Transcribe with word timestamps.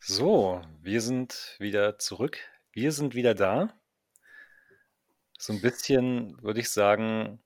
So, 0.00 0.62
wir 0.80 1.00
sind 1.00 1.56
wieder 1.58 1.98
zurück. 1.98 2.38
Wir 2.72 2.92
sind 2.92 3.14
wieder 3.14 3.34
da. 3.34 3.74
So 5.38 5.52
ein 5.52 5.60
bisschen 5.60 6.40
würde 6.42 6.60
ich 6.60 6.70
sagen, 6.70 7.42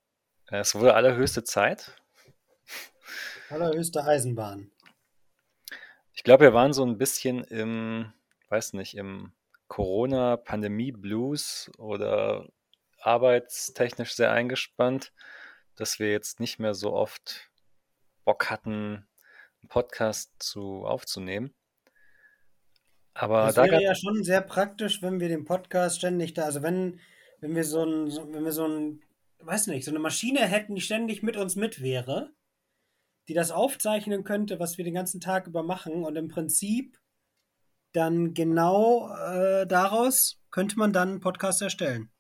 es 0.46 0.74
wurde 0.74 0.94
allerhöchste 0.94 1.44
Zeit. 1.44 1.96
Allerhöchste 3.48 4.04
Eisenbahn. 4.04 4.70
Ich 6.14 6.24
glaube, 6.24 6.44
wir 6.44 6.54
waren 6.54 6.72
so 6.72 6.84
ein 6.84 6.98
bisschen 6.98 7.42
im, 7.44 8.12
weiß 8.48 8.74
nicht, 8.74 8.96
im 8.96 9.32
Corona-Pandemie-Blues 9.68 11.70
oder 11.78 12.48
arbeitstechnisch 12.98 14.14
sehr 14.14 14.30
eingespannt, 14.30 15.12
dass 15.74 15.98
wir 15.98 16.12
jetzt 16.12 16.38
nicht 16.38 16.58
mehr 16.58 16.74
so 16.74 16.92
oft 16.92 17.50
Bock 18.24 18.50
hatten, 18.50 19.08
einen 19.60 19.68
Podcast 19.68 20.34
zu 20.38 20.86
aufzunehmen. 20.86 21.54
Aber 23.14 23.46
Das 23.46 23.54
da 23.56 23.64
wäre 23.64 23.82
ja 23.82 23.94
schon 23.94 24.24
sehr 24.24 24.40
praktisch, 24.40 25.02
wenn 25.02 25.20
wir 25.20 25.28
den 25.28 25.44
Podcast 25.44 25.98
ständig 25.98 26.34
da, 26.34 26.44
also 26.44 26.62
wenn, 26.62 27.00
wenn 27.40 27.54
wir 27.54 27.64
so 27.64 27.84
ein, 27.84 28.10
so, 28.10 28.32
wenn 28.32 28.44
wir 28.44 28.52
so 28.52 28.66
ein, 28.66 29.02
weiß 29.40 29.66
nicht, 29.66 29.84
so 29.84 29.90
eine 29.90 29.98
Maschine 29.98 30.40
hätten, 30.40 30.74
die 30.74 30.80
ständig 30.80 31.22
mit 31.22 31.36
uns 31.36 31.56
mit 31.56 31.82
wäre, 31.82 32.32
die 33.28 33.34
das 33.34 33.50
aufzeichnen 33.50 34.24
könnte, 34.24 34.58
was 34.58 34.78
wir 34.78 34.84
den 34.84 34.94
ganzen 34.94 35.20
Tag 35.20 35.46
über 35.46 35.62
machen 35.62 36.04
und 36.04 36.16
im 36.16 36.28
Prinzip 36.28 36.98
dann 37.92 38.32
genau 38.32 39.14
äh, 39.14 39.66
daraus 39.66 40.40
könnte 40.50 40.78
man 40.78 40.92
dann 40.92 41.08
einen 41.10 41.20
Podcast 41.20 41.60
erstellen. 41.60 42.10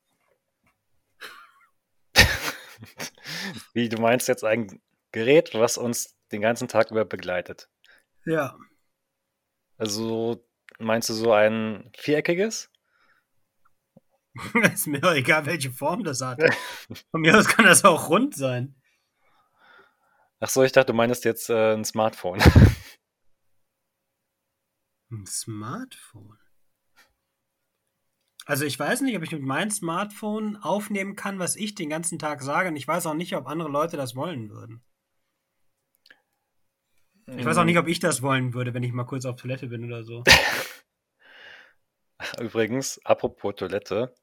Wie, 3.72 3.88
du 3.88 4.00
meinst 4.00 4.28
jetzt 4.28 4.44
ein 4.44 4.80
Gerät, 5.12 5.54
was 5.54 5.78
uns 5.78 6.16
den 6.30 6.42
ganzen 6.42 6.68
Tag 6.68 6.90
über 6.90 7.04
begleitet? 7.04 7.70
Ja. 8.24 8.58
Also 9.76 10.44
meinst 10.78 11.08
du 11.08 11.14
so 11.14 11.32
ein 11.32 11.90
viereckiges? 11.96 12.70
Ist 14.72 14.86
mir 14.86 15.00
doch 15.00 15.14
egal, 15.14 15.46
welche 15.46 15.70
Form 15.70 16.04
das 16.04 16.20
hat. 16.20 16.40
Von 17.10 17.20
mir 17.20 17.36
aus 17.36 17.48
kann 17.48 17.66
das 17.66 17.84
auch 17.84 18.08
rund 18.08 18.34
sein. 18.34 18.74
Ach 20.40 20.48
so, 20.48 20.62
ich 20.62 20.72
dachte, 20.72 20.92
du 20.92 20.96
meinst 20.96 21.24
jetzt 21.24 21.50
äh, 21.50 21.74
ein 21.74 21.84
Smartphone. 21.84 22.40
Ein 25.10 25.26
Smartphone. 25.26 26.38
Also 28.46 28.64
ich 28.64 28.78
weiß 28.78 29.02
nicht, 29.02 29.16
ob 29.16 29.22
ich 29.22 29.30
mit 29.30 29.42
meinem 29.42 29.70
Smartphone 29.70 30.56
aufnehmen 30.56 31.16
kann, 31.16 31.38
was 31.38 31.54
ich 31.54 31.74
den 31.74 31.90
ganzen 31.90 32.18
Tag 32.18 32.42
sage. 32.42 32.70
Und 32.70 32.76
ich 32.76 32.88
weiß 32.88 33.06
auch 33.06 33.14
nicht, 33.14 33.36
ob 33.36 33.46
andere 33.46 33.68
Leute 33.68 33.96
das 33.96 34.16
wollen 34.16 34.50
würden. 34.50 34.82
Ich 37.26 37.44
weiß 37.44 37.56
auch 37.56 37.64
nicht, 37.64 37.78
ob 37.78 37.88
ich 37.88 38.00
das 38.00 38.22
wollen 38.22 38.54
würde, 38.54 38.74
wenn 38.74 38.82
ich 38.82 38.92
mal 38.92 39.04
kurz 39.04 39.24
auf 39.24 39.36
Toilette 39.36 39.68
bin 39.68 39.84
oder 39.84 40.02
so. 40.02 40.24
Übrigens, 42.40 43.00
apropos 43.04 43.54
Toilette, 43.56 44.14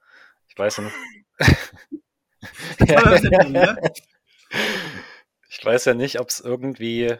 ich 0.47 0.57
weiß 0.57 0.77
ja 0.77 0.83
nicht. 0.83 0.95
Mir? 3.49 3.77
Ich 5.51 5.65
weiß 5.65 5.85
ja 5.85 5.93
nicht, 5.93 6.19
ob 6.19 6.29
es 6.29 6.39
irgendwie 6.39 7.17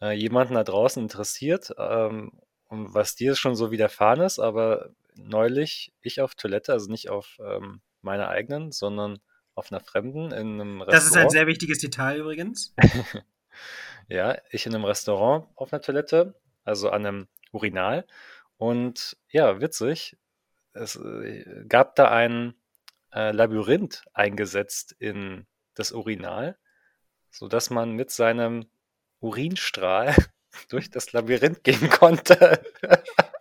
äh, 0.00 0.12
jemanden 0.12 0.54
da 0.54 0.64
draußen 0.64 1.02
interessiert, 1.02 1.72
ähm, 1.78 2.32
was 2.68 3.16
dir 3.16 3.34
schon 3.34 3.56
so 3.56 3.70
widerfahren 3.70 4.20
ist, 4.20 4.38
aber 4.38 4.90
neulich 5.14 5.92
ich 6.00 6.20
auf 6.20 6.34
Toilette, 6.34 6.72
also 6.72 6.90
nicht 6.90 7.08
auf 7.08 7.38
ähm, 7.40 7.80
meiner 8.02 8.28
eigenen, 8.28 8.70
sondern 8.70 9.18
auf 9.54 9.72
einer 9.72 9.80
fremden 9.80 10.30
in 10.30 10.60
einem 10.60 10.82
Restaurant. 10.82 10.92
Das 10.92 11.06
ist 11.06 11.16
ein 11.16 11.30
sehr 11.30 11.46
wichtiges 11.46 11.78
Detail 11.78 12.18
übrigens. 12.18 12.74
Ja, 14.08 14.36
ich 14.50 14.66
in 14.66 14.74
einem 14.74 14.84
Restaurant 14.84 15.48
auf 15.56 15.72
einer 15.72 15.82
Toilette, 15.82 16.34
also 16.64 16.90
an 16.90 17.06
einem 17.06 17.28
Urinal. 17.52 18.06
Und 18.56 19.16
ja, 19.30 19.60
witzig, 19.60 20.16
es 20.72 20.96
äh, 20.96 21.64
gab 21.68 21.94
da 21.96 22.10
ein 22.10 22.54
äh, 23.12 23.30
Labyrinth 23.32 24.04
eingesetzt 24.12 24.94
in 24.98 25.46
das 25.74 25.92
Urinal, 25.92 26.58
sodass 27.30 27.70
man 27.70 27.92
mit 27.92 28.10
seinem 28.10 28.66
Urinstrahl 29.20 30.14
durch 30.68 30.90
das 30.90 31.12
Labyrinth 31.12 31.64
gehen 31.64 31.90
konnte. 31.90 32.62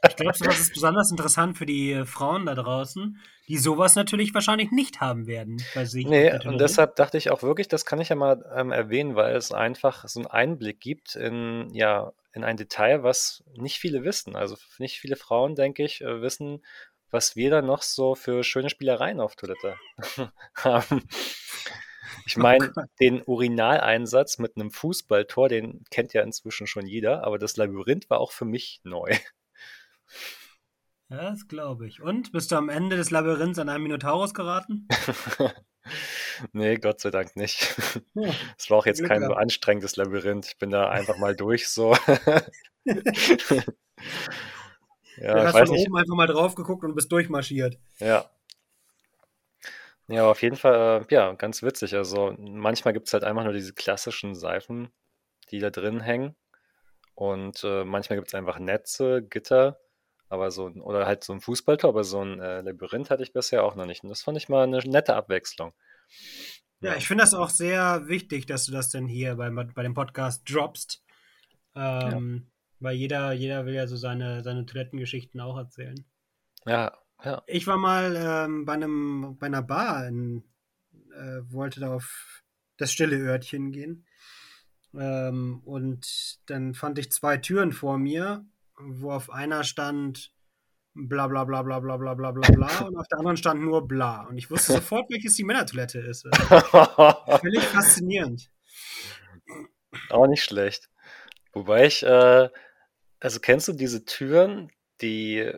Ich 0.07 0.15
glaube, 0.15 0.37
sowas 0.37 0.59
ist 0.59 0.73
besonders 0.73 1.11
interessant 1.11 1.57
für 1.57 1.65
die 1.65 1.93
äh, 1.93 2.05
Frauen 2.05 2.45
da 2.45 2.55
draußen, 2.55 3.19
die 3.47 3.57
sowas 3.57 3.95
natürlich 3.95 4.33
wahrscheinlich 4.33 4.71
nicht 4.71 5.01
haben 5.01 5.27
werden 5.27 5.63
bei 5.73 5.85
sich. 5.85 6.05
Nee, 6.05 6.31
und 6.45 6.59
deshalb 6.59 6.95
dachte 6.95 7.17
ich 7.17 7.31
auch 7.31 7.41
wirklich, 7.43 7.67
das 7.67 7.85
kann 7.85 8.01
ich 8.01 8.09
ja 8.09 8.15
mal 8.15 8.43
ähm, 8.55 8.71
erwähnen, 8.71 9.15
weil 9.15 9.35
es 9.35 9.51
einfach 9.51 10.07
so 10.07 10.19
einen 10.19 10.27
Einblick 10.27 10.79
gibt 10.79 11.15
in, 11.15 11.69
ja, 11.73 12.11
in 12.33 12.43
ein 12.43 12.57
Detail, 12.57 13.03
was 13.03 13.43
nicht 13.55 13.77
viele 13.77 14.03
wissen. 14.03 14.35
Also 14.35 14.57
nicht 14.77 14.99
viele 14.99 15.15
Frauen, 15.15 15.55
denke 15.55 15.83
ich, 15.83 16.01
äh, 16.01 16.21
wissen, 16.21 16.63
was 17.11 17.35
wir 17.35 17.49
da 17.51 17.61
noch 17.61 17.81
so 17.83 18.15
für 18.15 18.43
schöne 18.43 18.69
Spielereien 18.69 19.19
auf 19.19 19.35
Toilette 19.35 19.75
haben. 20.55 21.07
Ich 22.25 22.37
Oh 22.37 22.41
meine, 22.41 22.71
Gott. 22.71 22.85
den 22.99 23.21
Urinaleinsatz 23.25 24.37
mit 24.37 24.55
einem 24.55 24.71
Fußballtor, 24.71 25.49
den 25.49 25.83
kennt 25.91 26.13
ja 26.13 26.21
inzwischen 26.23 26.67
schon 26.67 26.85
jeder, 26.87 27.23
aber 27.23 27.37
das 27.37 27.57
Labyrinth 27.57 28.09
war 28.09 28.19
auch 28.19 28.31
für 28.31 28.45
mich 28.45 28.81
neu. 28.83 29.11
Ja, 31.09 31.29
das 31.31 31.47
glaube 31.47 31.87
ich. 31.87 32.01
Und 32.01 32.31
bist 32.31 32.51
du 32.51 32.55
am 32.55 32.69
Ende 32.69 32.95
des 32.97 33.11
Labyrinths 33.11 33.59
an 33.59 33.69
einem 33.69 33.83
Minotaurus 33.83 34.33
geraten? 34.33 34.87
Nee, 36.53 36.77
Gott 36.77 37.01
sei 37.01 37.11
Dank 37.11 37.35
nicht. 37.35 37.75
Ja, 38.13 38.31
Es 38.57 38.69
war 38.69 38.77
auch 38.77 38.85
jetzt 38.85 39.03
kein 39.03 39.21
so 39.21 39.33
anstrengendes 39.33 39.97
Labyrinth. 39.97 40.47
Ich 40.47 40.57
bin 40.57 40.69
da 40.69 40.89
einfach 40.89 41.17
mal 41.17 41.35
durch 41.35 41.67
so. 41.67 41.93
Du 42.85 43.01
Ja, 45.17 45.37
ich 45.37 45.43
hast 45.43 45.53
weiß 45.53 45.67
von 45.69 45.75
nicht. 45.77 45.87
oben 45.87 45.97
einfach 45.97 46.15
mal 46.15 46.27
drauf 46.27 46.55
geguckt 46.55 46.83
und 46.83 46.95
bist 46.95 47.11
durchmarschiert. 47.11 47.77
Ja. 47.99 48.29
Ja, 50.07 50.29
auf 50.29 50.41
jeden 50.41 50.55
Fall, 50.55 51.05
äh, 51.09 51.13
ja, 51.13 51.33
ganz 51.33 51.63
witzig. 51.63 51.95
Also 51.95 52.35
manchmal 52.39 52.93
gibt 52.93 53.07
es 53.07 53.13
halt 53.13 53.23
einfach 53.23 53.43
nur 53.43 53.53
diese 53.53 53.73
klassischen 53.73 54.35
Seifen, 54.35 54.89
die 55.51 55.59
da 55.59 55.69
drin 55.69 55.99
hängen. 56.01 56.35
Und 57.15 57.63
äh, 57.63 57.83
manchmal 57.85 58.17
gibt 58.17 58.29
es 58.29 58.33
einfach 58.33 58.59
Netze, 58.59 59.21
Gitter, 59.21 59.79
aber 60.29 60.51
so 60.51 60.67
ein, 60.67 60.81
oder 60.81 61.05
halt 61.05 61.23
so 61.23 61.33
ein 61.33 61.41
Fußballtor, 61.41 61.89
aber 61.89 62.03
so 62.03 62.21
ein 62.21 62.39
äh, 62.39 62.61
Labyrinth 62.61 63.09
hatte 63.09 63.23
ich 63.23 63.33
bisher 63.33 63.63
auch 63.63 63.75
noch 63.75 63.85
nicht. 63.85 64.03
Und 64.03 64.09
das 64.09 64.21
fand 64.21 64.37
ich 64.37 64.49
mal 64.49 64.63
eine 64.63 64.79
nette 64.79 65.15
Abwechslung. 65.15 65.73
Ja, 66.81 66.91
Ja. 66.91 66.97
ich 66.97 67.07
finde 67.07 67.23
das 67.23 67.33
auch 67.33 67.49
sehr 67.49 68.07
wichtig, 68.07 68.45
dass 68.45 68.65
du 68.65 68.71
das 68.71 68.89
denn 68.89 69.07
hier 69.07 69.35
bei, 69.35 69.49
bei 69.49 69.83
dem 69.83 69.93
Podcast 69.93 70.43
droppst. 70.49 71.03
Ähm, 71.75 72.47
Weil 72.79 72.95
jeder, 72.95 73.31
jeder 73.31 73.65
will 73.65 73.73
ja 73.73 73.87
so 73.87 73.95
seine, 73.95 74.43
seine 74.43 74.65
Toilettengeschichten 74.65 75.39
auch 75.39 75.57
erzählen. 75.57 76.03
Ja, 76.65 76.91
ja. 77.23 77.41
Ich 77.47 77.65
war 77.67 77.77
mal 77.77 78.15
ähm, 78.17 78.65
bei, 78.65 78.73
einem, 78.73 79.37
bei 79.39 79.47
einer 79.47 79.61
Bar, 79.63 80.07
in, 80.07 80.43
äh, 81.13 81.41
wollte 81.51 81.79
da 81.79 81.93
auf 81.95 82.43
das 82.77 82.91
stille 82.91 83.17
Örtchen 83.17 83.71
gehen. 83.71 84.05
Ähm, 84.93 85.61
und 85.63 86.39
dann 86.47 86.73
fand 86.73 86.99
ich 86.99 87.11
zwei 87.11 87.37
Türen 87.37 87.71
vor 87.71 87.97
mir, 87.97 88.45
wo 88.79 89.11
auf 89.11 89.29
einer 89.29 89.63
stand 89.63 90.33
bla 90.95 91.27
bla 91.27 91.43
bla 91.43 91.61
bla 91.63 91.79
bla 91.79 91.97
bla 91.97 92.13
bla 92.13 92.31
bla 92.31 92.51
bla 92.51 92.79
und 92.87 92.97
auf 92.97 93.07
der 93.07 93.19
anderen 93.19 93.37
stand 93.37 93.61
nur 93.61 93.87
bla. 93.87 94.23
Und 94.23 94.37
ich 94.37 94.49
wusste 94.49 94.73
sofort, 94.73 95.09
welches 95.09 95.35
die 95.35 95.43
Männertoilette 95.43 95.99
ist. 95.99 96.23
Völlig 97.41 97.63
faszinierend. 97.63 98.49
Auch 100.09 100.27
nicht 100.27 100.43
schlecht. 100.43 100.89
Wobei 101.51 101.85
ich, 101.85 102.03
äh, 102.03 102.49
also 103.19 103.39
kennst 103.39 103.67
du 103.67 103.73
diese 103.73 104.05
Türen, 104.05 104.71
die 105.01 105.51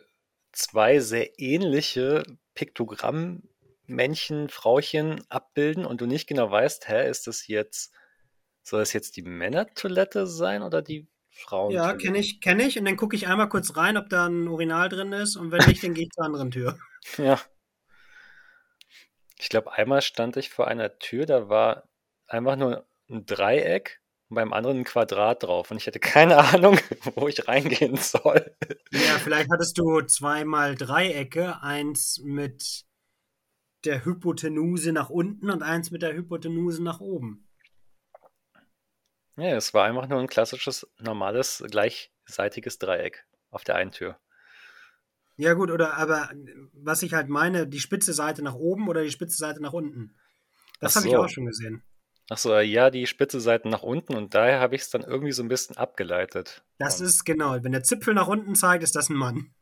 zwei 0.52 1.00
sehr 1.00 1.40
ähnliche 1.40 2.24
Piktogramm-Männchen, 2.54 4.50
Frauchen 4.50 5.24
abbilden 5.30 5.86
und 5.86 6.02
du 6.02 6.06
nicht 6.06 6.28
genau 6.28 6.52
weißt, 6.52 6.88
hä, 6.88 7.10
ist 7.10 7.28
das 7.28 7.48
jetzt, 7.48 7.94
soll 8.64 8.80
das 8.82 8.94
jetzt 8.94 9.16
die 9.18 9.22
Männertoilette 9.22 10.28
sein 10.28 10.64
oder 10.64 10.82
die 10.82 11.08
Ja, 11.36 11.50
Frauentoilette? 11.50 11.98
kenne 11.98 12.18
ich, 12.18 12.42
kenne 12.42 12.64
ich. 12.64 12.80
Und 12.80 12.86
dann 12.86 12.98
gucke 12.98 13.16
ich 13.16 13.28
einmal 13.28 13.50
kurz 13.50 13.76
rein, 13.76 13.98
ob 13.98 14.10
da 14.10 14.26
ein 14.28 14.48
Urinal 14.48 14.90
drin 14.90 15.12
ist. 15.14 15.36
Und 15.36 15.52
wenn 15.52 15.66
nicht, 15.68 15.84
dann 15.84 15.94
gehe 15.94 16.06
ich 16.06 16.12
zur 16.12 16.26
anderen 16.26 16.52
Tür. 16.52 16.78
Ja. 17.18 17.40
Ich 19.38 19.50
glaube, 19.50 19.74
einmal 19.74 20.02
stand 20.02 20.38
ich 20.38 20.50
vor 20.50 20.68
einer 20.68 20.98
Tür, 20.98 21.28
da 21.28 21.50
war 21.50 21.88
einfach 22.26 22.56
nur 22.56 22.88
ein 23.10 23.28
Dreieck 23.28 24.02
und 24.30 24.36
beim 24.36 24.54
anderen 24.54 24.80
ein 24.80 24.84
Quadrat 24.86 25.44
drauf 25.44 25.70
und 25.70 25.78
ich 25.78 25.86
hatte 25.86 26.00
keine 26.00 26.38
Ahnung, 26.54 26.80
wo 27.16 27.28
ich 27.28 27.48
reingehen 27.48 27.98
soll. 27.98 28.56
Ja, 28.92 29.20
vielleicht 29.20 29.52
hattest 29.52 29.78
du 29.78 30.02
zweimal 30.02 30.76
Dreiecke, 30.76 31.62
eins 31.62 32.20
mit 32.24 32.86
der 33.84 34.04
Hypotenuse 34.04 34.92
nach 34.92 35.12
unten 35.12 35.52
und 35.52 35.62
eins 35.62 35.92
mit 35.92 36.02
der 36.02 36.16
Hypotenuse 36.16 36.82
nach 36.82 37.00
oben. 37.00 37.45
Ja, 39.38 39.56
es 39.56 39.74
war 39.74 39.86
einfach 39.86 40.08
nur 40.08 40.20
ein 40.20 40.28
klassisches, 40.28 40.88
normales, 41.00 41.64
gleichseitiges 41.70 42.80
Dreieck 42.80 43.26
auf 43.52 43.64
der 43.64 43.76
einen 43.76 43.92
Tür. 43.92 44.18
Ja, 45.38 45.54
gut, 45.54 45.70
oder 45.70 45.96
aber 45.96 46.32
was 46.74 47.04
ich 47.04 47.14
halt 47.14 47.28
meine, 47.28 47.68
die 47.68 47.80
spitze 47.80 48.14
Seite 48.14 48.42
nach 48.42 48.56
oben 48.56 48.88
oder 48.88 49.04
die 49.04 49.12
spitze 49.12 49.38
Seite 49.38 49.62
nach 49.62 49.74
unten. 49.74 50.16
Das 50.80 50.96
habe 50.96 51.08
ich 51.08 51.14
so. 51.14 51.20
auch 51.20 51.30
schon 51.30 51.46
gesehen. 51.46 51.84
Ach 52.30 52.38
so, 52.38 52.58
ja, 52.58 52.90
die 52.90 53.06
spitze 53.06 53.40
Seite 53.40 53.70
nach 53.70 53.84
unten 53.84 54.16
und 54.16 54.34
daher 54.34 54.60
habe 54.60 54.76
ich 54.76 54.82
es 54.82 54.90
dann 54.90 55.04
irgendwie 55.04 55.34
so 55.34 55.44
ein 55.44 55.48
bisschen 55.48 55.78
abgeleitet. 55.78 56.64
Das 56.80 57.00
Und 57.00 57.06
ist 57.06 57.24
genau, 57.24 57.64
wenn 57.64 57.72
der 57.72 57.84
Zipfel 57.84 58.14
nach 58.14 58.28
unten 58.28 58.56
zeigt, 58.56 58.84
ist 58.84 58.96
das 58.96 59.10
ein 59.10 59.18
Mann. 59.18 59.54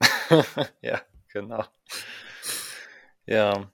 ja, 0.80 1.02
genau. 1.32 1.64
Ja. 3.26 3.70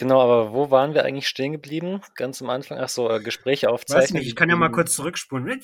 Genau, 0.00 0.22
aber 0.22 0.54
wo 0.54 0.70
waren 0.70 0.94
wir 0.94 1.04
eigentlich 1.04 1.28
stehen 1.28 1.52
geblieben? 1.52 2.00
Ganz 2.14 2.40
am 2.40 2.48
Anfang? 2.48 2.78
Ach 2.78 2.88
so, 2.88 3.10
äh, 3.10 3.20
Gespräche 3.20 3.66
Weiß 3.66 3.74
aufzeichnen. 3.74 4.20
nicht, 4.20 4.28
ich 4.28 4.34
kann 4.34 4.48
ja 4.48 4.56
mal 4.56 4.72
kurz 4.72 4.94
zurückspulen. 4.94 5.44
Ein 5.44 5.60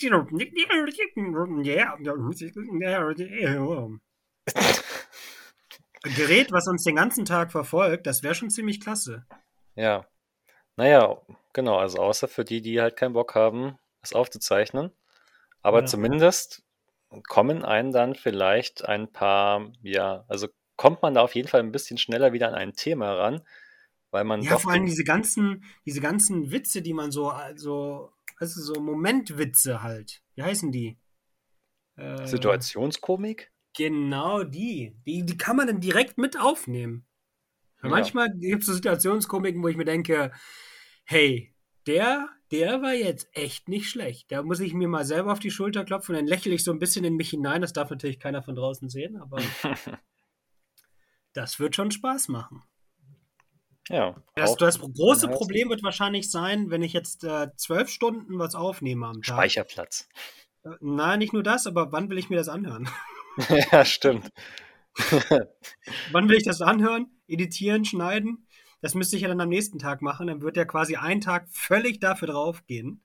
Gerät, 6.16 6.52
was 6.52 6.68
uns 6.68 6.84
den 6.84 6.96
ganzen 6.96 7.24
Tag 7.24 7.50
verfolgt, 7.50 8.06
das 8.06 8.22
wäre 8.22 8.34
schon 8.34 8.50
ziemlich 8.50 8.78
klasse. 8.82 9.24
Ja. 9.74 10.06
Naja, 10.76 11.16
genau, 11.54 11.78
also 11.78 12.00
außer 12.00 12.28
für 12.28 12.44
die, 12.44 12.60
die 12.60 12.78
halt 12.78 12.96
keinen 12.96 13.14
Bock 13.14 13.34
haben, 13.34 13.78
es 14.02 14.12
aufzuzeichnen. 14.12 14.90
Aber 15.62 15.80
Ja. 15.80 15.86
zumindest 15.86 16.62
kommen 17.26 17.64
einen 17.64 17.90
dann 17.90 18.14
vielleicht 18.14 18.84
ein 18.84 19.10
paar, 19.10 19.72
ja, 19.80 20.26
also 20.28 20.48
kommt 20.76 21.00
man 21.00 21.14
da 21.14 21.22
auf 21.22 21.34
jeden 21.34 21.48
Fall 21.48 21.60
ein 21.60 21.72
bisschen 21.72 21.96
schneller 21.96 22.34
wieder 22.34 22.48
an 22.48 22.54
ein 22.54 22.74
Thema 22.74 23.14
ran, 23.14 23.40
weil 24.16 24.24
man 24.24 24.40
Ja, 24.40 24.56
vor 24.56 24.72
allem 24.72 24.86
diese 24.86 25.04
ganzen, 25.04 25.62
diese 25.84 26.00
ganzen 26.00 26.50
Witze, 26.50 26.80
die 26.80 26.94
man 26.94 27.10
so, 27.10 27.28
also, 27.28 28.12
also 28.38 28.62
so 28.62 28.80
Momentwitze 28.80 29.82
halt. 29.82 30.22
Wie 30.36 30.42
heißen 30.42 30.72
die? 30.72 30.98
Äh, 31.96 32.26
Situationskomik. 32.26 33.52
Genau 33.76 34.42
die. 34.42 34.96
die. 35.06 35.26
Die 35.26 35.36
kann 35.36 35.56
man 35.56 35.66
dann 35.66 35.80
direkt 35.80 36.16
mit 36.16 36.40
aufnehmen. 36.40 37.06
Ja. 37.82 37.90
Manchmal 37.90 38.30
gibt 38.30 38.62
es 38.62 38.68
so 38.68 38.72
Situationskomiken, 38.72 39.62
wo 39.62 39.68
ich 39.68 39.76
mir 39.76 39.84
denke, 39.84 40.32
hey, 41.04 41.54
der, 41.86 42.30
der 42.50 42.80
war 42.80 42.94
jetzt 42.94 43.28
echt 43.34 43.68
nicht 43.68 43.90
schlecht. 43.90 44.32
Da 44.32 44.42
muss 44.42 44.60
ich 44.60 44.72
mir 44.72 44.88
mal 44.88 45.04
selber 45.04 45.30
auf 45.30 45.40
die 45.40 45.50
Schulter 45.50 45.84
klopfen 45.84 46.14
und 46.14 46.22
dann 46.22 46.26
lächle 46.26 46.54
ich 46.54 46.64
so 46.64 46.72
ein 46.72 46.78
bisschen 46.78 47.04
in 47.04 47.16
mich 47.16 47.28
hinein. 47.28 47.60
Das 47.60 47.74
darf 47.74 47.90
natürlich 47.90 48.18
keiner 48.18 48.42
von 48.42 48.54
draußen 48.54 48.88
sehen, 48.88 49.18
aber 49.18 49.42
das 51.34 51.60
wird 51.60 51.76
schon 51.76 51.90
Spaß 51.90 52.28
machen. 52.28 52.62
Ja, 53.88 54.16
Das, 54.34 54.56
das 54.56 54.80
große 54.80 55.28
Problem 55.28 55.68
wird 55.68 55.82
wahrscheinlich 55.82 56.30
sein, 56.30 56.70
wenn 56.70 56.82
ich 56.82 56.92
jetzt 56.92 57.24
äh, 57.24 57.48
zwölf 57.56 57.88
Stunden 57.88 58.38
was 58.38 58.54
aufnehme 58.54 59.06
am 59.06 59.22
Tag. 59.22 59.36
Speicherplatz. 59.36 60.08
Äh, 60.64 60.70
Nein, 60.80 61.20
nicht 61.20 61.32
nur 61.32 61.42
das, 61.42 61.66
aber 61.66 61.92
wann 61.92 62.10
will 62.10 62.18
ich 62.18 62.28
mir 62.28 62.36
das 62.36 62.48
anhören? 62.48 62.88
ja, 63.72 63.84
stimmt. 63.84 64.30
wann 66.12 66.28
will 66.28 66.36
ich 66.36 66.44
das 66.44 66.62
anhören? 66.62 67.10
Editieren, 67.28 67.84
schneiden? 67.84 68.46
Das 68.80 68.94
müsste 68.94 69.16
ich 69.16 69.22
ja 69.22 69.28
dann 69.28 69.40
am 69.40 69.48
nächsten 69.48 69.78
Tag 69.78 70.02
machen. 70.02 70.26
Dann 70.26 70.42
wird 70.42 70.56
ja 70.56 70.64
quasi 70.64 70.96
ein 70.96 71.20
Tag 71.20 71.48
völlig 71.50 72.00
dafür 72.00 72.28
draufgehen, 72.28 73.02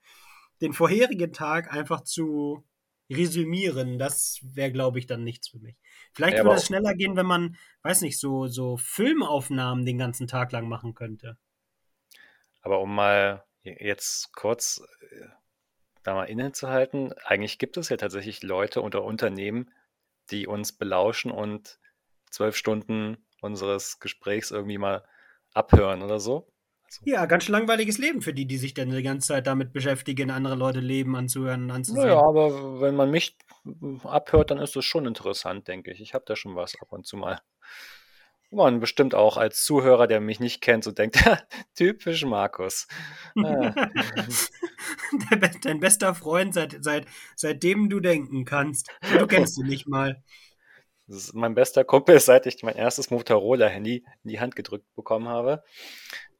den 0.62 0.74
vorherigen 0.74 1.34
Tag 1.34 1.74
einfach 1.74 2.02
zu 2.02 2.64
resümieren. 3.12 4.00
Das 4.00 4.40
wäre, 4.44 4.72
glaube 4.72 5.00
ich, 5.00 5.08
dann 5.08 5.24
nichts 5.24 5.50
für 5.50 5.60
mich. 5.60 5.78
Vielleicht 6.14 6.38
Ja, 6.38 6.44
würde 6.44 6.56
es 6.56 6.66
schneller 6.66 6.94
gehen, 6.96 7.16
wenn 7.16 7.26
man, 7.26 7.58
weiß 7.84 8.02
nicht, 8.02 8.20
so, 8.20 8.48
so 8.48 8.78
Filmaufnahmen 8.78 9.86
den 9.86 9.98
ganzen 9.98 10.28
Tag 10.28 10.52
lang 10.52 10.68
machen 10.68 10.94
könnte. 10.96 11.38
Aber 12.62 12.80
um 12.82 12.94
mal 12.96 13.44
jetzt 13.64 14.34
kurz 14.34 14.82
äh, 15.12 15.28
da 16.04 16.16
mal 16.16 16.26
innezuhalten, 16.26 17.14
eigentlich 17.26 17.60
gibt 17.60 17.78
es 17.78 17.90
ja 17.90 17.98
tatsächlich 17.98 18.44
Leute 18.44 18.82
oder 18.84 19.04
Unternehmen, 19.04 19.74
die 20.32 20.48
uns 20.48 20.74
belauschen 20.78 21.32
und 21.32 21.80
zwölf 22.32 22.56
Stunden 22.56 23.28
unseres 23.42 24.00
Gesprächs 24.00 24.52
irgendwie 24.52 24.78
mal 24.78 25.06
abhören 25.54 26.02
oder 26.04 26.20
so. 26.20 26.51
Also, 26.92 27.02
Ja, 27.06 27.26
ganz 27.26 27.46
schön 27.46 27.54
langweiliges 27.54 27.98
Leben 27.98 28.22
für 28.22 28.34
die, 28.34 28.46
die 28.46 28.58
sich 28.58 28.74
dann 28.74 28.90
die 28.90 29.04
ganze 29.04 29.30
Zeit 29.30 29.48
damit 29.48 29.72
beschäftigen, 29.72 30.30
andere 30.30 30.56
Leute 30.56 30.80
leben 30.80 31.16
anzuhören 31.16 31.64
und 31.64 31.72
anzusehen. 31.72 32.04
naja, 32.06 32.22
aber 32.22 32.82
wenn 32.82 32.96
man 32.96 33.12
mich 33.12 33.38
abhört, 34.04 34.52
dann 34.52 34.58
ist 34.58 34.76
das 34.76 34.86
schon 34.86 35.06
interessant, 35.06 35.68
denke 35.68 35.92
ich. 35.92 36.02
Ich 36.02 36.14
habe 36.14 36.26
da 36.28 36.36
schon 36.36 36.56
was 36.56 36.80
ab 36.82 36.92
und 36.92 37.06
zu 37.06 37.18
mal. 37.18 37.40
Man 38.54 38.82
bestimmt 38.82 39.16
auch 39.16 39.38
als 39.38 39.64
Zuhörer, 39.64 40.08
der 40.08 40.20
mich 40.20 40.42
nicht 40.42 40.60
kennt, 40.60 40.84
so 40.84 40.92
denkt, 40.92 41.16
typisch 41.76 42.26
Markus. 42.26 42.86
Ah. 43.38 43.74
Dein 45.64 45.80
bester 45.80 46.14
Freund, 46.14 46.54
seit, 46.54 46.84
seit, 46.84 47.06
seitdem 47.38 47.90
du 47.90 48.02
denken 48.02 48.44
kannst. 48.44 48.90
Du 49.18 49.26
kennst 49.26 49.58
ihn 49.58 49.68
nicht 49.68 49.88
mal. 49.88 50.22
Das 51.12 51.26
ist 51.26 51.34
mein 51.34 51.56
bester 51.56 51.84
Kumpel, 51.84 52.20
seit 52.22 52.46
ich 52.46 52.64
mein 52.64 52.76
erstes 52.76 53.10
Motorola-Handy 53.10 54.06
in 54.24 54.30
die 54.30 54.40
Hand 54.40 54.56
gedrückt 54.56 54.86
bekommen 54.96 55.28
habe. 55.28 55.64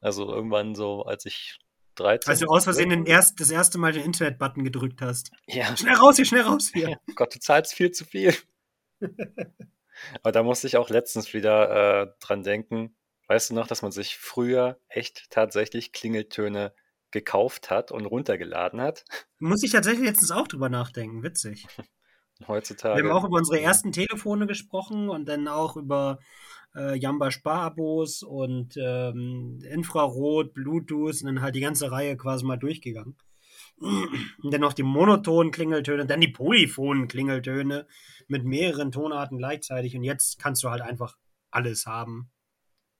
Also 0.02 0.28
irgendwann 0.28 0.74
so, 0.74 1.04
als 1.04 1.24
ich 1.24 1.58
13 1.94 2.30
Als 2.30 2.40
du 2.40 2.46
aus 2.46 2.64
Versehen 2.64 2.90
den 2.90 3.06
erst, 3.06 3.40
das 3.40 3.50
erste 3.50 3.78
Mal 3.78 3.92
den 3.92 4.04
Internet-Button 4.04 4.64
gedrückt 4.64 5.00
hast. 5.00 5.30
Ja, 5.46 5.74
Schnell 5.76 5.94
raus 5.94 6.16
hier, 6.16 6.24
schnell 6.24 6.42
raus 6.42 6.70
hier. 6.72 6.98
Gott, 7.14 7.34
du 7.34 7.38
zahlst 7.38 7.72
viel 7.72 7.92
zu 7.92 8.04
viel. 8.04 8.34
Aber 10.22 10.32
da 10.32 10.42
musste 10.42 10.66
ich 10.66 10.76
auch 10.76 10.90
letztens 10.90 11.32
wieder 11.32 12.02
äh, 12.02 12.12
dran 12.18 12.42
denken. 12.42 12.96
Weißt 13.28 13.50
du 13.50 13.54
noch, 13.54 13.68
dass 13.68 13.82
man 13.82 13.92
sich 13.92 14.18
früher 14.18 14.80
echt 14.88 15.30
tatsächlich 15.30 15.92
Klingeltöne 15.92 16.74
gekauft 17.12 17.70
hat 17.70 17.92
und 17.92 18.06
runtergeladen 18.06 18.80
hat? 18.80 19.04
Muss 19.38 19.62
ich 19.62 19.70
tatsächlich 19.70 20.06
letztens 20.06 20.32
auch 20.32 20.48
drüber 20.48 20.68
nachdenken. 20.68 21.22
Witzig. 21.22 21.66
Heutzutage. 22.48 23.04
Wir 23.04 23.10
haben 23.10 23.16
auch 23.16 23.24
über 23.24 23.36
unsere 23.36 23.58
ja. 23.58 23.68
ersten 23.68 23.92
Telefone 23.92 24.48
gesprochen 24.48 25.08
und 25.08 25.26
dann 25.26 25.46
auch 25.46 25.76
über 25.76 26.18
äh, 26.74 26.96
Jamba 26.96 27.30
Sparabos 27.30 28.22
und 28.22 28.76
ähm, 28.76 29.60
Infrarot, 29.70 30.54
Bluetooth 30.54 31.22
und 31.22 31.26
dann 31.26 31.42
halt 31.42 31.54
die 31.54 31.60
ganze 31.60 31.90
Reihe 31.90 32.16
quasi 32.16 32.44
mal 32.44 32.56
durchgegangen. 32.56 33.16
Und 33.78 34.52
dann 34.52 34.60
noch 34.60 34.74
die 34.74 34.84
monotonen 34.84 35.50
Klingeltöne, 35.50 36.06
dann 36.06 36.20
die 36.20 36.28
polyphonen 36.28 37.08
Klingeltöne 37.08 37.86
mit 38.28 38.44
mehreren 38.44 38.92
Tonarten 38.92 39.38
gleichzeitig 39.38 39.96
und 39.96 40.04
jetzt 40.04 40.38
kannst 40.38 40.62
du 40.62 40.70
halt 40.70 40.82
einfach 40.82 41.16
alles 41.50 41.86
haben 41.86 42.30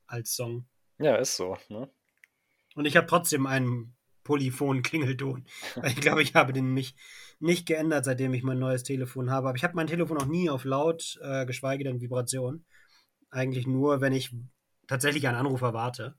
als 0.07 0.35
Song. 0.35 0.67
Ja, 0.99 1.17
ist 1.17 1.37
so. 1.37 1.57
Ne? 1.69 1.89
Und 2.75 2.87
ich 2.87 2.97
habe 2.97 3.07
trotzdem 3.07 3.47
einen 3.47 3.95
polyphonen 4.25 4.83
Klingelton. 4.83 5.47
Ich 5.85 5.97
glaube, 5.97 6.23
ich 6.23 6.35
habe 6.35 6.53
den 6.53 6.75
nicht, 6.75 6.97
nicht 7.41 7.67
geändert, 7.67 8.05
seitdem 8.05 8.35
ich 8.35 8.43
mein 8.43 8.59
neues 8.59 8.83
Telefon 8.83 9.31
habe. 9.31 9.49
Aber 9.49 9.57
ich 9.57 9.65
habe 9.65 9.75
mein 9.75 9.87
Telefon 9.87 10.19
auch 10.19 10.27
nie 10.27 10.51
auf 10.51 10.65
laut, 10.65 11.19
äh, 11.23 11.47
geschweige 11.47 11.85
denn 11.85 12.01
Vibration. 12.01 12.65
Eigentlich 13.33 13.67
nur, 13.67 14.01
wenn 14.01 14.13
ich 14.13 14.31
tatsächlich 14.87 15.27
einen 15.27 15.39
Anruf 15.39 15.63
erwarte. 15.63 16.15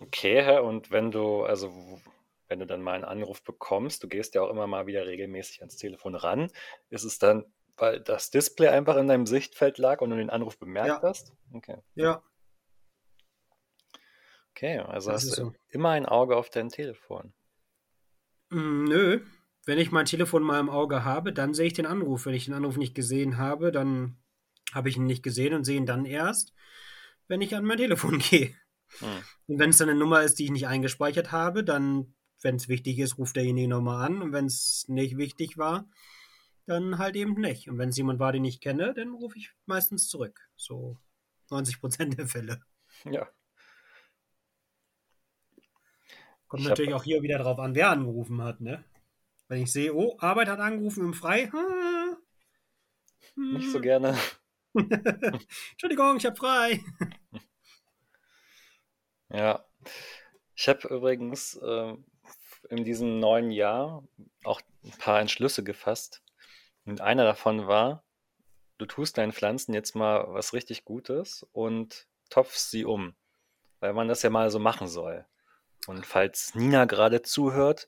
Okay, 0.00 0.58
und 0.58 0.90
wenn 0.90 1.10
du, 1.10 1.44
also 1.44 2.00
wenn 2.48 2.58
du 2.58 2.66
dann 2.66 2.82
mal 2.82 2.94
einen 2.94 3.04
Anruf 3.04 3.42
bekommst, 3.44 4.02
du 4.02 4.08
gehst 4.08 4.34
ja 4.34 4.40
auch 4.42 4.50
immer 4.50 4.66
mal 4.66 4.86
wieder 4.86 5.06
regelmäßig 5.06 5.60
ans 5.60 5.76
Telefon 5.76 6.14
ran, 6.14 6.50
ist 6.88 7.04
es 7.04 7.18
dann, 7.18 7.44
weil 7.76 8.00
das 8.00 8.30
Display 8.30 8.68
einfach 8.68 8.96
in 8.96 9.08
deinem 9.08 9.26
Sichtfeld 9.26 9.76
lag 9.78 10.00
und 10.00 10.10
du 10.10 10.16
den 10.16 10.30
Anruf 10.30 10.58
bemerkt 10.58 10.88
Ja. 10.88 11.02
hast? 11.02 11.32
Okay. 11.52 11.76
Ja, 11.94 12.22
Okay, 14.56 14.78
also 14.78 15.12
das 15.12 15.22
hast 15.24 15.38
du 15.38 15.44
so. 15.44 15.54
immer 15.68 15.90
ein 15.90 16.06
Auge 16.06 16.36
auf 16.36 16.50
dein 16.50 16.68
Telefon. 16.70 17.32
Mm, 18.50 18.84
nö. 18.84 19.20
Wenn 19.66 19.78
ich 19.78 19.90
mein 19.92 20.06
Telefon 20.06 20.42
mal 20.42 20.58
im 20.60 20.70
Auge 20.70 21.04
habe, 21.04 21.32
dann 21.32 21.54
sehe 21.54 21.66
ich 21.66 21.72
den 21.74 21.86
Anruf. 21.86 22.26
Wenn 22.26 22.34
ich 22.34 22.46
den 22.46 22.54
Anruf 22.54 22.76
nicht 22.76 22.94
gesehen 22.94 23.36
habe, 23.38 23.70
dann 23.72 24.16
habe 24.72 24.88
ich 24.88 24.96
ihn 24.96 25.06
nicht 25.06 25.22
gesehen 25.22 25.54
und 25.54 25.64
sehe 25.64 25.76
ihn 25.76 25.86
dann 25.86 26.04
erst, 26.04 26.52
wenn 27.28 27.40
ich 27.40 27.54
an 27.54 27.64
mein 27.64 27.78
Telefon 27.78 28.18
gehe. 28.30 28.54
Hm. 28.98 29.22
Und 29.46 29.58
wenn 29.58 29.70
es 29.70 29.78
dann 29.78 29.88
eine 29.88 29.98
Nummer 29.98 30.22
ist, 30.22 30.38
die 30.38 30.44
ich 30.44 30.50
nicht 30.50 30.66
eingespeichert 30.66 31.32
habe, 31.32 31.64
dann, 31.64 32.14
wenn 32.42 32.56
es 32.56 32.68
wichtig 32.68 32.98
ist, 32.98 33.18
ruft 33.18 33.36
derjenige 33.36 33.68
nochmal 33.68 34.06
an. 34.06 34.22
Und 34.22 34.32
wenn 34.32 34.46
es 34.46 34.84
nicht 34.88 35.16
wichtig 35.16 35.58
war, 35.58 35.88
dann 36.66 36.98
halt 36.98 37.16
eben 37.16 37.34
nicht. 37.34 37.68
Und 37.68 37.78
wenn 37.78 37.90
es 37.90 37.96
jemand 37.96 38.18
war, 38.18 38.32
den 38.32 38.44
ich 38.44 38.60
kenne, 38.60 38.94
dann 38.94 39.14
rufe 39.14 39.38
ich 39.38 39.52
meistens 39.66 40.08
zurück. 40.08 40.40
So 40.56 40.98
90% 41.50 42.16
der 42.16 42.26
Fälle. 42.26 42.60
Ja, 43.04 43.28
Kommt 46.50 46.62
ich 46.62 46.68
natürlich 46.68 46.90
habe 46.90 47.00
auch 47.00 47.04
hier 47.04 47.22
wieder 47.22 47.38
drauf 47.38 47.60
an, 47.60 47.76
wer 47.76 47.90
angerufen 47.90 48.42
hat, 48.42 48.60
ne? 48.60 48.82
Wenn 49.46 49.62
ich 49.62 49.70
sehe, 49.70 49.94
oh, 49.94 50.16
Arbeit 50.18 50.48
hat 50.48 50.58
angerufen 50.58 51.04
im 51.04 51.14
Frei. 51.14 51.48
Ah, 51.52 52.16
nicht 53.36 53.70
so 53.70 53.76
hm. 53.76 53.82
gerne. 53.82 54.18
Entschuldigung, 55.72 56.16
ich 56.16 56.26
habe 56.26 56.36
frei. 56.36 56.80
Ja, 59.32 59.64
ich 60.56 60.68
habe 60.68 60.88
übrigens 60.88 61.54
äh, 61.54 61.94
in 62.68 62.84
diesem 62.84 63.20
neuen 63.20 63.52
Jahr 63.52 64.02
auch 64.42 64.60
ein 64.84 64.90
paar 64.98 65.20
Entschlüsse 65.20 65.62
gefasst. 65.62 66.22
Und 66.84 67.00
einer 67.00 67.24
davon 67.24 67.68
war, 67.68 68.04
du 68.78 68.86
tust 68.86 69.18
deinen 69.18 69.32
Pflanzen 69.32 69.72
jetzt 69.72 69.94
mal 69.94 70.24
was 70.28 70.52
richtig 70.52 70.84
Gutes 70.84 71.46
und 71.52 72.08
topfst 72.28 72.70
sie 72.70 72.84
um, 72.84 73.14
weil 73.78 73.92
man 73.92 74.08
das 74.08 74.22
ja 74.22 74.30
mal 74.30 74.50
so 74.50 74.58
machen 74.58 74.88
soll. 74.88 75.26
Und 75.86 76.06
falls 76.06 76.54
Nina 76.54 76.84
gerade 76.84 77.22
zuhört, 77.22 77.86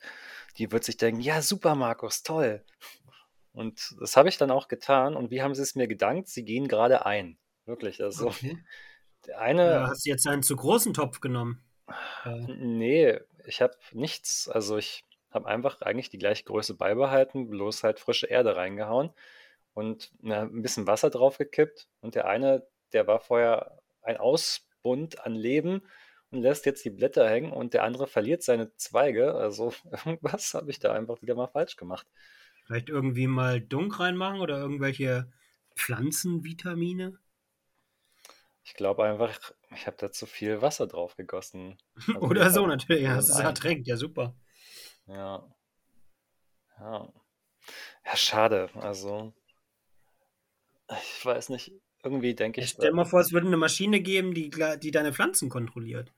die 0.59 0.71
wird 0.71 0.85
sich 0.85 0.97
denken, 0.97 1.21
ja, 1.21 1.43
super, 1.43 1.75
Markus, 1.75 2.23
toll. 2.23 2.65
Und 3.53 3.95
das 4.01 4.17
habe 4.17 4.29
ich 4.29 4.39
dann 4.39 4.51
auch 4.51 4.69
getan. 4.69 5.15
Und 5.15 5.31
wie 5.31 5.43
haben 5.43 5.55
sie 5.55 5.63
es 5.63 5.75
mir 5.75 5.87
gedankt? 5.87 6.29
Sie 6.29 6.45
gehen 6.45 6.69
gerade 6.69 7.05
ein. 7.07 7.39
Wirklich, 7.67 8.03
also 8.03 8.29
Okay. 8.29 8.59
der 9.27 9.35
Ja, 9.35 9.41
eine, 9.41 9.87
hast 9.89 10.07
du 10.07 10.11
jetzt 10.11 10.27
einen 10.27 10.43
zu 10.43 10.57
großen 10.57 10.95
Topf 10.95 11.21
genommen? 11.21 11.63
Äh, 12.25 12.41
nee, 12.57 13.19
ich 13.45 13.61
habe 13.61 13.77
nichts, 13.93 14.49
also 14.49 14.77
ich 14.79 15.05
habe 15.31 15.47
einfach 15.47 15.81
eigentlich 15.83 16.11
die 16.11 16.19
gleiche 16.19 16.45
Größe 16.45 16.75
beibehalten, 16.75 17.49
bloß 17.49 17.83
halt 17.85 18.01
frische 18.01 18.27
Erde 18.27 18.57
reingehauen 18.57 19.11
und 19.75 20.13
na, 20.21 20.43
ein 20.43 20.63
bisschen 20.63 20.87
Wasser 20.87 21.11
draufgekippt. 21.11 21.89
Und 22.01 22.15
der 22.15 22.27
eine, 22.27 22.67
der 22.93 23.07
war 23.07 23.21
vorher 23.21 23.79
ein 24.03 24.17
Ausbund 24.17 25.21
an 25.25 25.35
Leben 25.35 25.83
und 26.31 26.43
lässt 26.43 26.67
jetzt 26.67 26.85
die 26.85 26.91
Blätter 26.91 27.29
hängen 27.29 27.53
und 27.53 27.75
der 27.75 27.85
andere 27.85 28.07
verliert 28.07 28.43
seine 28.43 28.75
Zweige. 28.77 29.35
Also 29.35 29.73
irgendwas 30.07 30.55
habe 30.55 30.71
ich 30.71 30.79
da 30.79 30.93
einfach 30.93 31.23
wieder 31.23 31.35
mal 31.35 31.49
falsch 31.49 31.77
gemacht. 31.77 32.07
Vielleicht 32.65 32.89
irgendwie 32.89 33.27
mal 33.27 33.61
Dunk 33.61 33.99
reinmachen 33.99 34.41
oder 34.41 34.59
irgendwelche 34.59 35.31
Pflanzenvitamine? 35.77 37.19
Ich 38.65 38.75
glaube 38.75 39.05
einfach, 39.05 39.53
ich 39.75 39.87
habe 39.87 39.97
da 39.99 40.13
zu 40.13 40.27
viel 40.27 40.63
Wasser 40.63 40.87
drauf 40.87 41.17
gegossen. 41.17 41.77
Also 42.07 42.21
oder 42.21 42.51
so 42.51 42.67
natürlich, 42.67 43.03
ja, 43.03 43.17
das 43.17 43.29
ist 43.29 43.39
ertränkt, 43.39 43.87
ja 43.87 43.97
super. 43.97 44.37
Ja. 45.07 45.45
Ja. 46.79 47.13
Ja, 48.05 48.17
schade. 48.17 48.71
Also, 48.75 49.33
ich 50.91 51.25
weiß 51.25 51.49
nicht. 51.51 51.73
Irgendwie 52.05 52.35
denke 52.35 52.61
ich. 52.61 52.71
Stell 52.71 52.91
dir 52.91 52.97
mal 52.97 53.05
vor, 53.05 53.21
es 53.21 53.33
würde 53.33 53.47
eine 53.47 53.57
Maschine 53.57 54.01
geben, 54.01 54.35
die, 54.35 54.51
die 54.51 54.91
deine 54.91 55.13
Pflanzen 55.13 55.49
kontrolliert. 55.49 56.13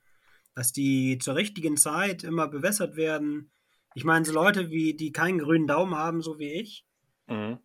Dass 0.54 0.72
die 0.72 1.18
zur 1.18 1.34
richtigen 1.34 1.76
Zeit 1.76 2.24
immer 2.24 2.48
bewässert 2.48 2.96
werden. 2.96 3.50
Ich 3.94 4.04
meine, 4.04 4.24
so 4.24 4.32
Leute, 4.32 4.70
wie, 4.70 4.94
die 4.94 5.12
keinen 5.12 5.38
grünen 5.38 5.68
Daumen 5.68 5.94
haben, 5.94 6.20
so 6.20 6.38
wie 6.38 6.52
ich, 6.52 6.84
mhm. 7.28 7.58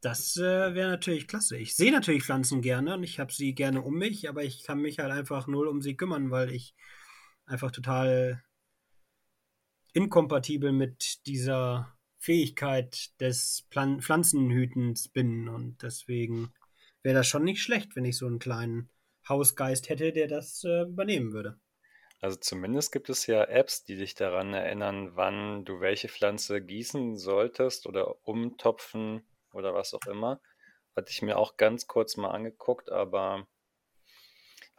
das 0.00 0.36
äh, 0.36 0.74
wäre 0.74 0.90
natürlich 0.90 1.28
klasse. 1.28 1.56
Ich 1.56 1.76
sehe 1.76 1.92
natürlich 1.92 2.24
Pflanzen 2.24 2.62
gerne 2.62 2.94
und 2.94 3.04
ich 3.04 3.20
habe 3.20 3.32
sie 3.32 3.54
gerne 3.54 3.82
um 3.82 3.94
mich, 3.94 4.28
aber 4.28 4.42
ich 4.42 4.64
kann 4.64 4.80
mich 4.80 4.98
halt 4.98 5.12
einfach 5.12 5.46
null 5.46 5.68
um 5.68 5.80
sie 5.80 5.96
kümmern, 5.96 6.32
weil 6.32 6.50
ich 6.52 6.74
einfach 7.46 7.70
total 7.70 8.42
inkompatibel 9.92 10.72
mit 10.72 11.26
dieser 11.26 11.96
Fähigkeit 12.18 13.10
des 13.20 13.66
Plan 13.70 14.02
Pflanzenhütens 14.02 15.08
bin 15.08 15.48
und 15.48 15.82
deswegen 15.82 16.52
wäre 17.02 17.16
das 17.16 17.28
schon 17.28 17.44
nicht 17.44 17.62
schlecht, 17.62 17.94
wenn 17.94 18.04
ich 18.04 18.18
so 18.18 18.26
einen 18.26 18.40
kleinen 18.40 18.90
Hausgeist 19.28 19.88
hätte, 19.88 20.12
der 20.12 20.26
das 20.26 20.64
äh, 20.64 20.82
übernehmen 20.82 21.32
würde. 21.32 21.58
Also 22.20 22.36
zumindest 22.36 22.92
gibt 22.92 23.10
es 23.10 23.26
ja 23.26 23.44
Apps, 23.44 23.84
die 23.84 23.96
dich 23.96 24.14
daran 24.14 24.52
erinnern, 24.52 25.14
wann 25.14 25.64
du 25.64 25.80
welche 25.80 26.08
Pflanze 26.08 26.60
gießen 26.60 27.16
solltest 27.16 27.86
oder 27.86 28.16
umtopfen 28.26 29.22
oder 29.52 29.74
was 29.74 29.94
auch 29.94 30.06
immer. 30.06 30.40
Hatte 30.96 31.12
ich 31.12 31.22
mir 31.22 31.38
auch 31.38 31.56
ganz 31.56 31.86
kurz 31.86 32.16
mal 32.16 32.30
angeguckt, 32.30 32.90
aber 32.90 33.46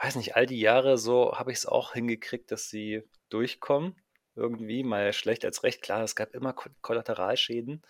weiß 0.02 0.16
nicht, 0.18 0.36
all 0.36 0.46
die 0.46 0.60
Jahre 0.60 0.98
so 0.98 1.34
habe 1.38 1.52
ich 1.52 1.60
es 1.60 1.66
auch 1.66 1.94
hingekriegt, 1.94 2.52
dass 2.52 2.70
sie 2.70 3.04
durchkommen 3.30 3.96
irgendwie, 4.40 4.84
mal 4.84 5.14
schlecht 5.14 5.46
als 5.46 5.64
recht. 5.64 5.82
Klar, 5.82 6.04
es 6.04 6.16
gab 6.16 6.34
immer 6.34 6.54
Kollateralschäden, 6.82 7.84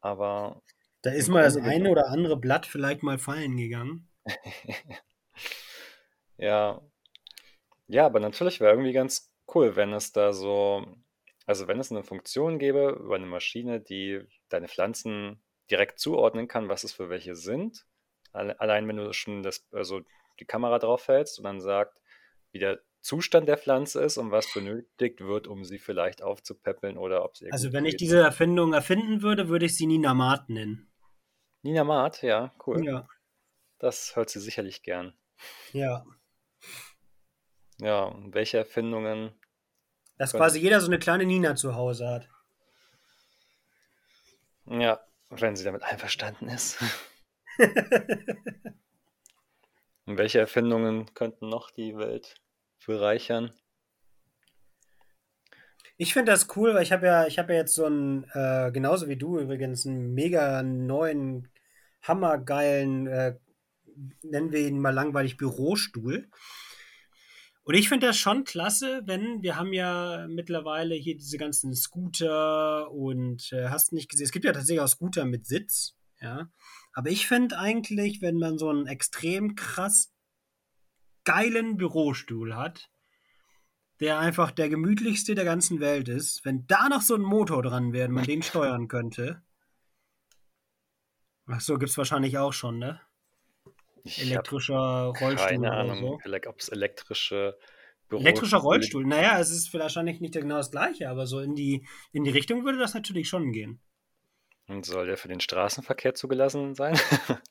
aber. 0.00 0.62
Da 1.02 1.10
ist 1.10 1.28
mal 1.28 1.42
das 1.42 1.56
eine 1.56 1.90
oder 1.90 2.08
andere 2.08 2.36
Blatt 2.36 2.66
vielleicht 2.66 3.02
mal 3.02 3.18
fallen 3.18 3.56
gegangen. 3.56 4.08
ja. 6.36 6.80
Ja, 7.92 8.06
aber 8.06 8.20
natürlich 8.20 8.58
wäre 8.58 8.72
irgendwie 8.72 8.94
ganz 8.94 9.30
cool, 9.54 9.76
wenn 9.76 9.92
es 9.92 10.12
da 10.12 10.32
so, 10.32 10.86
also 11.44 11.68
wenn 11.68 11.78
es 11.78 11.90
eine 11.90 12.02
Funktion 12.02 12.58
gäbe 12.58 12.98
über 12.98 13.16
eine 13.16 13.26
Maschine, 13.26 13.80
die 13.80 14.20
deine 14.48 14.66
Pflanzen 14.66 15.42
direkt 15.70 15.98
zuordnen 15.98 16.48
kann, 16.48 16.70
was 16.70 16.84
es 16.84 16.92
für 16.94 17.10
welche 17.10 17.34
sind. 17.34 17.84
Allein 18.32 18.88
wenn 18.88 18.96
du 18.96 19.12
schon 19.12 19.42
das, 19.42 19.68
also 19.72 20.00
die 20.40 20.46
Kamera 20.46 20.78
drauf 20.78 21.06
hältst 21.06 21.38
und 21.38 21.44
dann 21.44 21.60
sagt, 21.60 22.00
wie 22.50 22.58
der 22.58 22.80
Zustand 23.02 23.46
der 23.46 23.58
Pflanze 23.58 24.02
ist 24.02 24.16
und 24.16 24.30
was 24.30 24.50
benötigt 24.54 25.20
wird, 25.20 25.46
um 25.46 25.62
sie 25.62 25.78
vielleicht 25.78 26.22
aufzupäppeln 26.22 26.96
oder 26.96 27.24
ob 27.24 27.36
sie. 27.36 27.52
Also, 27.52 27.74
wenn 27.74 27.84
ich 27.84 27.96
diese 27.96 28.20
Erfindung 28.20 28.72
erfinden 28.72 29.22
würde, 29.22 29.48
würde 29.48 29.66
ich 29.66 29.76
sie 29.76 29.86
Nina 29.86 30.14
Mart 30.14 30.48
nennen. 30.48 30.90
Nina 31.62 31.84
Mart, 31.84 32.22
ja, 32.22 32.54
cool. 32.66 32.86
Ja. 32.86 33.06
Das 33.78 34.16
hört 34.16 34.30
sie 34.30 34.40
sicherlich 34.40 34.82
gern. 34.82 35.12
Ja. 35.72 36.06
Ja, 37.82 38.04
und 38.04 38.32
welche 38.32 38.58
Erfindungen. 38.58 39.32
Dass 40.16 40.32
quasi 40.32 40.60
jeder 40.60 40.80
so 40.80 40.86
eine 40.86 41.00
kleine 41.00 41.26
Nina 41.26 41.56
zu 41.56 41.74
Hause 41.74 42.06
hat. 42.06 42.28
Ja, 44.66 45.00
wenn 45.30 45.56
sie 45.56 45.64
damit 45.64 45.82
einverstanden 45.82 46.46
ist. 46.48 46.78
und 50.06 50.16
welche 50.16 50.38
Erfindungen 50.38 51.12
könnten 51.14 51.48
noch 51.48 51.72
die 51.72 51.96
Welt 51.96 52.36
bereichern. 52.86 53.52
Ich 55.96 56.12
finde 56.12 56.30
das 56.30 56.46
cool, 56.56 56.74
weil 56.74 56.84
ich 56.84 56.92
habe 56.92 57.06
ja, 57.06 57.26
ich 57.26 57.40
habe 57.40 57.52
ja 57.52 57.58
jetzt 57.60 57.74
so 57.74 57.84
einen, 57.84 58.22
äh, 58.32 58.70
genauso 58.72 59.08
wie 59.08 59.16
du 59.16 59.40
übrigens, 59.40 59.86
einen 59.86 60.14
mega 60.14 60.62
neuen, 60.62 61.48
hammergeilen, 62.02 63.08
äh, 63.08 63.36
nennen 64.22 64.52
wir 64.52 64.60
ihn 64.60 64.80
mal 64.80 64.94
langweilig 64.94 65.36
Bürostuhl. 65.36 66.28
Und 67.64 67.74
ich 67.74 67.88
finde 67.88 68.08
das 68.08 68.18
schon 68.18 68.44
klasse, 68.44 69.02
wenn 69.06 69.42
wir 69.42 69.56
haben 69.56 69.72
ja 69.72 70.26
mittlerweile 70.28 70.96
hier 70.96 71.16
diese 71.16 71.38
ganzen 71.38 71.74
Scooter 71.74 72.90
und 72.90 73.52
äh, 73.52 73.68
hast 73.68 73.92
nicht 73.92 74.10
gesehen, 74.10 74.24
es 74.24 74.32
gibt 74.32 74.44
ja 74.44 74.52
tatsächlich 74.52 74.80
auch 74.80 74.88
Scooter 74.88 75.24
mit 75.24 75.46
Sitz, 75.46 75.96
ja. 76.20 76.50
Aber 76.92 77.10
ich 77.10 77.28
finde 77.28 77.58
eigentlich, 77.58 78.20
wenn 78.20 78.38
man 78.38 78.58
so 78.58 78.68
einen 78.68 78.86
extrem 78.86 79.54
krass 79.54 80.12
geilen 81.24 81.76
Bürostuhl 81.76 82.56
hat, 82.56 82.90
der 84.00 84.18
einfach 84.18 84.50
der 84.50 84.68
gemütlichste 84.68 85.36
der 85.36 85.44
ganzen 85.44 85.78
Welt 85.78 86.08
ist, 86.08 86.44
wenn 86.44 86.66
da 86.66 86.88
noch 86.88 87.02
so 87.02 87.14
ein 87.14 87.22
Motor 87.22 87.62
dran 87.62 87.92
wäre, 87.92 88.08
man 88.08 88.24
den 88.24 88.42
steuern 88.42 88.88
könnte. 88.88 89.42
Ach 91.46 91.60
so, 91.60 91.78
gibt's 91.78 91.96
wahrscheinlich 91.96 92.38
auch 92.38 92.52
schon, 92.52 92.78
ne? 92.78 93.00
Ich 94.04 94.20
Elektrischer 94.20 95.12
Rollstuhl 95.20 95.48
keine 95.48 95.72
Ahnung, 95.72 96.18
so. 96.24 96.48
ob 96.48 96.60
es 96.60 96.68
elektrische 96.68 97.56
Büro 98.08 98.20
Elektrischer 98.20 98.58
Rollstuhl, 98.58 99.06
naja, 99.06 99.38
es 99.38 99.50
ist 99.50 99.72
wahrscheinlich 99.72 100.20
nicht 100.20 100.34
genau 100.34 100.56
das 100.56 100.70
gleiche, 100.70 101.08
aber 101.08 101.26
so 101.26 101.40
in 101.40 101.54
die, 101.54 101.86
in 102.12 102.24
die 102.24 102.30
Richtung 102.30 102.64
würde 102.64 102.78
das 102.78 102.94
natürlich 102.94 103.28
schon 103.28 103.52
gehen. 103.52 103.80
Und 104.68 104.84
soll 104.84 105.06
der 105.06 105.16
für 105.16 105.28
den 105.28 105.40
Straßenverkehr 105.40 106.14
zugelassen 106.14 106.74
sein? 106.74 106.98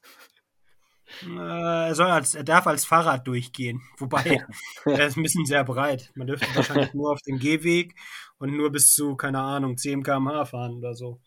Äh, 1.23 1.87
er, 1.87 1.95
soll 1.95 2.07
als, 2.07 2.35
er 2.35 2.43
darf 2.43 2.67
als 2.67 2.85
Fahrrad 2.85 3.27
durchgehen. 3.27 3.81
Wobei, 3.97 4.45
er 4.85 5.07
ist 5.07 5.17
ein 5.17 5.23
bisschen 5.23 5.45
sehr 5.45 5.63
breit. 5.63 6.09
Man 6.15 6.27
dürfte 6.27 6.47
wahrscheinlich 6.55 6.93
nur 6.93 7.11
auf 7.11 7.21
den 7.21 7.37
Gehweg 7.37 7.95
und 8.37 8.55
nur 8.55 8.71
bis 8.71 8.93
zu, 8.93 9.15
keine 9.15 9.39
Ahnung, 9.39 9.77
10 9.77 10.03
km/h 10.03 10.45
fahren 10.45 10.77
oder 10.77 10.95
so. 10.95 11.19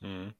Mhm. 0.00 0.34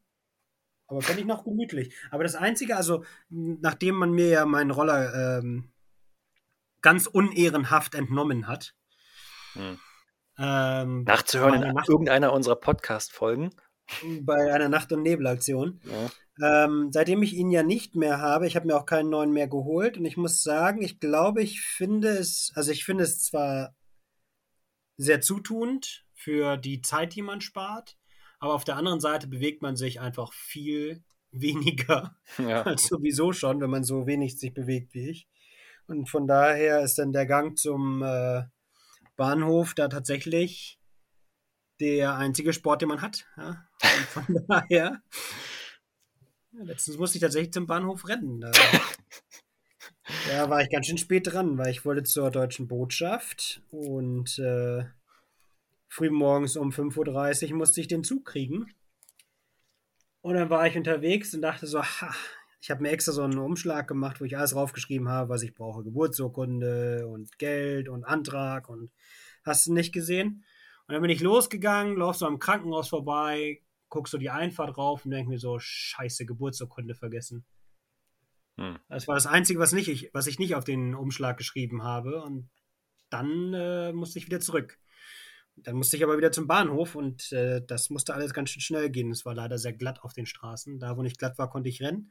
Aber 0.92 1.00
fände 1.00 1.22
ich 1.22 1.26
noch 1.26 1.44
gemütlich. 1.44 1.94
Aber 2.11 2.22
das 2.22 2.34
Einzige, 2.34 2.76
also, 2.76 3.02
nachdem 3.30 3.94
man 3.94 4.12
mir 4.12 4.28
ja 4.28 4.44
meinen 4.44 4.70
Roller 4.70 5.38
ähm, 5.38 5.72
ganz 6.82 7.06
unehrenhaft 7.06 7.94
entnommen 7.94 8.46
hat. 8.46 8.75
Mhm. 9.54 9.78
Ähm, 10.38 11.04
Nachzuhören 11.04 11.62
in 11.62 11.75
Nacht 11.75 11.88
irgendeiner 11.88 12.34
unserer 12.34 12.56
Podcast-Folgen. 12.56 13.54
Bei 14.20 14.52
einer 14.52 14.68
Nacht- 14.68 14.92
und 14.92 15.02
Nebelaktion. 15.02 15.80
Ja. 16.38 16.64
Ähm, 16.64 16.90
seitdem 16.92 17.22
ich 17.22 17.34
ihn 17.34 17.50
ja 17.50 17.62
nicht 17.62 17.96
mehr 17.96 18.20
habe, 18.20 18.46
ich 18.46 18.54
habe 18.54 18.66
mir 18.66 18.76
auch 18.76 18.87
keinen 18.87 19.08
neuen 19.08 19.32
mehr 19.32 19.49
geholt 19.49 19.96
und 19.96 20.04
ich 20.04 20.18
muss 20.18 20.42
sagen, 20.42 20.82
ich 20.82 21.00
glaube, 21.00 21.42
ich 21.42 21.62
finde 21.62 22.08
es, 22.08 22.52
also 22.54 22.70
ich 22.70 22.84
finde 22.84 23.04
es 23.04 23.22
zwar 23.22 23.75
sehr 24.99 25.22
zutuend 25.22 26.04
für 26.14 26.58
die 26.58 26.82
Zeit, 26.82 27.14
die 27.14 27.22
man 27.22 27.40
spart, 27.40 27.96
aber 28.42 28.54
auf 28.54 28.64
der 28.64 28.76
anderen 28.76 28.99
Seite 28.99 29.28
bewegt 29.28 29.62
man 29.62 29.76
sich 29.76 30.00
einfach 30.00 30.32
viel 30.32 31.04
weniger 31.30 32.16
ja. 32.38 32.62
als 32.66 32.88
sowieso 32.88 33.32
schon, 33.32 33.61
wenn 33.61 33.70
man 33.70 33.84
so 33.84 34.06
wenig 34.06 34.38
sich 34.38 34.52
bewegt 34.52 34.94
wie 34.94 35.08
ich. 35.08 35.28
Und 35.87 36.11
von 36.11 36.26
daher 36.26 36.80
ist 36.80 36.99
dann 36.99 37.12
der 37.12 37.26
Gang 37.26 37.56
zum 37.56 38.02
äh, 38.02 38.42
Bahnhof 39.16 39.75
da 39.75 39.88
tatsächlich 39.88 40.80
der 41.80 42.16
einzige 42.16 42.52
Sport, 42.52 42.82
den 42.82 42.88
man 42.88 43.00
hat. 43.00 43.26
Ja? 43.37 43.64
Und 43.82 44.06
von 44.08 44.44
daher 44.49 45.00
ja, 46.52 46.64
letztens 46.64 46.99
musste 46.99 47.18
ich 47.18 47.22
tatsächlich 47.22 47.52
zum 47.52 47.68
Bahnhof 47.68 48.08
rennen. 48.08 48.40
Da, 48.40 48.50
da, 50.28 50.50
war 50.50 50.62
ich 50.62 50.70
ganz 50.70 50.87
schön 50.87 50.99
spät 50.99 51.32
dran, 51.32 51.58
weil 51.58 51.70
ich 51.70 51.84
wollte 51.84 52.02
zur 52.02 52.30
deutschen 52.32 52.66
Botschaft 52.66 53.62
und 53.70 54.37
äh, 54.40 54.84
früh 55.92 56.08
morgens 56.08 56.56
um 56.56 56.70
5.30 56.70 57.50
Uhr 57.50 57.58
musste 57.58 57.82
ich 57.82 57.87
den 57.87 58.02
Zug 58.02 58.25
kriegen. 58.25 58.75
Und 60.22 60.34
dann 60.34 60.49
war 60.49 60.66
ich 60.66 60.75
unterwegs 60.75 61.34
und 61.34 61.42
dachte 61.42 61.66
so, 61.66 61.82
ha, 61.82 62.14
ich 62.62 62.70
habe 62.70 62.80
mir 62.80 62.90
extra 62.90 63.12
so 63.12 63.22
einen 63.22 63.38
Umschlag 63.38 63.88
gemacht, 63.88 64.18
wo 64.18 64.25
ich 64.25 64.38
alles 64.38 64.52
draufgeschrieben 64.52 65.11
habe, 65.11 65.28
was 65.28 65.42
ich 65.42 65.54
brauche. 65.54 65.84
Geburtsurkunde 65.84 67.06
und 67.06 67.38
Geld 67.38 67.90
und 67.90 68.04
Antrag 68.04 68.70
und 68.70 68.90
hast 69.44 69.66
du 69.66 69.75
nicht 69.75 69.92
gesehen. 69.92 70.44
Und 70.87 70.94
dann 70.94 71.02
bin 71.02 71.11
ich 71.11 71.20
losgegangen, 71.20 71.99
lauf 71.99 72.16
so 72.16 72.26
am 72.26 72.38
Krankenhaus 72.38 72.88
vorbei, 72.88 73.61
guck 73.90 74.08
so 74.08 74.16
die 74.16 74.30
Einfahrt 74.30 74.75
drauf 74.75 75.04
und 75.04 75.11
denke 75.11 75.28
mir 75.28 75.38
so, 75.38 75.58
scheiße, 75.58 76.25
Geburtsurkunde 76.25 76.94
vergessen. 76.94 77.44
Hm. 78.56 78.78
Das 78.88 79.06
war 79.08 79.16
das 79.16 79.26
Einzige, 79.26 79.58
was, 79.58 79.72
nicht, 79.72 79.88
ich, 79.88 80.08
was 80.14 80.26
ich 80.26 80.38
nicht 80.38 80.54
auf 80.54 80.64
den 80.64 80.94
Umschlag 80.94 81.37
geschrieben 81.37 81.82
habe. 81.82 82.22
Und 82.22 82.49
dann 83.11 83.52
äh, 83.52 83.92
musste 83.92 84.18
ich 84.18 84.25
wieder 84.25 84.40
zurück. 84.40 84.78
Dann 85.56 85.76
musste 85.76 85.97
ich 85.97 86.04
aber 86.04 86.16
wieder 86.16 86.32
zum 86.32 86.47
Bahnhof 86.47 86.94
und 86.94 87.30
äh, 87.32 87.61
das 87.66 87.90
musste 87.90 88.14
alles 88.14 88.35
ganz 88.35 88.50
schön 88.50 88.62
schnell 88.62 88.90
gehen. 88.90 89.11
Es 89.11 89.25
war 89.25 89.35
leider 89.35 89.59
sehr 89.59 89.73
glatt 89.73 90.02
auf 90.02 90.12
den 90.12 90.26
Straßen. 90.26 90.78
Da, 90.78 90.97
wo 90.97 91.02
nicht 91.02 91.18
glatt 91.18 91.38
war, 91.38 91.50
konnte 91.50 91.68
ich 91.68 91.82
rennen. 91.82 92.11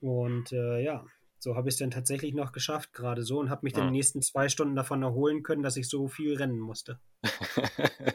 Und 0.00 0.52
äh, 0.52 0.82
ja, 0.82 1.04
so 1.38 1.54
habe 1.56 1.68
ich 1.68 1.74
es 1.74 1.78
dann 1.78 1.90
tatsächlich 1.90 2.34
noch 2.34 2.52
geschafft, 2.52 2.92
gerade 2.92 3.22
so, 3.22 3.38
und 3.38 3.50
habe 3.50 3.60
mich 3.62 3.72
ja. 3.72 3.80
dann 3.80 3.88
die 3.88 3.98
nächsten 3.98 4.22
zwei 4.22 4.48
Stunden 4.48 4.74
davon 4.74 5.02
erholen 5.02 5.42
können, 5.42 5.62
dass 5.62 5.76
ich 5.76 5.88
so 5.88 6.08
viel 6.08 6.36
rennen 6.36 6.58
musste. 6.58 6.98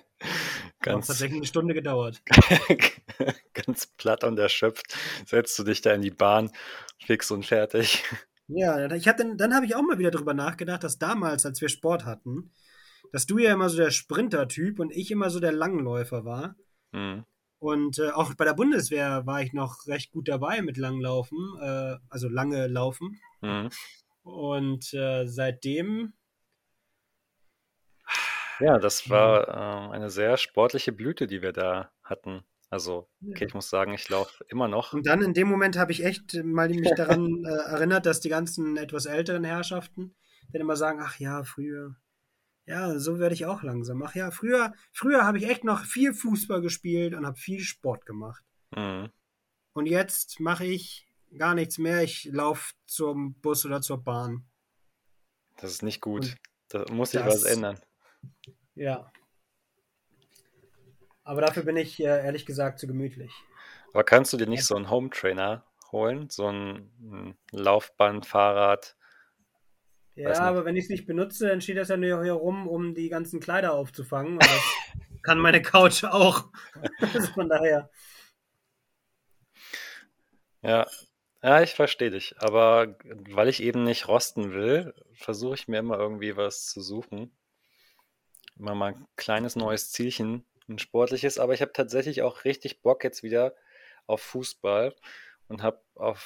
ganz, 0.82 1.08
hat 1.08 1.08
tatsächlich 1.08 1.38
eine 1.38 1.46
Stunde 1.46 1.74
gedauert. 1.74 2.22
ganz 3.54 3.88
platt 3.88 4.24
und 4.24 4.38
erschöpft 4.38 4.98
setzt 5.26 5.58
du 5.58 5.64
dich 5.64 5.82
da 5.82 5.94
in 5.94 6.02
die 6.02 6.12
Bahn, 6.12 6.52
fix 7.00 7.32
und 7.32 7.46
fertig. 7.46 8.04
Ja, 8.48 8.92
ich 8.92 9.08
hab 9.08 9.18
dann, 9.18 9.38
dann 9.38 9.56
habe 9.56 9.66
ich 9.66 9.76
auch 9.76 9.82
mal 9.82 10.00
wieder 10.00 10.12
darüber 10.12 10.34
nachgedacht, 10.34 10.84
dass 10.84 11.00
damals, 11.00 11.46
als 11.46 11.62
wir 11.62 11.70
Sport 11.70 12.06
hatten, 12.06 12.52
dass 13.14 13.28
du 13.28 13.38
ja 13.38 13.54
immer 13.54 13.70
so 13.70 13.78
der 13.78 13.92
Sprinter-Typ 13.92 14.80
und 14.80 14.92
ich 14.92 15.12
immer 15.12 15.30
so 15.30 15.40
der 15.40 15.52
Langläufer 15.52 16.26
war. 16.26 16.56
Mhm. 16.92 17.24
Und 17.60 18.00
äh, 18.00 18.10
auch 18.10 18.34
bei 18.34 18.44
der 18.44 18.56
Bundeswehr 18.56 19.26
war 19.28 19.42
ich 19.42 19.54
noch 19.54 19.86
recht 19.88 20.12
gut 20.12 20.28
dabei 20.28 20.62
mit 20.64 20.78
Langlaufen, 20.78 21.38
äh, 21.62 21.96
also 22.10 22.28
lange 22.28 22.68
Laufen. 22.68 23.22
Mhm. 23.42 23.70
Und 24.24 24.94
äh, 24.96 25.28
seitdem. 25.28 26.14
Ja, 28.60 28.80
das 28.80 29.10
war 29.10 29.48
ähm, 29.48 29.92
eine 29.92 30.10
sehr 30.10 30.36
sportliche 30.38 30.92
Blüte, 30.92 31.28
die 31.28 31.44
wir 31.44 31.54
da 31.54 31.92
hatten. 32.04 32.44
Also, 32.72 33.08
okay, 33.30 33.46
ich 33.46 33.54
muss 33.54 33.70
sagen, 33.70 33.94
ich 33.94 34.10
laufe 34.10 34.44
immer 34.48 34.68
noch. 34.68 34.94
Und 34.94 35.06
dann 35.06 35.22
in 35.22 35.36
dem 35.36 35.48
Moment 35.48 35.78
habe 35.78 35.92
ich 35.92 36.04
echt 36.04 36.44
mal 36.44 36.68
mich 36.70 36.96
daran 36.96 37.46
äh, 37.46 37.70
erinnert, 37.70 38.08
dass 38.08 38.22
die 38.22 38.30
ganzen 38.30 38.76
etwas 38.76 39.06
älteren 39.06 39.44
Herrschaften 39.44 40.16
dann 40.52 40.62
immer 40.62 40.76
sagen: 40.76 41.00
Ach 41.00 41.20
ja, 41.20 41.44
früher, 41.44 41.96
ja, 42.66 42.98
so 42.98 43.20
werde 43.20 43.36
ich 43.36 43.46
auch 43.46 43.64
langsam. 43.64 44.02
Ach 44.04 44.16
ja, 44.16 44.32
früher, 44.32 44.74
früher 44.92 45.26
habe 45.26 45.38
ich 45.38 45.48
echt 45.50 45.64
noch 45.64 45.84
viel 45.84 46.14
Fußball 46.14 46.62
gespielt 46.62 47.14
und 47.14 47.26
habe 47.26 47.38
viel 47.38 47.60
Sport 47.60 48.06
gemacht. 48.06 48.44
Mhm. 48.76 49.10
Und 49.74 49.88
jetzt 49.88 50.40
mache 50.40 50.66
ich 50.66 51.08
gar 51.38 51.56
nichts 51.56 51.78
mehr. 51.78 52.04
Ich 52.04 52.26
laufe 52.26 52.74
zum 52.86 53.34
Bus 53.42 53.66
oder 53.66 53.82
zur 53.82 54.04
Bahn. 54.04 54.46
Das 55.58 55.72
ist 55.72 55.84
nicht 55.84 56.02
gut. 56.02 56.24
Und 56.24 56.40
da 56.70 56.86
muss 56.92 57.12
sich 57.12 57.26
was 57.26 57.44
ändern. 57.44 57.80
Ja. 58.76 59.12
Aber 61.24 61.42
dafür 61.42 61.64
bin 61.64 61.78
ich 61.78 62.00
äh, 62.00 62.04
ehrlich 62.04 62.46
gesagt 62.46 62.80
zu 62.80 62.88
gemütlich. 62.88 63.32
Aber 63.94 64.04
kannst 64.04 64.34
du 64.34 64.38
dir 64.38 64.48
nicht 64.48 64.66
so 64.66 64.76
einen 64.76 64.90
Home 64.90 65.10
Trainer 65.10 65.64
holen? 65.92 66.30
So 66.30 66.48
ein, 66.48 66.92
ein 67.02 67.38
Laufband, 67.52 68.26
Fahrrad? 68.26 68.96
Ja, 70.16 70.40
aber 70.42 70.66
wenn 70.66 70.76
ich 70.76 70.86
es 70.86 70.90
nicht 70.90 71.08
benutze, 71.08 71.48
dann 71.48 71.62
steht 71.62 71.78
das 71.78 71.90
ja 71.90 71.98
nur 71.98 72.24
hier 72.24 72.34
rum, 72.34 72.68
um 72.68 72.94
die 72.94 73.10
ganzen 73.10 73.40
Kleider 73.40 73.74
aufzufangen. 73.74 74.34
Und 74.34 74.44
das 74.44 74.62
kann 75.24 75.40
meine 75.40 75.62
Couch 75.62 76.04
auch. 76.04 76.52
also 77.00 77.32
von 77.34 77.50
daher. 77.50 77.90
Ja, 80.62 80.88
ja, 81.42 81.62
ich 81.62 81.74
verstehe 81.74 82.12
dich. 82.12 82.36
Aber 82.38 82.96
weil 83.30 83.50
ich 83.50 83.64
eben 83.64 83.84
nicht 83.84 84.08
rosten 84.08 84.54
will, 84.54 84.94
versuche 85.14 85.56
ich 85.56 85.68
mir 85.68 85.80
immer 85.80 85.98
irgendwie 85.98 86.38
was 86.38 86.68
zu 86.68 86.82
suchen. 86.82 87.36
Immer 88.58 88.76
mal 88.76 88.94
ein 88.94 89.08
kleines 89.16 89.56
neues 89.56 89.92
Zielchen, 89.92 90.46
ein 90.70 90.78
sportliches. 90.78 91.40
Aber 91.40 91.56
ich 91.56 91.62
habe 91.62 91.74
tatsächlich 91.74 92.22
auch 92.22 92.46
richtig 92.46 92.84
Bock 92.84 93.04
jetzt 93.04 93.24
wieder 93.24 93.56
auf 94.06 94.22
Fußball 94.22 94.96
und 95.48 95.64
habe 95.64 95.82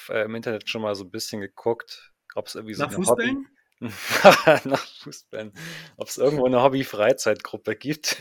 äh, 0.09 0.25
im 0.25 0.35
Internet 0.35 0.69
schon 0.69 0.81
mal 0.81 0.93
so 0.93 1.05
ein 1.05 1.11
bisschen 1.11 1.39
geguckt, 1.39 2.13
ob 2.35 2.47
es 2.47 2.55
irgendwie 2.55 2.73
so 2.73 2.83
Nach 2.83 2.89
eine 2.89 2.97
Fußballen? 2.97 3.37
Hobby 3.37 3.56
nach 4.63 4.85
Fußball. 5.03 5.51
Ob 5.97 6.07
es 6.07 6.17
irgendwo 6.17 6.45
eine 6.45 6.63
Hobby-Freizeitgruppe 6.63 7.75
gibt. 7.75 8.17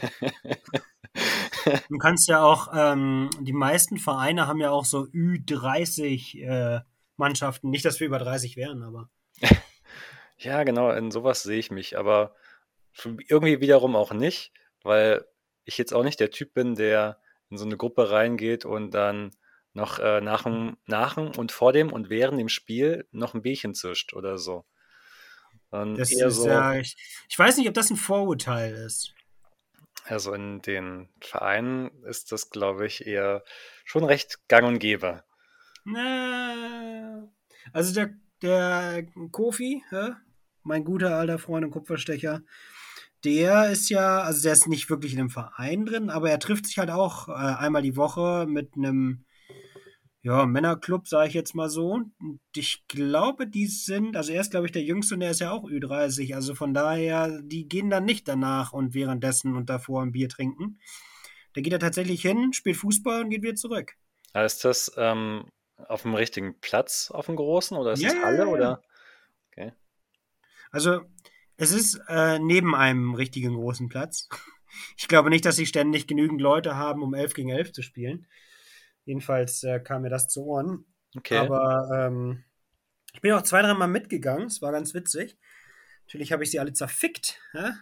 du 1.89 1.99
kannst 1.99 2.29
ja 2.29 2.43
auch, 2.43 2.69
ähm, 2.75 3.31
die 3.41 3.53
meisten 3.53 3.99
Vereine 3.99 4.47
haben 4.47 4.61
ja 4.61 4.71
auch 4.71 4.85
so 4.85 5.05
Ü30 5.05 6.43
äh, 6.43 6.81
Mannschaften. 7.17 7.71
Nicht, 7.71 7.85
dass 7.85 8.01
wir 8.01 8.07
über 8.07 8.19
30 8.19 8.57
wären, 8.57 8.83
aber. 8.83 9.09
ja, 10.39 10.63
genau, 10.65 10.91
in 10.91 11.11
sowas 11.11 11.43
sehe 11.43 11.59
ich 11.59 11.71
mich, 11.71 11.99
aber 11.99 12.35
irgendwie 13.29 13.61
wiederum 13.61 13.97
auch 13.97 14.13
nicht, 14.13 14.53
weil 14.83 15.25
ich 15.65 15.79
jetzt 15.79 15.93
auch 15.93 16.05
nicht 16.05 16.21
der 16.21 16.31
Typ 16.31 16.55
bin, 16.55 16.75
der 16.75 17.19
in 17.51 17.59
so 17.59 17.65
eine 17.65 17.77
Gruppe 17.77 18.11
reingeht 18.11 18.65
und 18.65 18.93
dann 18.93 19.33
noch 19.73 19.99
äh, 19.99 20.21
nach, 20.21 20.45
dem, 20.45 20.77
nach 20.87 21.17
und 21.17 21.53
vor 21.53 21.73
dem 21.73 21.93
und 21.93 22.09
während 22.09 22.41
dem 22.41 22.49
Spiel 22.49 23.07
noch 23.11 23.35
ein 23.35 23.43
Bierchen 23.43 23.75
zischt 23.75 24.15
oder 24.15 24.39
so. 24.39 24.65
Das 25.85 26.13
ist 26.13 26.37
so, 26.37 26.47
ja, 26.47 26.75
ich, 26.75 26.97
ich 27.29 27.39
weiß 27.39 27.57
nicht, 27.57 27.69
ob 27.69 27.75
das 27.75 27.91
ein 27.91 27.97
Vorurteil 27.97 28.75
ist. 28.75 29.13
Also 30.05 30.33
in 30.33 30.63
den 30.63 31.09
Vereinen 31.21 31.91
ist 32.05 32.31
das, 32.31 32.51
glaube 32.51 32.87
ich, 32.87 33.07
eher 33.07 33.43
schon 33.85 34.05
recht 34.05 34.39
gang 34.49 34.67
und 34.67 34.79
gäbe. 34.79 35.25
Na, 35.85 37.29
also 37.73 37.93
der, 37.93 38.11
der 38.43 39.07
Kofi, 39.33 39.83
ja, 39.91 40.17
mein 40.63 40.85
guter 40.85 41.17
alter 41.17 41.39
Freund 41.39 41.65
und 41.65 41.73
Kupferstecher, 41.73 42.43
der 43.25 43.71
ist 43.71 43.89
ja, 43.89 44.21
also 44.21 44.43
der 44.43 44.53
ist 44.53 44.69
nicht 44.69 44.89
wirklich 44.91 45.13
in 45.13 45.21
einem 45.21 45.31
Verein 45.31 45.87
drin, 45.87 46.11
aber 46.11 46.31
er 46.31 46.39
trifft 46.39 46.67
sich 46.67 46.79
halt 46.79 46.91
auch 46.91 47.29
äh, 47.29 47.33
einmal 47.33 47.83
die 47.83 47.97
Woche 47.97 48.47
mit 48.49 48.75
einem 48.77 49.26
ja, 50.27 50.45
Männerclub, 50.45 51.07
sage 51.07 51.29
ich 51.29 51.35
jetzt 51.35 51.55
mal 51.55 51.71
so. 51.71 51.93
Und 51.93 52.41
ich 52.57 52.85
glaube, 52.89 53.47
die 53.47 53.69
sind, 53.69 54.17
also 54.17 54.33
er 54.33 54.41
ist, 54.41 54.51
glaube 54.51 54.67
ich, 54.67 54.73
der 54.73 54.83
Jüngste 54.83 55.15
und 55.15 55.23
er 55.23 55.31
ist 55.31 55.41
ja 55.41 55.53
auch 55.53 55.71
Ü30. 55.71 56.35
Also 56.35 56.57
von 56.57 56.75
daher, 56.75 57.41
die 57.43 57.69
gehen 57.69 57.91
dann 57.91 58.05
nicht 58.05 58.27
danach 58.27 58.73
und 58.73 58.93
währenddessen 58.93 59.55
und 59.55 59.71
davor 59.71 60.03
ein 60.03 60.11
Bier 60.11 60.29
trinken. 60.29 60.81
Da 61.55 61.61
geht 61.61 61.73
er 61.73 61.79
tatsächlich 61.79 62.23
hin, 62.23 62.53
spielt 62.53 62.77
Fußball 62.77 63.23
und 63.23 63.31
geht 63.31 63.45
wieder 63.45 63.55
zurück. 63.55 63.95
Ist 64.35 64.65
das 64.65 64.91
ähm, 64.97 65.45
auf 65.77 66.03
dem 66.03 66.15
richtigen 66.15 66.59
Platz, 66.61 67.13
auf 67.13 67.27
dem 67.27 67.37
großen, 67.37 67.77
oder 67.77 67.93
ist 67.93 68.03
ja, 68.03 68.09
das 68.09 68.25
Halle? 68.25 68.39
Ja, 68.39 68.47
oder? 68.47 68.83
Okay. 69.53 69.75
Also, 70.73 71.03
es 71.57 71.71
ist 71.71 72.01
äh, 72.09 72.41
neben 72.41 72.75
einem 72.75 73.15
richtigen 73.15 73.55
großen 73.55 73.89
Platz. 73.89 74.29
Ich 74.99 75.09
glaube 75.09 75.31
nicht, 75.31 75.47
dass 75.47 75.57
sie 75.57 75.65
ständig 75.65 76.07
genügend 76.07 76.39
Leute 76.39 76.77
haben, 76.77 77.03
um 77.03 77.15
11 77.15 77.33
gegen 77.33 77.49
11 77.49 77.73
zu 77.73 77.81
spielen. 77.81 78.27
Jedenfalls 79.07 79.63
äh, 79.63 79.81
kam 79.81 80.03
mir 80.03 80.11
das 80.11 80.29
zu 80.29 80.45
Ohren. 80.45 80.85
Okay. 81.17 81.39
Aber 81.39 81.89
ähm, 81.95 82.45
ich 83.15 83.21
bin 83.23 83.33
auch 83.33 83.43
zwei, 83.43 83.63
dreimal 83.63 83.89
mitgegangen. 83.89 84.49
Es 84.49 84.61
war 84.61 84.73
ganz 84.73 84.93
witzig. 84.93 85.39
Natürlich 86.05 86.33
habe 86.33 86.43
ich 86.43 86.51
sie 86.51 86.61
alle 86.61 86.73
zerfickt. 86.73 87.41
Ja? 87.55 87.73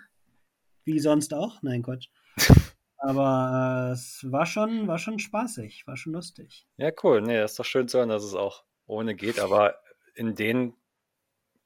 Wie 0.85 1.01
sonst 1.01 1.35
auch. 1.35 1.63
Nein, 1.63 1.83
Gott. 1.83 2.09
Aber 2.99 3.89
äh, 3.91 3.93
es 3.93 4.25
war 4.31 4.47
schon, 4.47 4.87
war 4.87 4.99
schon 4.99 5.19
spaßig, 5.19 5.87
war 5.87 5.97
schon 5.97 6.13
lustig. 6.13 6.67
Ja, 6.77 6.91
cool. 7.03 7.21
Nee, 7.23 7.39
das 7.39 7.53
ist 7.53 7.59
doch 7.59 7.65
schön 7.65 7.89
zu 7.89 7.99
hören, 7.99 8.11
dass 8.11 8.23
es 8.23 8.35
auch 8.35 8.65
ohne 8.87 9.15
geht. 9.15 9.41
Aber 9.41 9.79
in 10.15 10.35
denen, 10.35 10.75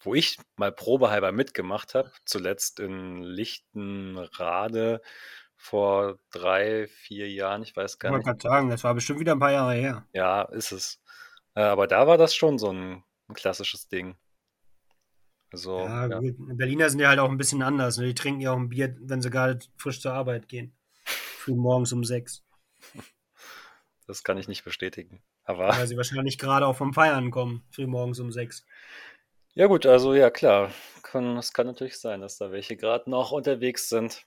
wo 0.00 0.14
ich 0.14 0.38
mal 0.56 0.72
probehalber 0.72 1.32
mitgemacht 1.32 1.94
habe, 1.94 2.12
zuletzt 2.24 2.80
in 2.80 3.22
Lichtenrade, 3.22 5.02
vor 5.58 6.18
drei, 6.30 6.86
vier 6.86 7.28
Jahren, 7.30 7.62
ich 7.62 7.76
weiß 7.76 7.98
gar 7.98 8.10
ich 8.10 8.16
nicht. 8.16 8.20
Ich 8.22 8.26
wollte 8.26 8.38
gerade 8.38 8.54
sagen, 8.54 8.70
das 8.70 8.84
war 8.84 8.94
bestimmt 8.94 9.20
wieder 9.20 9.32
ein 9.32 9.40
paar 9.40 9.52
Jahre 9.52 9.74
her. 9.74 10.06
Ja, 10.14 10.42
ist 10.42 10.72
es. 10.72 11.02
Äh, 11.54 11.62
aber 11.62 11.86
da 11.88 12.06
war 12.06 12.16
das 12.16 12.34
schon 12.34 12.58
so 12.58 12.72
ein, 12.72 13.02
ein 13.28 13.34
klassisches 13.34 13.88
Ding. 13.88 14.16
Also, 15.52 15.80
ja, 15.80 16.06
ja. 16.06 16.20
Berliner 16.22 16.88
sind 16.88 17.00
ja 17.00 17.08
halt 17.08 17.18
auch 17.18 17.28
ein 17.28 17.38
bisschen 17.38 17.62
anders. 17.62 17.98
Ne? 17.98 18.06
Die 18.06 18.14
trinken 18.14 18.40
ja 18.40 18.52
auch 18.52 18.56
ein 18.56 18.68
Bier, 18.68 18.96
wenn 19.00 19.20
sie 19.20 19.30
gerade 19.30 19.58
frisch 19.76 20.00
zur 20.00 20.12
Arbeit 20.12 20.48
gehen. 20.48 20.72
Früh 21.04 21.54
morgens 21.54 21.92
um 21.92 22.04
sechs. 22.04 22.44
Das 24.06 24.24
kann 24.24 24.38
ich 24.38 24.48
nicht 24.48 24.64
bestätigen. 24.64 25.22
Aber 25.44 25.68
Weil 25.68 25.86
sie 25.86 25.98
wahrscheinlich 25.98 26.38
gerade 26.38 26.66
auch 26.66 26.76
vom 26.76 26.94
Feiern 26.94 27.30
kommen, 27.30 27.62
früh 27.70 27.86
morgens 27.86 28.18
um 28.20 28.32
sechs. 28.32 28.64
Ja, 29.52 29.66
gut, 29.66 29.84
also 29.84 30.14
ja, 30.14 30.30
klar. 30.30 30.72
Es 31.38 31.52
kann 31.52 31.66
natürlich 31.66 31.98
sein, 31.98 32.22
dass 32.22 32.38
da 32.38 32.50
welche 32.50 32.78
gerade 32.78 33.10
noch 33.10 33.32
unterwegs 33.32 33.90
sind. 33.90 34.24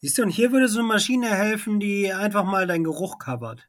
Siehst 0.00 0.18
du, 0.18 0.22
und 0.22 0.30
hier 0.30 0.52
würde 0.52 0.68
so 0.68 0.78
eine 0.78 0.88
Maschine 0.88 1.28
helfen, 1.28 1.80
die 1.80 2.12
einfach 2.12 2.44
mal 2.44 2.66
deinen 2.66 2.84
Geruch 2.84 3.18
covert. 3.18 3.68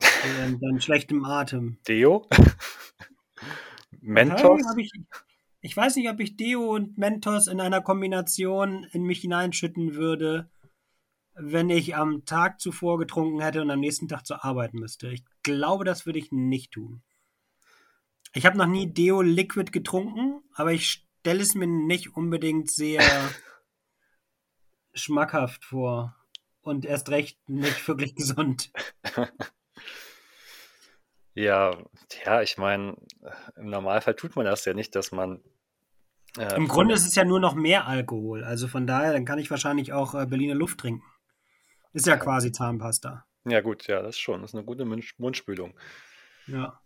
Deinen, 0.22 0.60
deinen 0.60 0.80
schlechtem 0.80 1.24
Atem. 1.24 1.78
Deo? 1.88 2.28
Mentos? 4.00 4.60
Ich, 4.76 4.92
ich 5.60 5.76
weiß 5.76 5.96
nicht, 5.96 6.08
ob 6.08 6.20
ich 6.20 6.36
Deo 6.36 6.74
und 6.74 6.98
Mentos 6.98 7.46
in 7.46 7.60
einer 7.60 7.80
Kombination 7.80 8.84
in 8.92 9.02
mich 9.02 9.20
hineinschütten 9.20 9.94
würde, 9.94 10.50
wenn 11.34 11.70
ich 11.70 11.96
am 11.96 12.24
Tag 12.24 12.60
zuvor 12.60 12.98
getrunken 12.98 13.40
hätte 13.40 13.62
und 13.62 13.70
am 13.70 13.80
nächsten 13.80 14.08
Tag 14.08 14.26
zur 14.26 14.44
Arbeit 14.44 14.74
müsste. 14.74 15.08
Ich 15.08 15.24
glaube, 15.42 15.84
das 15.84 16.06
würde 16.06 16.18
ich 16.18 16.32
nicht 16.32 16.72
tun. 16.72 17.02
Ich 18.32 18.46
habe 18.46 18.56
noch 18.56 18.66
nie 18.66 18.92
Deo 18.92 19.22
Liquid 19.22 19.70
getrunken, 19.72 20.40
aber 20.54 20.72
ich 20.72 21.04
stelle 21.20 21.40
es 21.40 21.54
mir 21.54 21.66
nicht 21.66 22.14
unbedingt 22.14 22.70
sehr 22.70 23.00
schmackhaft 25.02 25.64
vor 25.64 26.16
und 26.62 26.84
erst 26.84 27.08
recht 27.10 27.38
nicht 27.48 27.86
wirklich 27.88 28.14
gesund. 28.14 28.72
Ja, 31.34 31.76
ja, 32.24 32.42
ich 32.42 32.58
meine, 32.58 32.96
im 33.56 33.70
Normalfall 33.70 34.14
tut 34.14 34.36
man 34.36 34.44
das 34.44 34.64
ja 34.64 34.74
nicht, 34.74 34.94
dass 34.96 35.12
man 35.12 35.40
Äh, 36.36 36.54
Im 36.56 36.68
Grunde 36.68 36.94
ist 36.94 37.06
es 37.06 37.14
ja 37.14 37.24
nur 37.24 37.40
noch 37.40 37.54
mehr 37.54 37.86
Alkohol. 37.86 38.44
Also 38.44 38.68
von 38.68 38.86
daher, 38.86 39.12
dann 39.12 39.24
kann 39.24 39.38
ich 39.38 39.50
wahrscheinlich 39.50 39.92
auch 39.92 40.14
äh, 40.14 40.26
Berliner 40.26 40.54
Luft 40.54 40.78
trinken. 40.78 41.04
Ist 41.92 42.06
ja 42.06 42.16
quasi 42.16 42.52
Zahnpasta. 42.52 43.26
Ja, 43.44 43.60
gut, 43.62 43.86
ja, 43.86 44.02
das 44.02 44.18
schon. 44.18 44.42
Das 44.42 44.50
ist 44.50 44.54
eine 44.54 44.64
gute 44.64 44.84
Mund 44.84 45.04
Mundspülung. 45.18 45.78
Ja. 46.46 46.80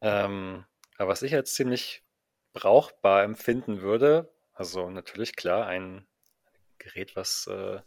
Ähm, 0.00 0.64
aber 0.98 1.08
was 1.10 1.22
ich 1.22 1.32
jetzt 1.32 1.54
ziemlich 1.54 2.04
brauchbar 2.52 3.24
empfinden 3.24 3.80
würde, 3.80 4.32
also 4.56 4.90
natürlich 4.90 5.36
klar, 5.36 5.66
ein 5.66 6.06
Gerät, 6.78 7.14
was 7.14 7.46
äh, 7.46 7.80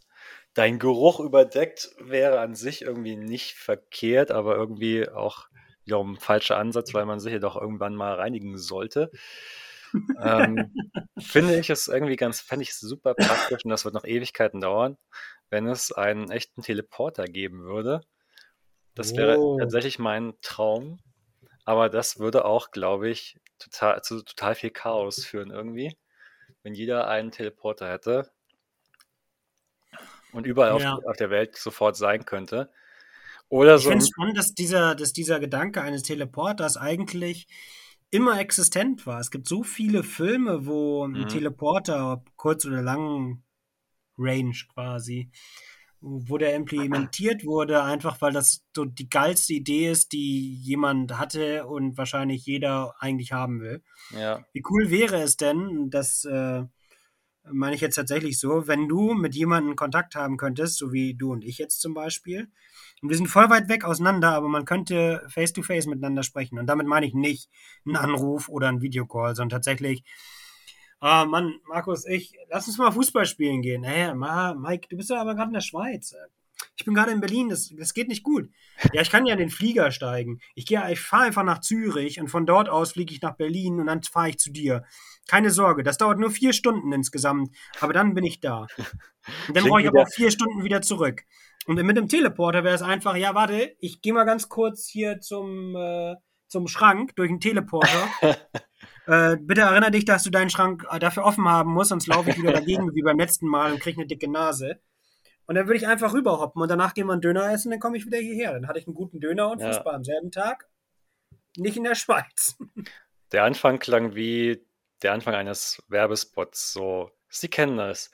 dein 0.54 0.80
Geruch 0.80 1.20
überdeckt, 1.20 1.90
wäre 2.00 2.40
an 2.40 2.56
sich 2.56 2.84
irgendwie 2.84 3.16
nicht 3.16 3.56
verkehrt, 3.56 4.32
aber 4.32 4.56
irgendwie 4.56 5.10
auch 5.10 5.48
wiederum 5.84 6.14
ein 6.14 6.20
falscher 6.20 6.58
Ansatz, 6.58 6.94
weil 6.94 7.06
man 7.06 7.20
sich 7.20 7.34
ja 7.34 7.40
doch 7.40 7.60
irgendwann 7.60 7.96
mal 7.96 8.14
reinigen 8.14 8.58
sollte. 8.58 9.10
ähm, 10.22 10.72
finde 11.20 11.60
ich 11.60 11.72
es 11.72 11.88
irgendwie 11.88 12.16
ganz, 12.16 12.42
fände 12.42 12.64
ich 12.64 12.76
super 12.76 13.16
praktisch 13.16 13.66
und 13.66 13.72
das 13.72 13.86
wird 13.86 13.96
noch 13.96 14.06
Ewigkeiten 14.06 14.62
dauern, 14.62 14.98
wenn 15.50 15.68
es 15.68 15.92
einen 15.92 16.30
echten 16.30 16.62
Teleporter 16.62 17.26
geben 17.26 17.64
würde. 17.64 18.02
Das 18.94 19.16
wäre 19.16 19.40
oh. 19.40 19.58
tatsächlich 19.58 19.98
mein 19.98 20.34
Traum, 20.42 21.00
aber 21.66 21.90
das 21.90 22.20
würde 22.20 22.46
auch, 22.46 22.70
glaube 22.70 23.10
ich, 23.10 23.40
total, 23.58 24.04
zu 24.04 24.22
total 24.24 24.54
viel 24.54 24.70
Chaos 24.70 25.26
führen 25.26 25.50
irgendwie, 25.50 25.98
wenn 26.64 26.74
jeder 26.74 27.08
einen 27.08 27.32
Teleporter 27.32 27.90
hätte 27.90 28.32
und 30.32 30.46
überall 30.46 30.80
ja. 30.80 30.96
auf, 30.96 31.06
auf, 31.06 31.18
der 31.18 31.30
Welt 31.30 31.56
sofort 31.56 31.98
sein 31.98 32.26
könnte. 32.26 32.70
Oder 33.50 33.76
ich 33.76 33.84
so. 33.84 33.90
Ich 33.90 33.96
finde 33.96 34.06
schon, 34.14 34.34
dass 34.36 34.54
dieser, 34.54 34.96
dass 34.96 35.14
dieser 35.14 35.40
Gedanke 35.40 35.82
eines 35.82 36.04
Teleporters 36.04 36.78
eigentlich 36.78 37.48
immer 38.12 38.40
existent 38.40 39.06
war. 39.06 39.20
Es 39.20 39.32
gibt 39.32 39.48
so 39.48 39.64
viele 39.64 40.04
Filme, 40.04 40.66
wo 40.66 41.06
ein 41.06 41.12
mhm. 41.12 41.28
Teleporter, 41.28 42.24
kurz 42.36 42.66
oder 42.66 42.82
lang 42.82 43.44
Range 44.18 44.56
quasi, 44.74 45.32
wo 46.02 46.38
der 46.38 46.56
implementiert 46.56 47.46
wurde, 47.46 47.84
einfach 47.84 48.22
weil 48.22 48.32
das 48.32 48.66
so 48.74 48.86
die 48.86 49.10
geilste 49.10 49.54
Idee 49.54 49.92
ist, 49.92 50.14
die 50.14 50.56
jemand 50.56 51.18
hatte 51.18 51.66
und 51.68 51.98
wahrscheinlich 51.98 52.46
jeder 52.46 52.96
eigentlich 53.00 53.34
haben 53.34 53.60
will. 53.60 53.84
Ja. 54.12 54.46
Wie 54.54 54.64
cool 54.70 54.90
wäre 54.90 55.22
es 55.22 55.36
denn, 55.36 55.90
dass 55.90 56.24
äh, 56.24 56.64
meine 57.52 57.76
ich 57.76 57.82
jetzt 57.82 57.96
tatsächlich 57.96 58.40
so, 58.40 58.68
wenn 58.68 58.88
du 58.88 59.14
mit 59.14 59.36
jemandem 59.36 59.76
Kontakt 59.76 60.16
haben 60.16 60.38
könntest, 60.38 60.78
so 60.78 60.94
wie 60.94 61.16
du 61.16 61.32
und 61.32 61.44
ich 61.44 61.58
jetzt 61.58 61.82
zum 61.82 61.94
Beispiel, 61.94 62.50
und 63.02 63.10
wir 63.10 63.18
sind 63.18 63.28
voll 63.28 63.50
weit 63.50 63.70
weg 63.70 63.86
auseinander, 63.86 64.32
aber 64.32 64.50
man 64.50 64.66
könnte 64.66 65.26
face-to-face 65.30 65.86
-face 65.86 65.90
miteinander 65.90 66.24
sprechen. 66.24 66.60
Und 66.60 66.68
damit 66.68 66.88
meine 66.88 67.06
ich 67.06 67.14
nicht 67.14 67.50
einen 67.86 67.96
Anruf 67.96 68.50
oder 68.50 68.68
einen 68.68 68.82
Videocall, 68.82 69.36
sondern 69.36 69.58
tatsächlich, 69.58 70.04
ah, 71.00 71.26
Mann, 71.26 71.60
Markus, 71.68 72.06
ich, 72.06 72.34
lass 72.50 72.68
uns 72.68 72.78
mal 72.78 72.92
Fußball 72.92 73.26
spielen 73.26 73.62
gehen. 73.62 73.84
Hey, 73.84 74.14
Mike, 74.14 74.88
du 74.90 74.98
bist 74.98 75.10
ja 75.10 75.22
aber 75.22 75.36
gerade 75.36 75.50
in 75.50 75.54
der 75.54 75.62
Schweiz. 75.62 76.16
Ich 76.76 76.86
bin 76.86 76.94
gerade 76.94 77.12
in 77.12 77.22
Berlin, 77.22 77.50
das, 77.50 77.74
das 77.78 77.94
geht 77.94 78.08
nicht 78.08 78.24
gut. 78.24 78.50
Ja, 78.94 79.02
ich 79.02 79.10
kann 79.10 79.26
ja 79.26 79.34
in 79.34 79.40
den 79.40 79.50
Flieger 79.50 79.92
steigen. 79.92 80.40
Ich 80.56 80.66
gehe, 80.66 80.82
ich 80.92 81.00
fahre 81.00 81.24
einfach 81.24 81.44
nach 81.44 81.60
Zürich 81.60 82.20
und 82.20 82.30
von 82.30 82.46
dort 82.46 82.70
aus 82.70 82.94
fliege 82.94 83.14
ich 83.14 83.22
nach 83.22 83.36
Berlin 83.36 83.80
und 83.80 83.88
dann 83.88 84.04
fahre 84.04 84.30
ich 84.30 84.40
zu 84.40 84.52
dir. 84.52 84.84
Keine 85.28 85.52
Sorge, 85.52 85.84
das 85.84 85.98
dauert 85.98 86.20
nur 86.20 86.32
vier 86.32 86.54
Stunden 86.54 86.92
insgesamt, 86.92 87.56
aber 87.80 87.94
dann 87.94 88.14
bin 88.14 88.24
ich 88.24 88.40
da. 88.40 88.68
Und 89.48 89.58
dann 89.58 89.66
brauche 89.66 89.82
ich 89.82 89.88
aber 89.88 90.04
auch 90.04 90.10
vier 90.10 90.32
Stunden 90.32 90.64
wieder 90.64 90.82
zurück. 90.82 91.24
Und 91.68 91.76
mit 91.84 91.98
dem 91.98 92.08
Teleporter 92.08 92.64
wäre 92.64 92.76
es 92.76 92.82
einfach, 92.82 93.16
ja, 93.16 93.36
warte, 93.36 93.76
ich 93.80 94.02
gehe 94.02 94.14
mal 94.14 94.24
ganz 94.24 94.50
kurz 94.50 94.88
hier 94.88 95.20
zum, 95.20 95.76
äh, 95.76 96.16
zum 96.48 96.68
Schrank 96.68 97.16
durch 97.16 97.30
den 97.30 97.40
Teleporter. 97.40 98.08
äh, 99.10 99.38
bitte 99.38 99.62
erinnere 99.62 99.90
dich, 99.90 100.06
dass 100.06 100.24
du 100.24 100.30
deinen 100.30 100.52
Schrank 100.52 100.86
äh, 100.92 101.00
dafür 101.00 101.26
offen 101.26 101.50
haben 101.50 101.74
musst, 101.74 101.90
sonst 101.90 102.06
laufe 102.06 102.30
ich 102.30 102.38
wieder 102.38 102.54
dagegen 102.54 102.94
wie 102.94 103.02
beim 103.02 103.18
letzten 103.18 103.48
Mal 103.48 103.72
und 103.72 103.80
kriege 103.80 103.98
eine 103.98 104.08
dicke 104.08 104.30
Nase. 104.30 104.80
Und 105.48 105.56
dann 105.56 105.66
würde 105.66 105.78
ich 105.78 105.88
einfach 105.88 106.14
rüberhoppen 106.14 106.62
und 106.62 106.70
danach 106.70 106.94
gehen 106.94 107.08
wir 107.08 107.14
einen 107.14 107.22
Döner 107.22 107.52
essen, 107.52 107.72
dann 107.72 107.80
komme 107.80 107.98
ich 107.98 108.06
wieder 108.06 108.20
hierher. 108.20 108.54
Dann 108.54 108.68
hatte 108.68 108.78
ich 108.78 108.86
einen 108.86 108.94
guten 108.94 109.20
Döner 109.20 109.50
und 109.50 109.64
Fußball 109.64 109.94
ja. 109.94 109.98
am 109.98 110.04
selben 110.04 110.32
Tag. 110.32 110.68
Nicht 111.58 111.76
in 111.76 111.84
der 111.84 111.96
Schweiz. 111.96 112.58
Der 113.32 113.44
Anfang 113.44 113.78
klang 113.78 114.16
wie 114.16 114.66
der 115.04 115.14
Anfang 115.14 115.36
eines 115.36 115.84
Werbespots. 115.88 116.74
So, 116.74 117.12
Sie 117.28 117.48
kennen 117.48 117.78
das. 117.78 118.10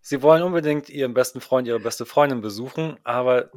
Sie 0.00 0.22
wollen 0.22 0.42
unbedingt 0.42 0.88
Ihren 0.88 1.12
besten 1.12 1.42
Freund, 1.42 1.68
Ihre 1.68 1.80
beste 1.80 2.06
Freundin 2.06 2.40
besuchen, 2.40 2.98
aber 3.04 3.50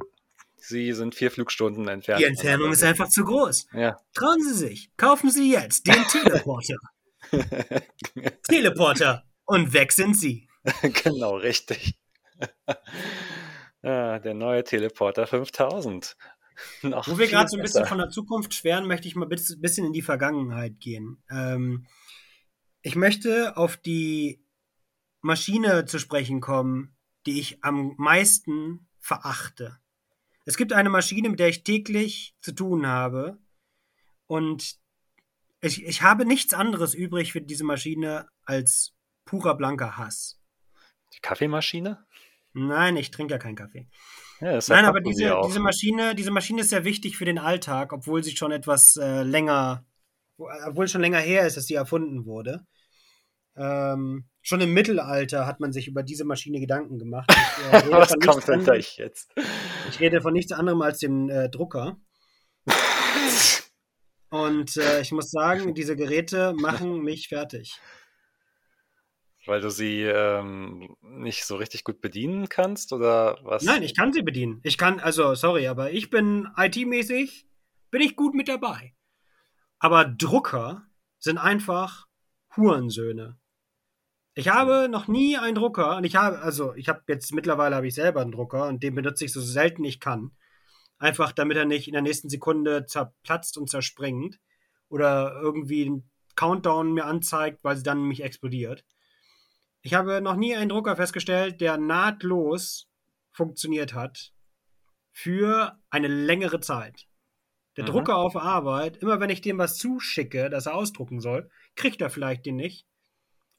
Sie 0.58 0.92
sind 0.94 1.16
vier 1.16 1.32
Flugstunden 1.32 1.88
entfernt. 1.88 2.22
Die 2.22 2.26
Entfernung 2.26 2.72
ist 2.72 2.84
einfach 2.84 3.08
zu 3.08 3.24
groß. 3.24 3.68
Ja. 3.74 3.98
Trauen 4.14 4.42
Sie 4.42 4.54
sich. 4.54 4.90
Kaufen 4.98 5.30
Sie 5.30 5.52
jetzt 5.52 5.88
den 5.88 6.04
Teleporter. 6.12 6.78
Teleporter. 8.48 9.24
Und 9.46 9.74
weg 9.74 9.92
sind 9.92 10.18
Sie. 10.18 10.50
genau, 11.04 11.38
richtig. 11.38 11.98
ja, 13.82 14.20
der 14.20 14.34
neue 14.34 14.64
Teleporter 14.64 15.28
5000. 15.28 16.18
Noch 16.82 17.08
Wo 17.08 17.18
wir 17.20 17.28
gerade 17.28 17.48
so 17.50 17.58
ein 17.58 17.62
bisschen 17.62 17.86
von 17.86 18.00
der 18.00 18.10
Zukunft 18.10 18.54
schweren, 18.54 18.88
möchte 18.88 19.08
ich 19.08 19.16
mal 19.16 19.26
ein 19.26 19.30
bisschen 19.30 19.86
in 19.86 19.94
die 19.94 20.02
Vergangenheit 20.02 20.80
gehen. 20.80 21.24
Ähm, 21.30 21.88
ich 22.82 22.96
möchte 22.96 23.56
auf 23.58 23.78
die 23.78 24.44
Maschine 25.22 25.86
zu 25.86 26.00
sprechen 26.00 26.42
kommen, 26.42 26.96
die 27.26 27.40
ich 27.40 27.64
am 27.64 27.94
meisten 27.98 28.88
verachte. 29.00 29.78
Es 30.48 30.56
gibt 30.56 30.72
eine 30.72 30.90
Maschine, 30.90 31.30
mit 31.30 31.42
der 31.42 31.50
ich 31.50 31.64
täglich 31.64 32.34
zu 32.40 32.54
tun 32.54 32.88
habe. 32.88 33.38
Und 34.28 34.78
ich, 35.60 35.84
ich 35.84 36.02
habe 36.04 36.26
nichts 36.26 36.54
anderes 36.54 36.94
übrig 36.94 37.34
für 37.34 37.42
diese 37.42 37.66
Maschine 37.66 38.28
als 38.46 38.94
purer 39.26 39.58
blanker 39.58 39.98
Hass. 39.98 40.40
Die 41.14 41.20
Kaffeemaschine? 41.20 42.06
Nein, 42.54 42.96
ich 42.96 43.12
trinke 43.12 43.34
ja 43.34 43.40
keinen 43.40 43.58
Kaffee. 43.58 43.90
Ja, 44.40 44.58
Nein, 44.70 44.86
aber 44.86 45.02
diese, 45.02 45.38
diese, 45.46 45.60
Maschine, 45.60 46.16
diese 46.16 46.32
Maschine 46.32 46.62
ist 46.62 46.70
sehr 46.70 46.86
wichtig 46.86 47.18
für 47.18 47.26
den 47.26 47.40
Alltag, 47.40 47.92
obwohl 47.92 48.24
sie 48.24 48.38
schon 48.38 48.54
etwas 48.54 48.96
äh, 48.96 49.24
länger, 49.24 49.86
obwohl 50.38 50.88
schon 50.88 51.02
länger 51.02 51.20
her 51.20 51.46
ist, 51.46 51.58
dass 51.58 51.66
sie 51.66 51.74
erfunden 51.74 52.26
wurde. 52.26 52.66
Ähm, 53.58 54.30
schon 54.42 54.62
im 54.62 54.74
Mittelalter 54.74 55.46
hat 55.46 55.60
man 55.60 55.74
sich 55.74 55.90
über 55.90 56.04
diese 56.04 56.24
Maschine 56.24 56.62
Gedanken 56.62 57.00
gemacht. 57.00 57.30
Ich, 57.58 57.74
äh, 57.74 57.92
Was 57.92 58.14
kommt 58.20 58.48
denn 58.48 58.64
gleich 58.64 58.98
jetzt? 58.98 59.34
Ich 59.90 60.00
rede 60.00 60.22
von 60.22 60.34
nichts 60.34 60.52
anderem 60.52 60.82
als 60.82 61.00
dem 61.00 61.30
äh, 61.30 61.50
Drucker. 61.50 61.98
Und 64.30 64.76
äh, 64.78 65.02
ich 65.02 65.12
muss 65.12 65.32
sagen, 65.32 65.74
diese 65.74 65.96
Geräte 65.96 66.54
machen 66.54 67.02
mich 67.02 67.30
fertig. 67.30 67.80
Weil 69.46 69.62
du 69.62 69.70
sie 69.70 70.02
ähm, 70.02 70.96
nicht 71.02 71.46
so 71.46 71.56
richtig 71.56 71.86
gut 71.86 72.02
bedienen 72.02 72.50
kannst 72.50 72.92
oder 72.92 73.38
was? 73.44 73.64
Nein, 73.64 73.82
ich 73.82 73.96
kann 73.96 74.12
sie 74.12 74.22
bedienen. 74.22 74.60
Ich 74.64 74.78
kann, 74.78 75.00
also 75.00 75.36
sorry, 75.36 75.68
aber 75.68 75.92
ich 75.92 76.10
bin 76.10 76.50
IT-mäßig, 76.58 77.48
bin 77.90 78.02
ich 78.02 78.18
gut 78.18 78.34
mit 78.36 78.50
dabei. 78.50 78.94
Aber 79.80 80.04
Drucker 80.04 80.86
sind 81.18 81.38
einfach 81.38 82.08
Hurensöhne. 82.58 83.40
Ich 84.38 84.50
habe 84.50 84.88
noch 84.88 85.08
nie 85.08 85.36
einen 85.36 85.56
Drucker 85.56 85.98
und 85.98 86.04
ich 86.04 86.16
habe, 86.16 86.40
also 86.44 86.76
ich 86.76 86.90
habe 86.90 87.02
jetzt 87.08 87.34
mittlerweile 87.34 87.76
habe 87.76 87.88
ich 87.88 87.96
selber 87.96 88.22
einen 88.22 88.32
Drucker 88.32 88.68
und 88.68 88.84
den 88.84 88.94
benutze 88.94 89.26
ich 89.26 89.34
so 89.34 89.42
selten 89.42 89.84
ich 89.84 90.00
kann. 90.00 90.30
Einfach 91.00 91.32
damit 91.32 91.58
er 91.58 91.66
nicht 91.66 91.88
in 91.88 91.94
der 91.94 92.04
nächsten 92.04 92.30
Sekunde 92.30 92.86
zerplatzt 92.86 93.58
und 93.58 93.68
zerspringt 93.68 94.40
oder 94.90 95.40
irgendwie 95.42 95.88
einen 95.88 96.12
Countdown 96.36 96.94
mir 96.94 97.06
anzeigt, 97.06 97.64
weil 97.64 97.78
sie 97.78 97.82
dann 97.82 98.02
nämlich 98.02 98.22
explodiert. 98.22 98.86
Ich 99.82 99.96
habe 99.96 100.22
noch 100.22 100.36
nie 100.36 100.56
einen 100.56 100.70
Drucker 100.70 100.96
festgestellt, 100.96 101.60
der 101.60 101.80
nahtlos 101.80 102.88
funktioniert 103.32 103.96
hat 103.96 104.34
für 105.12 105.80
eine 105.90 106.10
längere 106.10 106.60
Zeit. 106.60 107.08
Der 107.76 107.86
mhm. 107.86 107.88
Drucker 107.88 108.18
auf 108.18 108.36
Arbeit, 108.36 108.98
immer 108.98 109.20
wenn 109.20 109.32
ich 109.32 109.42
dem 109.42 109.58
was 109.58 109.80
zuschicke, 109.80 110.52
dass 110.52 110.68
er 110.68 110.76
ausdrucken 110.76 111.22
soll, 111.22 111.50
kriegt 111.74 112.02
er 112.02 112.12
vielleicht 112.12 112.46
den 112.46 112.58
nicht 112.58 112.86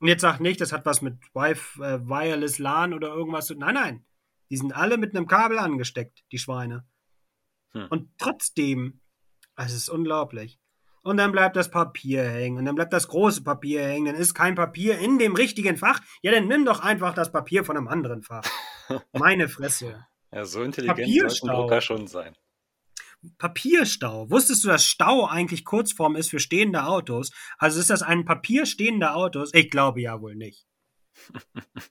und 0.01 0.09
jetzt 0.09 0.23
sagt 0.23 0.41
nicht, 0.41 0.61
das 0.61 0.73
hat 0.73 0.87
was 0.87 1.03
mit 1.03 1.19
Wi 1.35 1.53
äh, 1.83 2.01
Wireless 2.01 2.59
LAN 2.59 2.95
oder 2.95 3.09
irgendwas 3.09 3.47
zu 3.47 3.55
Nein, 3.55 3.75
nein. 3.75 4.05
Die 4.51 4.57
sind 4.57 4.73
alle 4.73 4.97
mit 4.97 5.15
einem 5.15 5.27
Kabel 5.27 5.59
angesteckt, 5.59 6.25
die 6.33 6.39
Schweine. 6.39 6.87
Hm. 7.73 7.87
Und 7.91 8.11
trotzdem, 8.19 9.01
es 9.57 9.75
ist 9.75 9.89
unglaublich. 9.89 10.59
Und 11.03 11.17
dann 11.17 11.33
bleibt 11.33 11.57
das 11.57 11.71
Papier 11.71 12.23
hängen. 12.23 12.59
Und 12.59 12.65
dann 12.65 12.75
bleibt 12.75 12.93
das 12.93 13.09
große 13.09 13.43
Papier 13.43 13.87
hängen. 13.87 14.07
Dann 14.07 14.15
ist 14.15 14.35
kein 14.35 14.55
Papier 14.55 14.99
in 14.99 15.19
dem 15.19 15.35
richtigen 15.35 15.77
Fach. 15.77 16.01
Ja, 16.23 16.33
dann 16.33 16.49
nimm 16.49 16.65
doch 16.65 16.81
einfach 16.81 17.15
das 17.15 17.33
Papier 17.33 17.65
von 17.65 17.77
einem 17.77 17.89
anderen 17.89 18.23
Fach. 18.23 18.45
Meine 19.13 19.49
Fresse. 19.49 20.07
Ja, 20.33 20.45
so 20.45 20.63
intelligent 20.63 21.31
sollte 21.31 21.47
ein 21.47 21.57
Drucker 21.57 21.81
schon 21.81 22.07
sein. 22.07 22.37
Papierstau. 23.39 24.31
Wusstest 24.31 24.65
du, 24.65 24.69
dass 24.69 24.85
Stau 24.85 25.27
eigentlich 25.27 25.65
Kurzform 25.65 26.17
ist 26.17 26.31
für 26.31 26.41
stehende 26.41 26.85
Autos? 26.85 27.31
Also 27.59 27.81
ist 27.81 27.91
das 27.91 28.03
ein 28.03 28.25
Papier 28.25 28.67
stehender 28.67 29.17
Autos? 29.17 29.51
Ich 29.55 29.71
glaube 29.71 30.01
ja 30.01 30.21
wohl 30.21 30.35
nicht. 30.35 30.67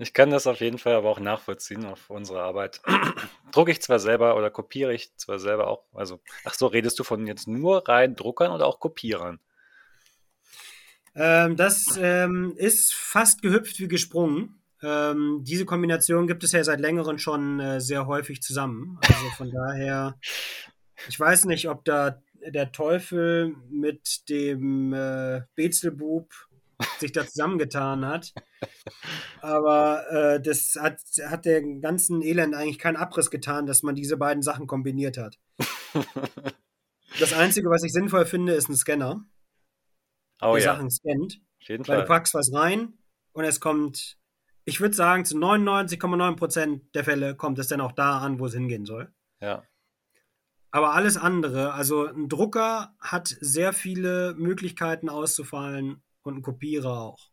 Ich 0.00 0.14
kann 0.14 0.30
das 0.30 0.46
auf 0.46 0.60
jeden 0.60 0.78
Fall 0.78 0.94
aber 0.94 1.10
auch 1.10 1.20
nachvollziehen 1.20 1.84
auf 1.84 2.08
unsere 2.08 2.40
Arbeit. 2.40 2.80
Drucke 3.52 3.70
ich 3.70 3.82
zwar 3.82 3.98
selber 3.98 4.34
oder 4.34 4.48
kopiere 4.48 4.94
ich 4.94 5.14
zwar 5.16 5.38
selber 5.38 5.68
auch. 5.68 5.84
Also, 5.92 6.20
ach 6.44 6.54
so, 6.54 6.68
redest 6.68 6.98
du 6.98 7.04
von 7.04 7.26
jetzt 7.26 7.46
nur 7.46 7.86
rein 7.86 8.16
Druckern 8.16 8.50
oder 8.50 8.66
auch 8.66 8.80
Kopierern? 8.80 9.40
Ähm, 11.14 11.54
das 11.56 11.98
ähm, 12.00 12.54
ist 12.56 12.94
fast 12.94 13.42
gehüpft 13.42 13.78
wie 13.78 13.88
gesprungen. 13.88 14.59
Ähm, 14.82 15.40
diese 15.42 15.66
Kombination 15.66 16.26
gibt 16.26 16.44
es 16.44 16.52
ja 16.52 16.64
seit 16.64 16.80
längerem 16.80 17.18
schon 17.18 17.60
äh, 17.60 17.80
sehr 17.80 18.06
häufig 18.06 18.42
zusammen. 18.42 18.98
Also 19.02 19.30
von 19.36 19.50
daher, 19.54 20.18
ich 21.08 21.18
weiß 21.18 21.44
nicht, 21.46 21.68
ob 21.68 21.84
da 21.84 22.22
der 22.46 22.72
Teufel 22.72 23.54
mit 23.68 24.28
dem 24.28 24.92
äh, 24.92 25.42
Bezelbub 25.54 26.32
sich 26.98 27.12
da 27.12 27.26
zusammengetan 27.26 28.06
hat. 28.06 28.32
Aber 29.40 30.04
äh, 30.10 30.40
das 30.40 30.76
hat, 30.80 31.00
hat 31.26 31.44
der 31.44 31.62
ganzen 31.80 32.22
Elend 32.22 32.54
eigentlich 32.54 32.78
keinen 32.78 32.96
Abriss 32.96 33.30
getan, 33.30 33.66
dass 33.66 33.82
man 33.82 33.94
diese 33.94 34.16
beiden 34.16 34.42
Sachen 34.42 34.66
kombiniert 34.66 35.18
hat. 35.18 35.38
das 37.18 37.32
Einzige, 37.32 37.68
was 37.68 37.82
ich 37.82 37.92
sinnvoll 37.92 38.26
finde, 38.26 38.54
ist 38.54 38.68
ein 38.68 38.76
Scanner. 38.76 39.24
Oh 40.40 40.54
der 40.54 40.64
ja, 40.64 40.74
Sachen 40.74 40.90
scannt. 40.90 41.40
auf 41.60 41.68
jeden 41.68 41.88
Weil 41.88 42.00
du 42.00 42.06
packst 42.06 42.34
was 42.34 42.52
rein 42.52 42.94
und 43.32 43.44
es 43.44 43.60
kommt, 43.60 44.18
ich 44.64 44.80
würde 44.80 44.94
sagen, 44.94 45.24
zu 45.24 45.36
99,9% 45.36 46.80
der 46.94 47.04
Fälle 47.04 47.34
kommt 47.34 47.58
es 47.58 47.68
dann 47.68 47.80
auch 47.80 47.92
da 47.92 48.18
an, 48.18 48.38
wo 48.38 48.46
es 48.46 48.54
hingehen 48.54 48.84
soll. 48.84 49.12
Ja, 49.40 49.62
Aber 50.70 50.92
alles 50.94 51.16
andere, 51.16 51.72
also 51.72 52.06
ein 52.06 52.28
Drucker 52.28 52.94
hat 53.00 53.28
sehr 53.40 53.72
viele 53.72 54.34
Möglichkeiten 54.36 55.08
auszufallen 55.08 56.02
und 56.22 56.36
ein 56.36 56.42
Kopierer 56.42 57.00
auch. 57.00 57.30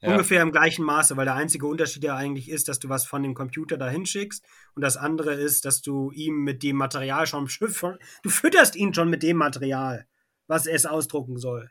ja, 0.00 0.12
Ungefähr 0.12 0.42
im 0.42 0.52
gleichen 0.52 0.84
Maße, 0.84 1.16
weil 1.16 1.24
der 1.24 1.34
einzige 1.34 1.66
Unterschied 1.66 2.04
ja 2.04 2.16
eigentlich 2.16 2.48
ist, 2.48 2.68
dass 2.68 2.78
du 2.78 2.88
was 2.88 3.04
von 3.06 3.22
dem 3.22 3.34
Computer 3.34 3.76
dahin 3.76 4.06
schickst 4.06 4.44
und 4.74 4.82
das 4.82 4.96
andere 4.96 5.34
ist, 5.34 5.64
dass 5.64 5.82
du 5.82 6.12
ihm 6.12 6.44
mit 6.44 6.62
dem 6.62 6.76
Material 6.76 7.26
schon, 7.26 7.46
du 8.22 8.30
fütterst 8.30 8.76
ihn 8.76 8.94
schon 8.94 9.10
mit 9.10 9.22
dem 9.22 9.36
Material, 9.36 10.06
was 10.46 10.66
es 10.66 10.86
ausdrucken 10.86 11.38
soll. 11.38 11.70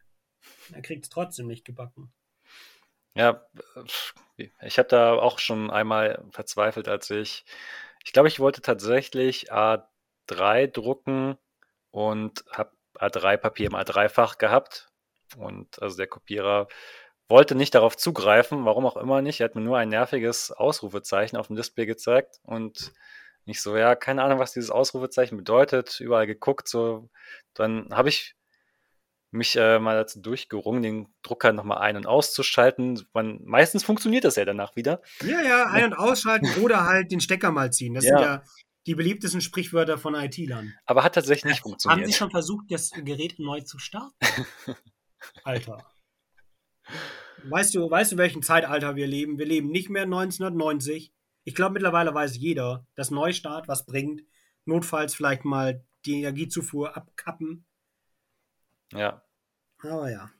Er 0.71 0.81
kriegt 0.81 1.05
es 1.05 1.09
trotzdem 1.09 1.47
nicht 1.47 1.65
gebacken. 1.65 2.11
Ja. 3.17 3.45
Ich 4.61 4.77
habe 4.77 4.87
da 4.87 5.13
auch 5.13 5.39
schon 5.39 5.71
einmal 5.71 6.23
verzweifelt, 6.31 6.87
als 6.87 7.09
ich, 7.09 7.45
ich 8.05 8.13
glaube, 8.13 8.27
ich 8.27 8.39
wollte 8.39 8.61
tatsächlich 8.61 9.51
A3 9.51 10.67
drucken 10.67 11.37
und 11.91 12.45
habe 12.51 12.71
A3-Papier 12.95 13.67
im 13.67 13.75
A3-Fach 13.75 14.37
gehabt. 14.37 14.89
Und 15.37 15.81
also 15.81 15.97
der 15.97 16.07
Kopierer 16.07 16.67
wollte 17.27 17.55
nicht 17.55 17.75
darauf 17.75 17.97
zugreifen, 17.97 18.65
warum 18.65 18.85
auch 18.85 18.97
immer 18.97 19.21
nicht. 19.21 19.41
Er 19.41 19.45
hat 19.45 19.55
mir 19.55 19.61
nur 19.61 19.77
ein 19.77 19.89
nerviges 19.89 20.51
Ausrufezeichen 20.51 21.37
auf 21.37 21.47
dem 21.47 21.57
Display 21.57 21.85
gezeigt 21.85 22.39
und 22.43 22.93
nicht 23.45 23.61
so, 23.61 23.75
ja, 23.75 23.95
keine 23.95 24.23
Ahnung, 24.23 24.39
was 24.39 24.53
dieses 24.53 24.71
Ausrufezeichen 24.71 25.37
bedeutet. 25.37 25.99
Überall 25.99 26.27
geguckt, 26.27 26.67
so. 26.67 27.09
Dann 27.53 27.89
habe 27.91 28.09
ich 28.09 28.35
mich 29.37 29.55
äh, 29.55 29.79
mal 29.79 29.95
dazu 29.95 30.21
durchgerungen, 30.21 30.81
den 30.83 31.07
Drucker 31.21 31.53
nochmal 31.53 31.77
ein- 31.79 31.95
und 31.97 32.05
auszuschalten. 32.07 33.07
Man, 33.13 33.39
meistens 33.45 33.83
funktioniert 33.83 34.23
das 34.25 34.35
ja 34.35 34.45
danach 34.45 34.75
wieder. 34.75 35.01
Ja, 35.25 35.41
ja, 35.41 35.65
ein- 35.67 35.85
und 35.85 35.93
ausschalten 35.93 36.47
oder 36.61 36.85
halt 36.85 37.11
den 37.11 37.21
Stecker 37.21 37.51
mal 37.51 37.71
ziehen. 37.71 37.93
Das 37.93 38.05
Ja. 38.05 38.17
sind 38.17 38.25
ja 38.27 38.43
die 38.87 38.95
beliebtesten 38.95 39.41
Sprichwörter 39.41 39.97
von 39.97 40.15
IT-Lern. 40.15 40.73
Aber 40.85 41.03
hat 41.03 41.15
tatsächlich 41.15 41.45
nicht 41.45 41.63
Haben 41.63 41.71
Sie 41.77 41.85
funktioniert. 41.85 42.13
schon 42.13 42.31
versucht, 42.31 42.65
das 42.71 42.91
Gerät 42.91 43.37
neu 43.39 43.61
zu 43.61 43.79
starten? 43.79 44.15
Alter. 45.43 45.85
Weißt 47.43 47.75
du, 47.75 47.89
weißt 47.89 48.13
du, 48.13 48.17
welchen 48.17 48.41
Zeitalter 48.43 48.95
wir 48.95 49.07
leben? 49.07 49.37
Wir 49.37 49.45
leben 49.45 49.69
nicht 49.69 49.89
mehr 49.89 50.03
1990. 50.03 51.13
Ich 51.43 51.55
glaube, 51.55 51.73
mittlerweile 51.73 52.13
weiß 52.13 52.37
jeder, 52.37 52.85
dass 52.95 53.11
Neustart 53.11 53.67
was 53.67 53.85
bringt. 53.85 54.21
Notfalls 54.65 55.15
vielleicht 55.15 55.45
mal 55.45 55.85
die 56.05 56.19
Energiezufuhr 56.19 56.95
abkappen. 56.97 57.65
Ja. 58.93 59.21
Aber 59.79 60.09
ja. 60.09 60.31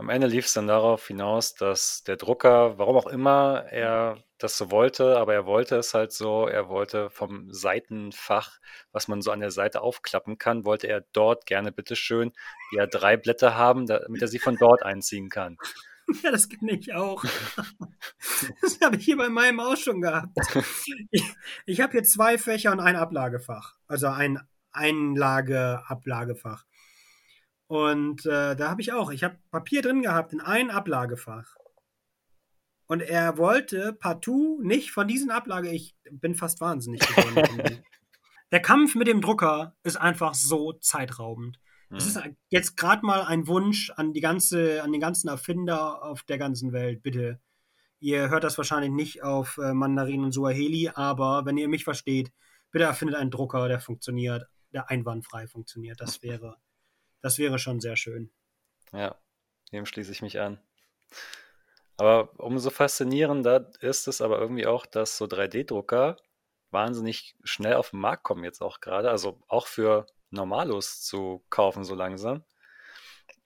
Am 0.00 0.08
Ende 0.08 0.28
lief 0.28 0.46
es 0.46 0.54
dann 0.54 0.66
darauf 0.66 1.06
hinaus, 1.06 1.54
dass 1.54 2.02
der 2.04 2.16
Drucker, 2.16 2.78
warum 2.78 2.96
auch 2.96 3.06
immer 3.06 3.66
er 3.68 4.16
das 4.38 4.56
so 4.56 4.70
wollte, 4.70 5.18
aber 5.18 5.34
er 5.34 5.44
wollte 5.44 5.76
es 5.76 5.92
halt 5.92 6.12
so, 6.12 6.46
er 6.46 6.70
wollte 6.70 7.10
vom 7.10 7.52
Seitenfach, 7.52 8.60
was 8.92 9.08
man 9.08 9.20
so 9.20 9.30
an 9.30 9.40
der 9.40 9.50
Seite 9.50 9.82
aufklappen 9.82 10.38
kann, 10.38 10.64
wollte 10.64 10.86
er 10.86 11.02
dort 11.12 11.44
gerne 11.44 11.70
bitteschön 11.70 12.32
die 12.72 12.80
A3 12.80 13.18
Blätter 13.18 13.56
haben, 13.56 13.86
damit 13.86 14.22
er 14.22 14.28
sie 14.28 14.38
von 14.38 14.56
dort 14.56 14.82
einziehen 14.82 15.28
kann. 15.28 15.58
Ja, 16.24 16.32
das 16.32 16.48
kenne 16.48 16.72
ich 16.72 16.92
auch. 16.92 17.22
Das 18.62 18.80
habe 18.80 18.96
ich 18.96 19.04
hier 19.04 19.16
bei 19.16 19.28
meinem 19.28 19.60
auch 19.60 19.76
schon 19.76 20.00
gehabt. 20.00 20.36
Ich, 21.12 21.24
ich 21.66 21.80
habe 21.80 21.92
hier 21.92 22.02
zwei 22.02 22.36
Fächer 22.36 22.72
und 22.72 22.80
ein 22.80 22.96
Ablagefach. 22.96 23.76
Also 23.86 24.08
ein 24.08 24.40
Einlage-Ablagefach. 24.72 26.64
Und 27.70 28.26
äh, 28.26 28.56
da 28.56 28.68
habe 28.68 28.80
ich 28.80 28.92
auch, 28.92 29.12
ich 29.12 29.22
habe 29.22 29.38
Papier 29.52 29.80
drin 29.80 30.02
gehabt 30.02 30.32
in 30.32 30.40
ein 30.40 30.72
Ablagefach. 30.72 31.54
Und 32.86 33.00
er 33.00 33.38
wollte 33.38 33.92
partout 33.92 34.60
nicht 34.60 34.90
von 34.90 35.06
diesen 35.06 35.30
Ablage, 35.30 35.70
ich 35.70 35.94
bin 36.10 36.34
fast 36.34 36.60
wahnsinnig 36.60 36.98
geworden. 36.98 37.84
Der 38.50 38.60
Kampf 38.60 38.96
mit 38.96 39.06
dem 39.06 39.20
Drucker 39.20 39.76
ist 39.84 39.94
einfach 39.96 40.34
so 40.34 40.72
zeitraubend. 40.72 41.60
Es 41.90 42.06
ist 42.06 42.24
Hm. 42.24 42.36
jetzt 42.48 42.76
gerade 42.76 43.06
mal 43.06 43.22
ein 43.22 43.46
Wunsch 43.46 43.90
an 43.90 44.14
die 44.14 44.20
ganze, 44.20 44.82
an 44.82 44.90
den 44.90 45.00
ganzen 45.00 45.28
Erfinder 45.28 46.02
auf 46.02 46.24
der 46.24 46.38
ganzen 46.38 46.72
Welt, 46.72 47.04
bitte. 47.04 47.40
Ihr 48.00 48.30
hört 48.30 48.42
das 48.42 48.58
wahrscheinlich 48.58 48.90
nicht 48.90 49.22
auf 49.22 49.58
äh, 49.58 49.74
Mandarin 49.74 50.24
und 50.24 50.32
Suaheli, 50.32 50.90
aber 50.92 51.46
wenn 51.46 51.56
ihr 51.56 51.68
mich 51.68 51.84
versteht, 51.84 52.32
bitte 52.72 52.86
erfindet 52.86 53.14
einen 53.14 53.30
Drucker, 53.30 53.68
der 53.68 53.78
funktioniert, 53.78 54.48
der 54.72 54.90
einwandfrei 54.90 55.46
funktioniert. 55.46 56.00
Das 56.00 56.20
wäre, 56.20 56.56
das 57.22 57.38
wäre 57.38 57.58
schon 57.58 57.80
sehr 57.80 57.96
schön. 57.96 58.30
Ja, 58.92 59.20
dem 59.72 59.86
schließe 59.86 60.12
ich 60.12 60.22
mich 60.22 60.40
an. 60.40 60.60
Aber 61.96 62.30
umso 62.38 62.70
faszinierender 62.70 63.70
ist 63.80 64.08
es 64.08 64.20
aber 64.20 64.38
irgendwie 64.38 64.66
auch, 64.66 64.86
dass 64.86 65.18
so 65.18 65.26
3D-Drucker 65.26 66.16
wahnsinnig 66.70 67.36
schnell 67.44 67.74
auf 67.74 67.90
den 67.90 68.00
Markt 68.00 68.22
kommen 68.22 68.44
jetzt 68.44 68.62
auch 68.62 68.80
gerade. 68.80 69.10
Also 69.10 69.42
auch 69.48 69.66
für 69.66 70.06
Normalos 70.30 71.02
zu 71.02 71.44
kaufen 71.50 71.84
so 71.84 71.94
langsam. 71.94 72.44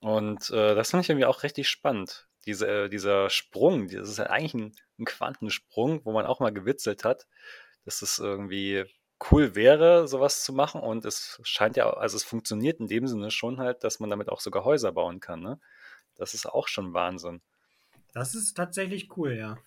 Und 0.00 0.50
äh, 0.50 0.74
das 0.74 0.90
finde 0.90 1.02
ich 1.02 1.10
irgendwie 1.10 1.26
auch 1.26 1.42
richtig 1.42 1.68
spannend. 1.68 2.28
Diese, 2.46 2.66
äh, 2.68 2.88
dieser 2.88 3.30
Sprung, 3.30 3.88
das 3.88 4.08
ist 4.08 4.18
ja 4.18 4.26
eigentlich 4.26 4.54
ein, 4.54 4.76
ein 4.98 5.04
Quantensprung, 5.04 6.04
wo 6.04 6.12
man 6.12 6.26
auch 6.26 6.40
mal 6.40 6.52
gewitzelt 6.52 7.04
hat, 7.04 7.26
dass 7.84 8.02
es 8.02 8.18
irgendwie 8.18 8.84
cool 9.30 9.54
wäre, 9.54 10.06
sowas 10.08 10.44
zu 10.44 10.52
machen. 10.52 10.80
Und 10.80 11.04
es 11.04 11.40
scheint 11.42 11.76
ja, 11.76 11.90
also 11.90 12.16
es 12.16 12.24
funktioniert 12.24 12.80
in 12.80 12.86
dem 12.86 13.06
Sinne 13.06 13.30
schon 13.30 13.58
halt, 13.58 13.84
dass 13.84 14.00
man 14.00 14.10
damit 14.10 14.28
auch 14.28 14.40
sogar 14.40 14.64
Häuser 14.64 14.92
bauen 14.92 15.20
kann. 15.20 15.40
Ne? 15.40 15.60
Das 16.16 16.34
ist 16.34 16.46
auch 16.46 16.68
schon 16.68 16.94
Wahnsinn. 16.94 17.42
Das 18.12 18.34
ist 18.34 18.54
tatsächlich 18.54 19.16
cool, 19.16 19.34
ja. 19.34 19.58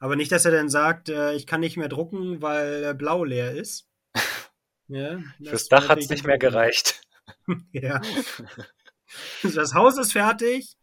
Aber 0.00 0.16
nicht, 0.16 0.32
dass 0.32 0.44
er 0.44 0.50
dann 0.50 0.68
sagt, 0.68 1.08
äh, 1.08 1.34
ich 1.34 1.46
kann 1.46 1.60
nicht 1.60 1.76
mehr 1.76 1.88
drucken, 1.88 2.42
weil 2.42 2.94
blau 2.94 3.24
leer 3.24 3.52
ist. 3.52 3.88
Ja, 4.88 5.20
Fürs 5.42 5.68
Dach 5.68 5.88
hat 5.88 6.00
es 6.00 6.10
nicht 6.10 6.26
mehr 6.26 6.38
gereicht. 6.38 7.00
Ja. 7.72 8.02
Das 9.42 9.74
Haus 9.74 9.96
ist 9.96 10.12
fertig, 10.12 10.76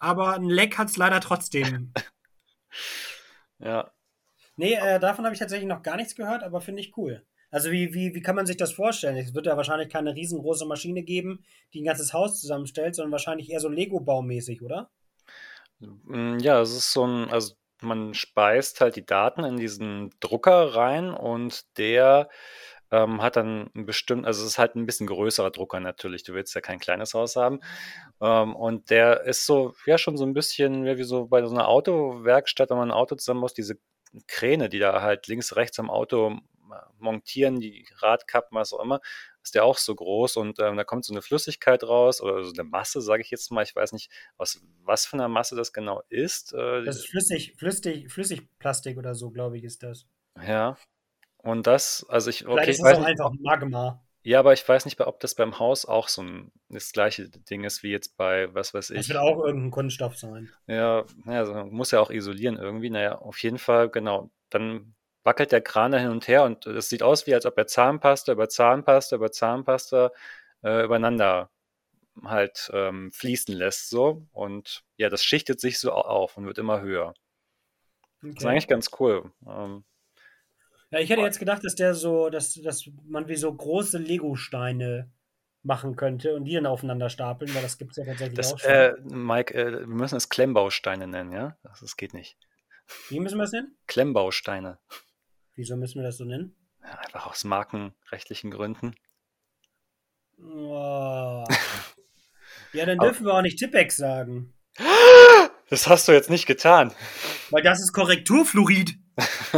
aber 0.00 0.34
ein 0.34 0.48
Leck 0.48 0.78
hat 0.78 0.88
es 0.88 0.96
leider 0.96 1.20
trotzdem. 1.20 1.92
Ja, 3.58 3.92
Nee, 4.56 4.74
äh, 4.74 5.00
davon 5.00 5.24
habe 5.24 5.34
ich 5.34 5.38
tatsächlich 5.38 5.68
noch 5.68 5.82
gar 5.82 5.96
nichts 5.96 6.14
gehört, 6.14 6.42
aber 6.42 6.60
finde 6.60 6.80
ich 6.82 6.96
cool. 6.96 7.24
Also 7.52 7.70
wie, 7.70 7.92
wie, 7.92 8.14
wie 8.14 8.22
kann 8.22 8.34
man 8.34 8.46
sich 8.46 8.56
das 8.56 8.72
vorstellen? 8.72 9.16
Es 9.16 9.34
wird 9.34 9.46
ja 9.46 9.56
wahrscheinlich 9.56 9.90
keine 9.90 10.14
riesengroße 10.14 10.64
Maschine 10.64 11.02
geben, 11.02 11.44
die 11.74 11.82
ein 11.82 11.84
ganzes 11.84 12.14
Haus 12.14 12.40
zusammenstellt, 12.40 12.96
sondern 12.96 13.12
wahrscheinlich 13.12 13.50
eher 13.50 13.60
so 13.60 13.68
Lego-Baumäßig, 13.68 14.62
oder? 14.62 14.90
Mm, 15.78 16.38
ja, 16.38 16.60
es 16.62 16.74
ist 16.74 16.92
so 16.92 17.06
ein, 17.06 17.30
also 17.30 17.54
man 17.82 18.14
speist 18.14 18.80
halt 18.80 18.96
die 18.96 19.04
Daten 19.04 19.44
in 19.44 19.58
diesen 19.58 20.10
Drucker 20.20 20.74
rein 20.74 21.10
und 21.10 21.66
der 21.76 22.30
ähm, 22.90 23.20
hat 23.20 23.36
dann 23.36 23.70
ein 23.74 23.84
bestimmt, 23.84 24.26
also 24.26 24.42
es 24.42 24.52
ist 24.52 24.58
halt 24.58 24.74
ein 24.74 24.86
bisschen 24.86 25.06
größerer 25.06 25.50
Drucker 25.50 25.80
natürlich. 25.80 26.22
Du 26.24 26.32
willst 26.32 26.54
ja 26.54 26.62
kein 26.62 26.78
kleines 26.78 27.12
Haus 27.12 27.36
haben. 27.36 27.60
Ähm, 28.20 28.56
und 28.56 28.88
der 28.88 29.24
ist 29.24 29.44
so, 29.44 29.74
ja, 29.84 29.98
schon 29.98 30.16
so 30.16 30.24
ein 30.24 30.34
bisschen 30.34 30.86
ja, 30.86 30.96
wie 30.96 31.04
so 31.04 31.26
bei 31.26 31.44
so 31.44 31.54
einer 31.54 31.68
Autowerkstatt, 31.68 32.70
wenn 32.70 32.78
man 32.78 32.90
ein 32.90 32.96
Auto 32.96 33.16
zusammenbaut, 33.16 33.56
diese 33.58 33.78
Kräne, 34.26 34.68
die 34.68 34.78
da 34.78 35.02
halt 35.02 35.26
links, 35.26 35.56
rechts 35.56 35.78
am 35.78 35.90
Auto 35.90 36.38
montieren, 36.98 37.60
die 37.60 37.86
Radkappen, 37.96 38.56
was 38.56 38.72
auch 38.72 38.80
immer, 38.80 39.00
ist 39.42 39.54
der 39.54 39.64
auch 39.64 39.78
so 39.78 39.94
groß 39.94 40.36
und 40.36 40.58
ähm, 40.60 40.76
da 40.76 40.84
kommt 40.84 41.04
so 41.04 41.12
eine 41.12 41.22
Flüssigkeit 41.22 41.82
raus 41.84 42.20
oder 42.20 42.44
so 42.44 42.52
eine 42.52 42.64
Masse, 42.64 43.00
sage 43.00 43.22
ich 43.22 43.30
jetzt 43.30 43.50
mal. 43.50 43.62
Ich 43.62 43.74
weiß 43.74 43.92
nicht, 43.92 44.10
aus 44.36 44.60
was 44.84 45.06
für 45.06 45.14
einer 45.16 45.28
Masse 45.28 45.56
das 45.56 45.72
genau 45.72 46.02
ist. 46.08 46.52
Äh, 46.54 46.84
Das 46.84 46.96
ist 46.96 47.08
flüssig, 47.08 47.54
flüssig, 47.58 48.10
Flüssigplastik 48.12 48.98
oder 48.98 49.14
so, 49.14 49.30
glaube 49.30 49.58
ich, 49.58 49.64
ist 49.64 49.82
das. 49.82 50.06
ja. 50.40 50.76
Und 51.38 51.66
das, 51.66 52.06
also 52.08 52.30
ich, 52.30 52.46
Vielleicht 52.50 52.68
okay, 52.68 52.70
ist 52.70 52.78
ich 52.78 52.84
es 52.84 52.84
weiß 52.84 52.98
auch 52.98 53.00
nicht, 53.00 53.20
einfach 53.20 53.32
Magma. 53.40 54.02
ja, 54.22 54.38
aber 54.38 54.52
ich 54.52 54.66
weiß 54.68 54.84
nicht, 54.84 55.00
ob 55.00 55.18
das 55.20 55.34
beim 55.34 55.58
Haus 55.58 55.84
auch 55.86 56.08
so 56.08 56.22
ein 56.22 56.52
das 56.68 56.92
gleiche 56.92 57.28
Ding 57.28 57.64
ist 57.64 57.82
wie 57.82 57.90
jetzt 57.90 58.16
bei, 58.16 58.52
was 58.54 58.74
weiß 58.74 58.88
Das 58.94 59.06
ich. 59.06 59.08
wird 59.08 59.18
auch 59.18 59.42
irgendein 59.44 59.70
Kunststoff 59.72 60.16
sein. 60.16 60.50
Ja, 60.66 61.04
naja, 61.24 61.40
also 61.40 61.54
man 61.54 61.70
muss 61.70 61.90
ja 61.90 62.00
auch 62.00 62.10
isolieren 62.10 62.56
irgendwie. 62.58 62.90
Naja, 62.90 63.18
auf 63.18 63.42
jeden 63.42 63.58
Fall, 63.58 63.90
genau. 63.90 64.30
Dann 64.50 64.94
wackelt 65.24 65.52
der 65.52 65.60
Kran 65.60 65.92
da 65.92 65.98
hin 65.98 66.10
und 66.10 66.28
her 66.28 66.44
und 66.44 66.66
es 66.66 66.88
sieht 66.88 67.02
aus, 67.02 67.26
wie 67.26 67.34
als 67.34 67.46
ob 67.46 67.56
er 67.56 67.66
Zahnpasta 67.66 68.32
über 68.32 68.48
Zahnpasta 68.48 69.16
über 69.16 69.30
Zahnpasta 69.30 70.10
äh, 70.62 70.84
übereinander 70.84 71.50
halt 72.24 72.70
ähm, 72.74 73.10
fließen 73.12 73.54
lässt 73.54 73.88
so 73.88 74.26
und 74.32 74.84
ja, 74.96 75.08
das 75.08 75.24
schichtet 75.24 75.60
sich 75.60 75.78
so 75.78 75.92
auf 75.92 76.36
und 76.36 76.46
wird 76.46 76.58
immer 76.58 76.80
höher. 76.80 77.14
Okay. 78.18 78.34
Das 78.34 78.44
ist 78.44 78.46
eigentlich 78.46 78.68
ganz 78.68 78.90
cool. 79.00 79.32
Ähm, 79.46 79.84
ja, 80.90 80.98
ich 80.98 81.08
hätte 81.08 81.22
jetzt 81.22 81.38
gedacht, 81.38 81.64
dass 81.64 81.74
der 81.74 81.94
so, 81.94 82.28
dass, 82.28 82.52
dass 82.54 82.88
man 83.06 83.26
wie 83.26 83.36
so 83.36 83.52
große 83.52 83.98
Lego-Steine 83.98 85.10
machen 85.62 85.96
könnte 85.96 86.34
und 86.34 86.44
die 86.44 86.54
dann 86.54 86.66
aufeinander 86.66 87.08
stapeln, 87.08 87.54
weil 87.54 87.62
das 87.62 87.78
gibt 87.78 87.92
es 87.92 87.96
ja 87.96 88.04
tatsächlich 88.04 88.36
das, 88.36 88.52
auch 88.52 88.58
schon. 88.58 88.70
Äh, 88.70 88.94
Mike, 89.02 89.54
äh, 89.54 89.80
wir 89.80 89.86
müssen 89.86 90.16
es 90.16 90.28
Klemmbausteine 90.28 91.06
nennen, 91.06 91.32
ja? 91.32 91.56
Das, 91.62 91.80
das 91.80 91.96
geht 91.96 92.14
nicht. 92.14 92.36
Wie 93.08 93.20
müssen 93.20 93.38
wir 93.38 93.44
es 93.44 93.52
nennen? 93.52 93.76
Klemmbausteine. 93.86 94.78
Wieso 95.54 95.76
müssen 95.76 96.00
wir 96.00 96.04
das 96.04 96.16
so 96.16 96.24
nennen? 96.24 96.56
Ja, 96.82 96.98
einfach 96.98 97.26
aus 97.26 97.44
markenrechtlichen 97.44 98.50
Gründen. 98.50 98.94
Oh. 100.38 101.44
ja, 102.72 102.86
dann 102.86 102.98
dürfen 102.98 103.26
wir 103.26 103.34
auch 103.34 103.42
nicht 103.42 103.58
Tippex 103.58 103.96
sagen. 103.96 104.54
Das 105.68 105.88
hast 105.88 106.06
du 106.06 106.12
jetzt 106.12 106.28
nicht 106.28 106.44
getan. 106.44 106.92
Weil 107.48 107.62
das 107.62 107.80
ist 107.80 107.94
Korrekturfluorid. 107.94 108.94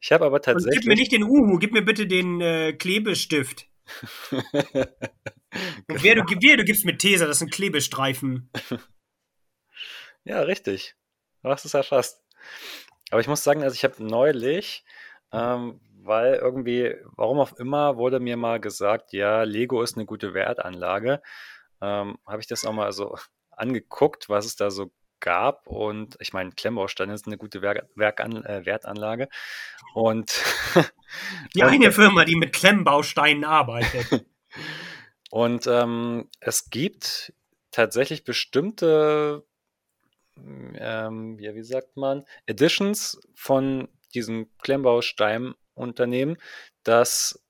ich 0.00 0.12
habe 0.12 0.24
aber 0.24 0.40
tatsächlich. 0.40 0.76
Und 0.76 0.82
gib 0.82 0.88
mir 0.88 0.94
nicht 0.94 1.10
den 1.10 1.24
Uhu, 1.24 1.58
gib 1.58 1.72
mir 1.72 1.82
bitte 1.82 2.06
den 2.06 2.40
äh, 2.40 2.74
Klebestift. 2.74 3.66
Und 4.30 6.02
wer, 6.04 6.14
du, 6.14 6.22
wer, 6.40 6.56
du 6.56 6.64
gibst 6.64 6.84
mir 6.84 6.96
Tesa, 6.96 7.26
das 7.26 7.40
sind 7.40 7.50
Klebestreifen. 7.50 8.52
ja, 10.22 10.40
richtig. 10.42 10.94
Du 11.42 11.48
hast 11.48 11.64
es 11.64 11.74
erfasst. 11.74 12.22
Aber 13.10 13.20
ich 13.20 13.28
muss 13.28 13.44
sagen, 13.44 13.62
also 13.62 13.74
ich 13.74 13.84
habe 13.84 14.02
neulich, 14.02 14.84
ähm, 15.32 15.80
weil 16.02 16.34
irgendwie, 16.34 16.94
warum 17.16 17.40
auch 17.40 17.52
immer, 17.54 17.96
wurde 17.96 18.20
mir 18.20 18.36
mal 18.36 18.60
gesagt, 18.60 19.12
ja, 19.12 19.42
Lego 19.42 19.82
ist 19.82 19.96
eine 19.96 20.06
gute 20.06 20.34
Wertanlage. 20.34 21.22
Ähm, 21.80 22.18
habe 22.26 22.40
ich 22.40 22.46
das 22.46 22.64
auch 22.64 22.72
mal 22.72 22.92
so 22.92 23.16
angeguckt, 23.50 24.28
was 24.28 24.46
es 24.46 24.56
da 24.56 24.70
so 24.70 24.90
gab. 25.20 25.66
Und 25.66 26.16
ich 26.20 26.32
meine, 26.32 26.52
Klemmbausteine 26.52 27.14
ist 27.14 27.26
eine 27.26 27.38
gute 27.38 27.62
Werk 27.62 27.88
Werkan 27.96 28.44
äh, 28.44 28.64
Wertanlage. 28.66 29.28
Und 29.94 30.32
die 31.54 31.62
eine 31.62 31.92
Firma, 31.92 32.24
die 32.24 32.36
mit 32.36 32.52
Klemmbausteinen 32.52 33.44
arbeitet. 33.44 34.26
und 35.30 35.66
ähm, 35.66 36.28
es 36.40 36.70
gibt 36.70 37.32
tatsächlich 37.70 38.24
bestimmte, 38.24 39.44
ähm, 40.36 41.38
ja, 41.38 41.54
wie 41.54 41.62
sagt 41.62 41.96
man, 41.96 42.24
Editions 42.46 43.20
von 43.34 43.88
diesen 44.14 44.56
Klemmbaustein-Unternehmen, 44.58 46.36
dass 46.82 47.42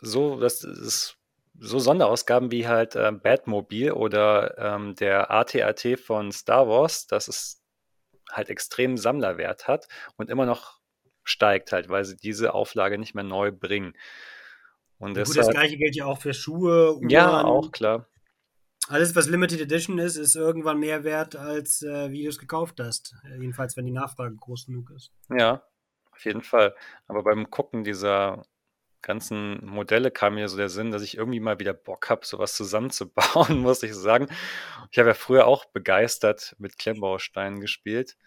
so, 0.00 0.40
dass 0.40 0.64
es 0.64 1.16
so 1.58 1.78
Sonderausgaben 1.78 2.50
wie 2.50 2.66
halt 2.66 2.96
äh, 2.96 3.12
Batmobile 3.12 3.94
oder 3.94 4.58
ähm, 4.58 4.94
der 4.96 5.30
AT-AT 5.30 5.98
von 5.98 6.32
Star 6.32 6.68
Wars, 6.68 7.06
dass 7.06 7.28
es 7.28 7.62
halt 8.30 8.48
extrem 8.50 8.96
Sammlerwert 8.96 9.68
hat 9.68 9.86
und 10.16 10.30
immer 10.30 10.46
noch 10.46 10.80
steigt 11.24 11.70
halt, 11.70 11.88
weil 11.88 12.04
sie 12.04 12.16
diese 12.16 12.54
Auflage 12.54 12.98
nicht 12.98 13.14
mehr 13.14 13.24
neu 13.24 13.52
bringen. 13.52 13.94
Und 14.98 15.16
Gut, 15.16 15.36
das 15.36 15.48
gleiche 15.48 15.76
gilt 15.76 15.96
ja 15.96 16.06
auch 16.06 16.18
für 16.18 16.34
Schuhe. 16.34 16.94
Uhren. 16.94 17.10
Ja, 17.10 17.44
auch 17.44 17.70
klar. 17.72 18.08
Alles, 18.92 19.16
was 19.16 19.26
Limited 19.26 19.58
Edition 19.58 19.96
ist, 19.98 20.16
ist 20.16 20.36
irgendwann 20.36 20.78
mehr 20.78 21.02
wert, 21.02 21.34
als 21.34 21.80
äh, 21.80 22.10
wie 22.10 22.24
du 22.24 22.28
es 22.28 22.38
gekauft 22.38 22.78
hast. 22.78 23.14
Jedenfalls, 23.38 23.74
wenn 23.74 23.86
die 23.86 23.90
Nachfrage 23.90 24.36
groß 24.36 24.66
genug 24.66 24.90
ist. 24.90 25.10
Ja, 25.30 25.62
auf 26.10 26.22
jeden 26.26 26.42
Fall. 26.42 26.74
Aber 27.06 27.22
beim 27.22 27.48
Gucken 27.48 27.84
dieser 27.84 28.44
ganzen 29.00 29.64
Modelle 29.64 30.10
kam 30.10 30.34
mir 30.34 30.46
so 30.46 30.58
der 30.58 30.68
Sinn, 30.68 30.90
dass 30.90 31.02
ich 31.02 31.16
irgendwie 31.16 31.40
mal 31.40 31.58
wieder 31.58 31.72
Bock 31.72 32.10
habe, 32.10 32.26
sowas 32.26 32.54
zusammenzubauen, 32.54 33.58
muss 33.62 33.82
ich 33.82 33.94
sagen. 33.94 34.26
Ich 34.90 34.98
habe 34.98 35.08
ja 35.08 35.14
früher 35.14 35.46
auch 35.46 35.64
begeistert 35.64 36.54
mit 36.58 36.76
Klemmbausteinen 36.76 37.60
gespielt. 37.60 38.18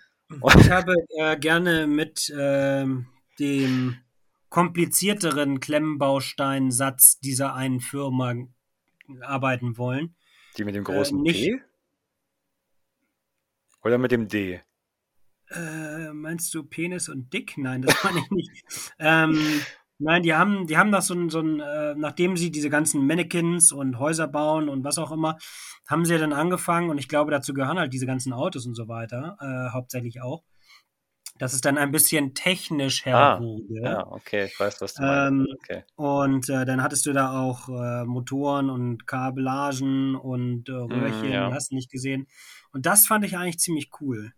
Und 0.41 0.55
ich 0.55 0.71
habe 0.71 0.95
äh, 1.19 1.37
gerne 1.37 1.85
mit 1.85 2.27
äh, 2.31 2.87
dem 3.37 3.97
komplizierteren 4.49 5.59
Klemmbausteinsatz 5.59 7.19
dieser 7.19 7.53
einen 7.53 7.81
Firma 7.81 8.33
arbeiten 9.21 9.77
wollen. 9.77 10.15
Die 10.57 10.63
mit 10.63 10.75
dem 10.75 10.83
äh, 10.83 10.85
großen 10.85 11.19
äh, 11.19 11.21
nicht, 11.21 11.43
P? 11.43 11.61
Oder 13.83 13.97
mit 13.97 14.11
dem 14.11 14.27
D? 14.27 14.61
Äh, 15.51 16.11
meinst 16.11 16.53
du 16.53 16.63
Penis 16.63 17.07
und 17.09 17.31
Dick? 17.31 17.57
Nein, 17.57 17.83
das 17.83 18.03
meine 18.03 18.19
ich 18.19 18.31
nicht. 18.31 18.65
ähm, 18.99 19.61
Nein, 19.97 20.23
die 20.23 20.33
haben, 20.33 20.67
die 20.67 20.77
haben 20.77 20.91
das 20.91 21.07
so 21.07 21.13
ein, 21.13 21.29
so 21.29 21.39
ein 21.39 21.61
äh, 21.61 21.95
nachdem 21.95 22.35
sie 22.35 22.51
diese 22.51 22.69
ganzen 22.69 23.07
Mannequins 23.07 23.71
und 23.71 23.97
Häuser 23.97 24.27
bauen 24.27 24.67
und 24.67 24.83
was 24.83 24.97
auch 24.97 25.11
immer, 25.11 25.37
haben 25.87 26.03
sie 26.03 26.13
ja 26.13 26.19
dann 26.19 26.33
angefangen 26.33 26.89
und 26.89 26.97
ich 26.97 27.07
glaube, 27.07 27.31
dazu 27.31 27.53
gehören 27.53 27.79
halt 27.79 27.93
diese 27.93 28.05
ganzen 28.05 28.33
Autos 28.33 28.65
und 28.65 28.75
so 28.75 28.89
weiter, 28.89 29.37
äh, 29.39 29.73
hauptsächlich 29.73 30.21
auch. 30.21 30.43
Dass 31.37 31.53
es 31.53 31.59
dann 31.61 31.77
ein 31.77 31.91
bisschen 31.91 32.33
technisch 32.33 33.05
her 33.05 33.17
ah, 33.17 33.39
wurde. 33.41 33.81
Ja, 33.81 34.07
okay, 34.07 34.45
ich 34.45 34.57
weiß, 34.57 34.79
was 34.79 34.93
du 34.93 35.03
ähm, 35.03 35.37
meinst. 35.39 35.53
Okay. 35.55 35.83
Und 35.95 36.49
äh, 36.49 36.65
dann 36.65 36.81
hattest 36.81 37.05
du 37.05 37.11
da 37.11 37.41
auch 37.41 37.67
äh, 37.67 38.05
Motoren 38.05 38.69
und 38.69 39.05
Kabellagen 39.05 40.15
und 40.15 40.69
äh, 40.69 40.71
Röhrchen, 40.71 41.29
mm, 41.29 41.33
ja. 41.33 41.51
hast 41.51 41.71
du 41.71 41.75
nicht 41.75 41.91
gesehen. 41.91 42.27
Und 42.71 42.85
das 42.85 43.05
fand 43.05 43.25
ich 43.25 43.37
eigentlich 43.37 43.59
ziemlich 43.59 43.89
cool. 43.99 44.33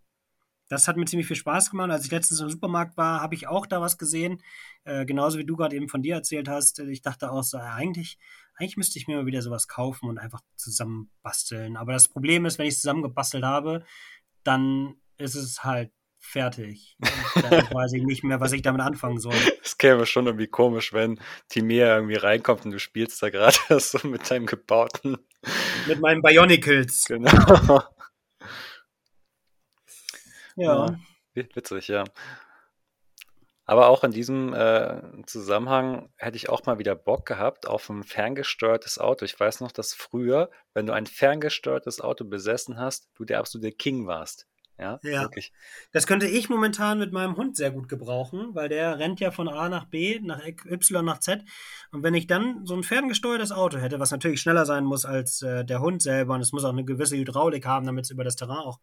Das 0.70 0.88
hat 0.88 0.98
mir 0.98 1.06
ziemlich 1.06 1.28
viel 1.28 1.36
Spaß 1.36 1.72
gemacht. 1.72 1.92
Als 1.92 2.06
ich 2.06 2.12
letztens 2.12 2.42
im 2.42 2.50
Supermarkt 2.50 2.98
war, 2.98 3.22
habe 3.22 3.36
ich 3.36 3.48
auch 3.48 3.66
da 3.66 3.80
was 3.80 3.98
gesehen. 3.98 4.42
Äh, 4.84 5.06
genauso 5.06 5.38
wie 5.38 5.46
du 5.46 5.56
gerade 5.56 5.76
eben 5.76 5.88
von 5.88 6.02
dir 6.02 6.16
erzählt 6.16 6.50
hast. 6.50 6.80
Ich 6.80 7.02
dachte 7.02 7.32
auch 7.32 7.44
so, 7.44 7.58
eigentlich, 7.58 8.18
eigentlich 8.56 8.78
müsste 8.78 9.00
ich 9.00 9.08
mir 9.08 9.18
mal 9.18 9.26
wieder 9.26 9.42
sowas 9.42 9.68
kaufen 9.68 10.10
und 10.10 10.18
einfach 10.18 10.42
zusammen 10.56 11.10
basteln. 11.22 11.78
Aber 11.78 11.94
das 11.94 12.08
Problem 12.08 12.46
ist, 12.46 12.58
wenn 12.58 12.66
ich 12.66 12.74
es 12.74 12.82
zusammengebastelt 12.82 13.44
habe, 13.44 13.86
dann 14.44 14.96
ist 15.18 15.36
es 15.36 15.64
halt 15.64 15.92
fertig. 16.28 16.98
Dann 17.36 17.52
weiß 17.74 17.94
ich 17.94 18.04
nicht 18.04 18.24
mehr, 18.24 18.40
was 18.40 18.52
ich 18.52 18.62
damit 18.62 18.82
anfangen 18.82 19.20
soll. 19.20 19.36
Es 19.64 19.78
käme 19.78 20.06
schon 20.06 20.26
irgendwie 20.26 20.48
komisch, 20.48 20.94
wenn 20.94 21.20
Timea 21.50 21.96
irgendwie 21.96 22.16
reinkommt 22.16 22.66
und 22.66 22.72
du 22.72 22.80
spielst 22.80 23.22
da 23.24 23.30
gerade 23.30 23.58
so 23.80 24.06
mit 24.08 24.30
deinem 24.30 24.46
gebauten. 24.46 25.18
Mit 25.88 26.00
meinen 26.00 26.22
Bionicles. 26.22 27.06
Genau. 27.06 27.82
Ja. 30.60 30.88
ja. 31.36 31.44
Witzig, 31.54 31.88
ja. 31.88 32.04
Aber 33.66 33.90
auch 33.90 34.04
in 34.04 34.10
diesem 34.10 34.56
äh, 34.56 35.04
Zusammenhang 35.28 36.10
hätte 36.16 36.36
ich 36.36 36.50
auch 36.50 36.66
mal 36.66 36.80
wieder 36.80 36.96
Bock 36.96 37.28
gehabt 37.28 37.68
auf 37.68 37.88
ein 37.92 38.04
ferngesteuertes 38.04 38.98
Auto. 38.98 39.24
Ich 39.24 39.40
weiß 39.40 39.62
noch, 39.62 39.72
dass 39.72 39.94
früher, 39.94 40.50
wenn 40.74 40.88
du 40.88 40.94
ein 40.94 41.06
ferngesteuertes 41.06 42.02
Auto 42.02 42.26
besessen 42.26 42.80
hast, 42.80 43.08
du 43.14 43.24
der 43.24 43.38
absolute 43.38 43.72
King 43.72 44.08
warst. 44.08 44.48
Ja, 44.80 45.00
ja. 45.02 45.22
Wirklich. 45.24 45.52
Das 45.92 46.06
könnte 46.06 46.28
ich 46.28 46.50
momentan 46.50 47.00
mit 47.00 47.12
meinem 47.12 47.36
Hund 47.36 47.58
sehr 47.58 47.72
gut 47.72 47.90
gebrauchen, 47.90 48.54
weil 48.54 48.70
der 48.70 49.00
rennt 49.00 49.20
ja 49.20 49.32
von 49.32 49.48
A 49.48 49.70
nach 49.70 49.86
B, 49.86 50.20
nach 50.20 50.46
Y 50.46 51.04
nach 51.04 51.20
Z. 51.20 51.44
Und 51.92 52.04
wenn 52.04 52.14
ich 52.14 52.28
dann 52.28 52.66
so 52.66 52.76
ein 52.76 52.84
ferngesteuertes 52.84 53.52
Auto 53.52 53.80
hätte, 53.80 54.00
was 54.00 54.12
natürlich 54.12 54.40
schneller 54.40 54.66
sein 54.66 54.84
muss 54.84 55.06
als 55.06 55.42
äh, 55.42 55.66
der 55.66 55.82
Hund 55.82 56.02
selber, 56.02 56.36
und 56.36 56.42
es 56.42 56.52
muss 56.52 56.64
auch 56.64 56.74
eine 56.74 56.86
gewisse 56.86 57.18
Hydraulik 57.18 57.66
haben, 57.66 57.88
damit 57.88 58.06
es 58.06 58.12
über 58.12 58.24
das 58.24 58.36
Terrain 58.36 58.58
auch 58.58 58.80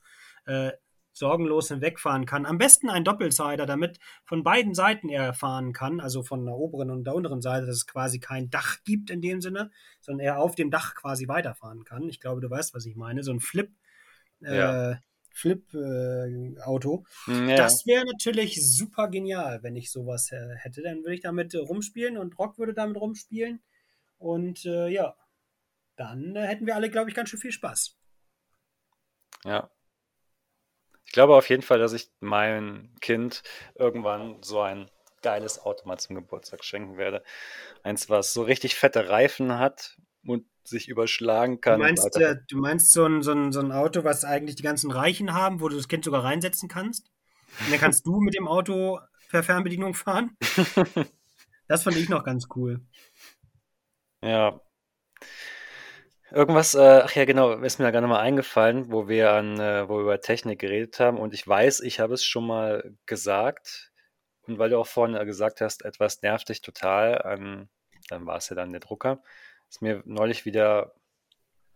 äh, 0.46 0.72
sorgenlos 1.12 1.68
hinwegfahren 1.68 2.26
kann. 2.26 2.44
Am 2.44 2.58
besten 2.58 2.90
ein 2.90 3.04
Doppelsider, 3.04 3.66
damit 3.66 3.98
von 4.24 4.42
beiden 4.42 4.74
Seiten 4.74 5.08
er 5.08 5.32
fahren 5.32 5.72
kann, 5.72 6.00
also 6.00 6.24
von 6.24 6.44
der 6.44 6.56
oberen 6.56 6.90
und 6.90 7.04
der 7.04 7.14
unteren 7.14 7.40
Seite, 7.40 7.66
dass 7.66 7.76
es 7.76 7.86
quasi 7.86 8.18
kein 8.18 8.50
Dach 8.50 8.78
gibt 8.84 9.10
in 9.10 9.22
dem 9.22 9.40
Sinne, 9.40 9.70
sondern 10.00 10.26
er 10.26 10.38
auf 10.40 10.56
dem 10.56 10.72
Dach 10.72 10.96
quasi 10.96 11.28
weiterfahren 11.28 11.84
kann. 11.84 12.08
Ich 12.08 12.18
glaube, 12.18 12.40
du 12.40 12.50
weißt, 12.50 12.74
was 12.74 12.84
ich 12.84 12.96
meine. 12.96 13.22
So 13.22 13.32
ein 13.32 13.38
Flip. 13.38 13.70
Äh, 14.40 14.96
Flip-Auto. 15.34 17.04
Äh, 17.28 17.50
ja. 17.50 17.56
Das 17.56 17.86
wäre 17.86 18.04
natürlich 18.06 18.64
super 18.76 19.08
genial, 19.08 19.62
wenn 19.62 19.76
ich 19.76 19.90
sowas 19.90 20.32
äh, 20.32 20.54
hätte. 20.56 20.82
Dann 20.82 21.02
würde 21.02 21.14
ich 21.14 21.20
damit 21.20 21.52
äh, 21.54 21.58
rumspielen 21.58 22.16
und 22.16 22.38
Rock 22.38 22.58
würde 22.58 22.72
damit 22.72 22.96
rumspielen. 22.96 23.62
Und 24.18 24.64
äh, 24.64 24.88
ja, 24.88 25.16
dann 25.96 26.36
äh, 26.36 26.46
hätten 26.46 26.66
wir 26.66 26.76
alle, 26.76 26.88
glaube 26.88 27.10
ich, 27.10 27.16
ganz 27.16 27.28
schön 27.28 27.40
viel 27.40 27.52
Spaß. 27.52 27.98
Ja, 29.44 29.70
ich 31.06 31.12
glaube 31.12 31.36
auf 31.36 31.48
jeden 31.48 31.62
Fall, 31.62 31.78
dass 31.78 31.92
ich 31.92 32.10
meinem 32.20 32.94
Kind 33.00 33.42
irgendwann 33.74 34.42
so 34.42 34.60
ein 34.60 34.90
geiles 35.22 35.60
Auto 35.60 35.86
mal 35.86 35.98
zum 35.98 36.16
Geburtstag 36.16 36.64
schenken 36.64 36.96
werde. 36.96 37.22
Eins, 37.82 38.10
was 38.10 38.32
so 38.32 38.42
richtig 38.42 38.74
fette 38.74 39.08
Reifen 39.08 39.58
hat 39.58 39.96
und 40.26 40.46
sich 40.64 40.88
überschlagen 40.88 41.60
kann. 41.60 41.78
Du 41.78 41.84
meinst, 41.84 42.16
äh, 42.16 42.36
du 42.48 42.58
meinst 42.58 42.92
so, 42.92 43.04
ein, 43.04 43.22
so, 43.22 43.32
ein, 43.32 43.52
so 43.52 43.60
ein 43.60 43.72
Auto, 43.72 44.04
was 44.04 44.24
eigentlich 44.24 44.56
die 44.56 44.62
ganzen 44.62 44.90
Reichen 44.90 45.32
haben, 45.32 45.60
wo 45.60 45.68
du 45.68 45.76
das 45.76 45.88
Kind 45.88 46.04
sogar 46.04 46.24
reinsetzen 46.24 46.68
kannst? 46.68 47.10
Und 47.60 47.70
dann 47.70 47.80
kannst 47.80 48.06
du 48.06 48.20
mit 48.20 48.34
dem 48.34 48.48
Auto 48.48 49.00
per 49.30 49.42
Fernbedienung 49.42 49.94
fahren? 49.94 50.36
das 51.68 51.82
fand 51.84 51.96
ich 51.96 52.08
noch 52.08 52.24
ganz 52.24 52.48
cool. 52.54 52.80
Ja, 54.22 54.60
Irgendwas, 56.34 56.74
äh, 56.74 57.02
ach 57.04 57.14
ja, 57.14 57.26
genau, 57.26 57.52
ist 57.52 57.78
mir 57.78 57.84
da 57.84 57.92
gerade 57.92 58.08
mal 58.08 58.18
eingefallen, 58.18 58.90
wo 58.90 59.06
wir 59.06 59.32
an, 59.32 59.60
äh, 59.60 59.88
wo 59.88 59.98
wir 59.98 60.02
über 60.02 60.20
Technik 60.20 60.58
geredet 60.58 60.98
haben. 60.98 61.18
Und 61.18 61.32
ich 61.32 61.46
weiß, 61.46 61.78
ich 61.80 62.00
habe 62.00 62.14
es 62.14 62.24
schon 62.24 62.44
mal 62.44 62.96
gesagt. 63.06 63.92
Und 64.42 64.58
weil 64.58 64.70
du 64.70 64.78
auch 64.78 64.86
vorhin 64.88 65.14
gesagt 65.26 65.60
hast, 65.60 65.84
etwas 65.84 66.22
nervt 66.22 66.48
dich 66.48 66.60
total, 66.60 67.22
an, 67.22 67.68
dann 68.08 68.26
war 68.26 68.38
es 68.38 68.48
ja 68.48 68.56
dann 68.56 68.72
der 68.72 68.80
Drucker. 68.80 69.22
Ist 69.68 69.82
mir 69.82 70.02
neulich 70.04 70.44
wieder 70.44 70.94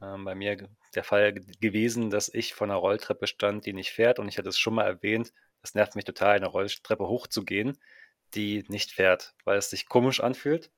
ähm, 0.01 0.25
bei 0.25 0.35
mir 0.35 0.69
der 0.95 1.05
Fall 1.05 1.35
gewesen, 1.35 2.11
dass 2.11 2.33
ich 2.33 2.55
vor 2.55 2.67
einer 2.67 2.77
Rolltreppe 2.77 3.27
stand, 3.27 3.67
die 3.67 3.73
nicht 3.73 3.91
fährt. 3.91 4.19
Und 4.19 4.29
ich 4.29 4.39
hatte 4.39 4.49
es 4.49 4.59
schon 4.59 4.75
mal 4.75 4.87
erwähnt, 4.87 5.33
es 5.63 5.75
nervt 5.75 5.97
mich 5.97 6.05
total, 6.05 6.37
eine 6.37 6.47
Rolltreppe 6.47 7.07
hochzugehen, 7.09 7.79
die 8.35 8.65
nicht 8.69 8.93
fährt, 8.93 9.35
weil 9.45 9.59
es 9.59 9.71
sich 9.71 9.89
komisch 9.89 10.21
anfühlt. 10.21 10.71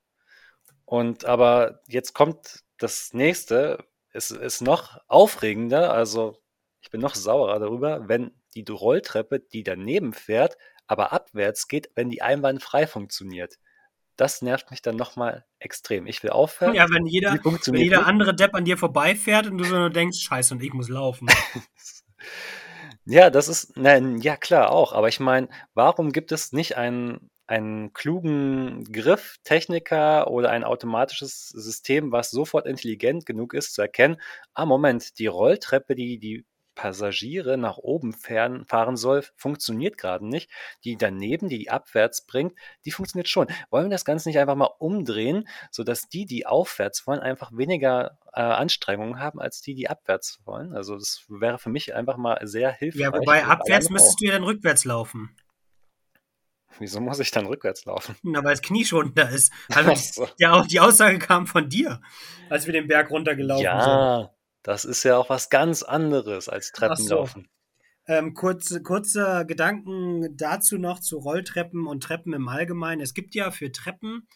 Und 0.85 1.25
aber 1.25 1.83
jetzt 1.87 2.15
kommt 2.15 2.65
das 2.79 3.13
nächste, 3.13 3.85
es 4.13 4.31
ist 4.31 4.61
noch 4.61 4.99
aufregender, 5.07 5.93
also 5.93 6.43
ich 6.81 6.91
bin 6.91 7.01
noch 7.01 7.15
saurer 7.15 7.59
darüber, 7.61 8.09
wenn 8.09 8.33
die 8.55 8.65
Rolltreppe, 8.69 9.39
die 9.41 9.63
daneben 9.63 10.13
fährt, 10.13 10.57
aber 10.87 11.13
abwärts 11.13 11.69
geht, 11.69 11.91
wenn 11.95 12.11
die 12.11 12.23
einwandfrei 12.23 12.87
funktioniert. 12.87 13.59
Das 14.21 14.43
nervt 14.43 14.71
mich 14.71 14.83
dann 14.83 14.97
nochmal 14.97 15.47
extrem. 15.61 16.07
Ich 16.07 16.23
will 16.23 16.29
aufhören. 16.29 16.75
Ja, 16.75 16.91
wenn 16.91 17.07
jeder, 17.07 17.33
wenn 17.43 17.75
jeder 17.81 18.07
andere 18.07 18.35
Depp 18.35 18.55
an 18.55 18.67
dir 18.67 18.77
vorbeifährt 18.77 19.47
und 19.47 19.57
du 19.57 19.65
so 19.65 19.75
nur 19.75 19.89
denkst, 19.89 20.19
scheiße, 20.21 20.53
und 20.53 20.63
ich 20.63 20.75
muss 20.75 20.91
laufen. 20.91 21.27
ja, 23.07 23.31
das 23.31 23.49
ist, 23.49 23.79
nein, 23.79 24.19
ja 24.19 24.37
klar 24.37 24.73
auch. 24.73 24.93
Aber 24.93 25.09
ich 25.09 25.21
meine, 25.21 25.49
warum 25.73 26.13
gibt 26.13 26.33
es 26.33 26.53
nicht 26.53 26.77
einen, 26.77 27.31
einen 27.47 27.95
klugen 27.95 28.85
Griff, 28.93 29.37
Techniker 29.43 30.31
oder 30.31 30.51
ein 30.51 30.65
automatisches 30.65 31.49
System, 31.49 32.13
was 32.13 32.31
sofort 32.31 32.67
intelligent 32.67 33.25
genug 33.25 33.55
ist 33.55 33.73
zu 33.73 33.81
erkennen, 33.81 34.21
ah 34.53 34.67
Moment, 34.67 35.19
die 35.19 35.29
Rolltreppe, 35.29 35.95
die 35.95 36.19
die 36.19 36.45
Passagiere 36.81 37.59
nach 37.59 37.77
oben 37.77 38.15
fern, 38.15 38.65
fahren 38.65 38.97
soll, 38.97 39.23
funktioniert 39.37 39.99
gerade 39.99 40.27
nicht. 40.27 40.51
Die 40.83 40.97
daneben, 40.97 41.51
die 41.51 41.59
die 41.59 41.69
abwärts 41.69 42.25
bringt, 42.25 42.55
die 42.87 42.91
funktioniert 42.91 43.29
schon. 43.29 43.49
Wollen 43.69 43.85
wir 43.85 43.91
das 43.91 44.07
Ganze 44.07 44.31
nicht 44.31 44.39
einfach 44.39 44.55
mal 44.55 44.71
umdrehen, 44.79 45.47
sodass 45.71 46.09
die, 46.09 46.25
die 46.25 46.47
aufwärts 46.47 47.07
wollen, 47.07 47.21
einfach 47.21 47.53
weniger 47.55 48.19
äh, 48.33 48.41
Anstrengungen 48.41 49.21
haben 49.21 49.43
als 49.43 49.61
die, 49.61 49.75
die 49.75 49.91
abwärts 49.91 50.41
wollen? 50.47 50.73
Also 50.75 50.95
das 50.95 51.27
wäre 51.29 51.59
für 51.59 51.69
mich 51.69 51.95
einfach 51.95 52.17
mal 52.17 52.39
sehr 52.45 52.73
hilfreich. 52.73 53.03
Ja, 53.03 53.13
wobei 53.13 53.45
abwärts 53.45 53.91
müsstest 53.91 54.23
du 54.23 54.29
ja 54.29 54.33
dann 54.33 54.45
rückwärts 54.45 54.87
laufen. 54.87 55.37
Wieso 56.79 57.03
muss 57.03 57.21
ich 57.21 57.31
dann 57.31 57.45
rückwärts 57.45 57.85
laufen? 57.85 58.17
Na, 58.23 58.43
weil 58.43 58.53
das 58.53 58.63
Knie 58.63 58.87
schon 58.87 59.13
da 59.15 59.25
ist. 59.25 59.53
Also 59.69 59.95
so. 59.95 60.29
ja, 60.39 60.63
die 60.63 60.81
Aussage 60.81 61.19
kam 61.19 61.47
von 61.47 61.69
dir, 61.69 62.01
als 62.49 62.65
wir 62.65 62.73
den 62.73 62.89
Berg 62.89 63.11
runtergelaufen 63.11 63.65
ja, 63.65 63.83
sind. 63.83 63.93
Ja, 63.93 64.35
das 64.63 64.85
ist 64.85 65.05
ja 65.05 65.17
auch 65.17 65.31
was 65.31 65.49
ganz 65.49 65.83
anderes 65.83 66.49
als 66.49 66.73
Treppenlaufen. 66.73 67.43
So. 67.43 67.61
Ähm, 68.07 68.35
kurze, 68.35 68.83
kurzer 68.83 69.45
Gedanken 69.45 70.37
dazu 70.37 70.79
noch 70.79 71.01
zu 71.01 71.19
Rolltreppen 71.19 71.87
und 71.87 72.03
Treppen 72.03 72.33
im 72.33 72.49
Allgemeinen. 72.49 73.01
Es 73.01 73.15
gibt 73.15 73.35
ja 73.35 73.51
für 73.51 73.71
Treppen 73.73 74.27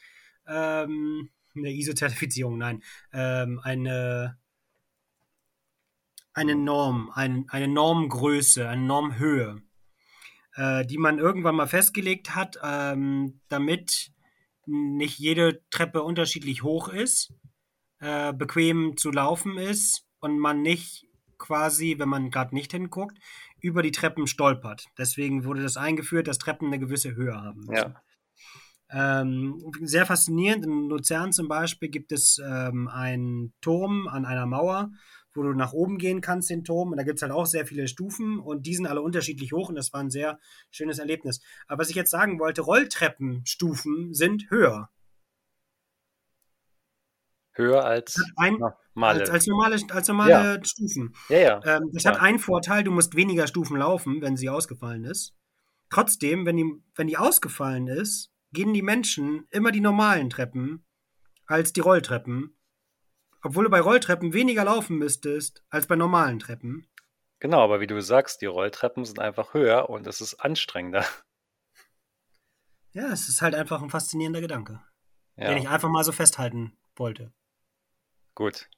ähm, 0.47 1.31
eine 1.57 1.73
ISO-Zertifizierung, 1.73 2.59
nein, 2.59 2.83
ähm, 3.13 3.61
eine, 3.63 4.39
eine 6.33 6.57
Norm, 6.57 7.11
ein, 7.15 7.47
eine 7.49 7.69
Normgröße, 7.69 8.69
eine 8.69 8.83
Normhöhe, 8.83 9.63
äh, 10.55 10.85
die 10.87 10.99
man 10.99 11.19
irgendwann 11.19 11.57
mal 11.57 11.67
festgelegt 11.67 12.35
hat, 12.35 12.59
ähm, 12.63 13.41
damit 13.49 14.13
nicht 14.67 15.19
jede 15.19 15.63
Treppe 15.71 16.03
unterschiedlich 16.03 16.63
hoch 16.63 16.89
ist, 16.89 17.33
äh, 18.01 18.33
bequem 18.33 18.97
zu 18.97 19.11
laufen 19.11 19.59
ist 19.59 20.04
und 20.25 20.39
man 20.39 20.63
nicht 20.63 21.07
quasi, 21.37 21.97
wenn 21.99 22.09
man 22.09 22.31
gerade 22.31 22.55
nicht 22.55 22.73
hinguckt, 22.73 23.19
über 23.61 23.83
die 23.83 23.93
Treppen 23.93 24.27
stolpert. 24.27 24.87
Deswegen 24.97 25.45
wurde 25.45 25.63
das 25.63 25.77
eingeführt, 25.77 26.27
dass 26.27 26.39
Treppen 26.39 26.69
eine 26.69 26.79
gewisse 26.79 27.15
Höhe 27.15 27.35
haben. 27.35 27.67
Ja. 27.71 27.95
Ähm, 28.91 29.61
sehr 29.83 30.07
faszinierend. 30.07 30.65
In 30.65 30.89
Luzern 30.89 31.33
zum 31.33 31.47
Beispiel 31.47 31.91
gibt 31.91 32.11
es 32.11 32.41
ähm, 32.43 32.89
einen 32.89 33.53
Turm 33.61 34.09
an 34.09 34.25
einer 34.25 34.47
Mauer, 34.47 34.91
wo 35.35 35.43
du 35.43 35.53
nach 35.53 35.75
oben 35.75 35.99
gehen 35.99 36.23
kannst, 36.23 36.49
den 36.49 36.65
Turm. 36.65 36.93
Und 36.93 36.97
da 36.97 37.03
gibt 37.03 37.19
es 37.19 37.23
halt 37.23 37.33
auch 37.33 37.47
sehr 37.47 37.67
viele 37.67 37.87
Stufen 37.87 38.39
und 38.39 38.65
die 38.65 38.75
sind 38.75 38.87
alle 38.87 39.03
unterschiedlich 39.03 39.53
hoch 39.53 39.69
und 39.69 39.75
das 39.75 39.93
war 39.93 40.01
ein 40.01 40.11
sehr 40.11 40.39
schönes 40.71 40.99
Erlebnis. 40.99 41.43
Aber 41.67 41.83
was 41.83 41.91
ich 41.91 41.97
jetzt 41.97 42.11
sagen 42.11 42.39
wollte, 42.39 42.63
Rolltreppenstufen 42.63 44.15
sind 44.15 44.49
höher. 44.49 44.89
Höher 47.55 47.85
als 47.85 48.21
ein, 48.37 48.59
normale. 48.95 49.21
Als, 49.21 49.31
als 49.31 49.47
normale, 49.47 49.77
als 49.91 50.09
normale 50.09 50.31
ja. 50.31 50.65
Stufen. 50.65 51.15
Ja, 51.29 51.39
ja. 51.39 51.61
Ähm, 51.65 51.91
das 51.93 52.03
ja. 52.03 52.13
hat 52.13 52.21
einen 52.21 52.39
Vorteil, 52.39 52.85
du 52.85 52.91
musst 52.91 53.15
weniger 53.15 53.47
Stufen 53.47 53.77
laufen, 53.77 54.21
wenn 54.23 54.37
sie 54.37 54.51
ausgefallen 54.51 55.05
ist. 55.05 55.35
Trotzdem, 55.91 56.47
wenn 56.47 56.57
die, 56.57 56.73
wenn 56.97 57.07
die 57.07 57.17
ausgefallen 57.17 57.87
ist, 57.87 58.33
gehen 58.53 58.73
die 58.73 58.83
Menschen 58.83 59.47
immer 59.51 59.71
die 59.71 59.81
normalen 59.81 60.31
Treppen 60.31 60.85
als 61.47 61.73
die 61.73 61.81
Rolltreppen. 61.81 62.57
Obwohl 63.43 63.65
du 63.65 63.71
bei 63.71 63.81
Rolltreppen 63.81 64.33
weniger 64.33 64.65
laufen 64.65 64.97
müsstest 64.97 65.63
als 65.69 65.87
bei 65.87 65.97
normalen 65.97 66.39
Treppen. 66.39 66.89
Genau, 67.41 67.63
aber 67.63 67.81
wie 67.81 67.87
du 67.87 68.01
sagst, 68.01 68.41
die 68.41 68.47
Rolltreppen 68.47 69.05
sind 69.05 69.19
einfach 69.19 69.53
höher 69.53 69.91
und 69.91 70.07
es 70.07 70.21
ist 70.21 70.35
anstrengender. 70.35 71.05
Ja, 72.93 73.13
es 73.13 73.29
ist 73.29 73.43
halt 73.43 73.55
einfach 73.55 73.83
ein 73.83 73.91
faszinierender 73.91 74.41
Gedanke, 74.41 74.81
ja. 75.37 75.49
den 75.49 75.59
ich 75.59 75.69
einfach 75.69 75.89
mal 75.89 76.05
so 76.05 76.13
festhalten 76.13 76.79
wollte. 76.97 77.33
Gut. 78.35 78.69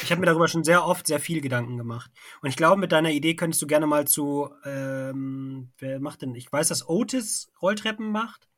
Ich 0.00 0.12
habe 0.12 0.20
mir 0.20 0.26
darüber 0.26 0.46
schon 0.46 0.62
sehr 0.62 0.84
oft 0.84 1.06
sehr 1.06 1.18
viel 1.18 1.40
Gedanken 1.40 1.76
gemacht. 1.76 2.10
Und 2.40 2.48
ich 2.48 2.56
glaube, 2.56 2.80
mit 2.80 2.92
deiner 2.92 3.10
Idee 3.10 3.34
könntest 3.34 3.60
du 3.60 3.66
gerne 3.66 3.86
mal 3.86 4.06
zu, 4.06 4.54
ähm, 4.64 5.72
wer 5.78 5.98
macht 5.98 6.22
denn? 6.22 6.36
Ich 6.36 6.52
weiß, 6.52 6.68
dass 6.68 6.88
Otis 6.88 7.50
Rolltreppen 7.60 8.12
macht, 8.12 8.48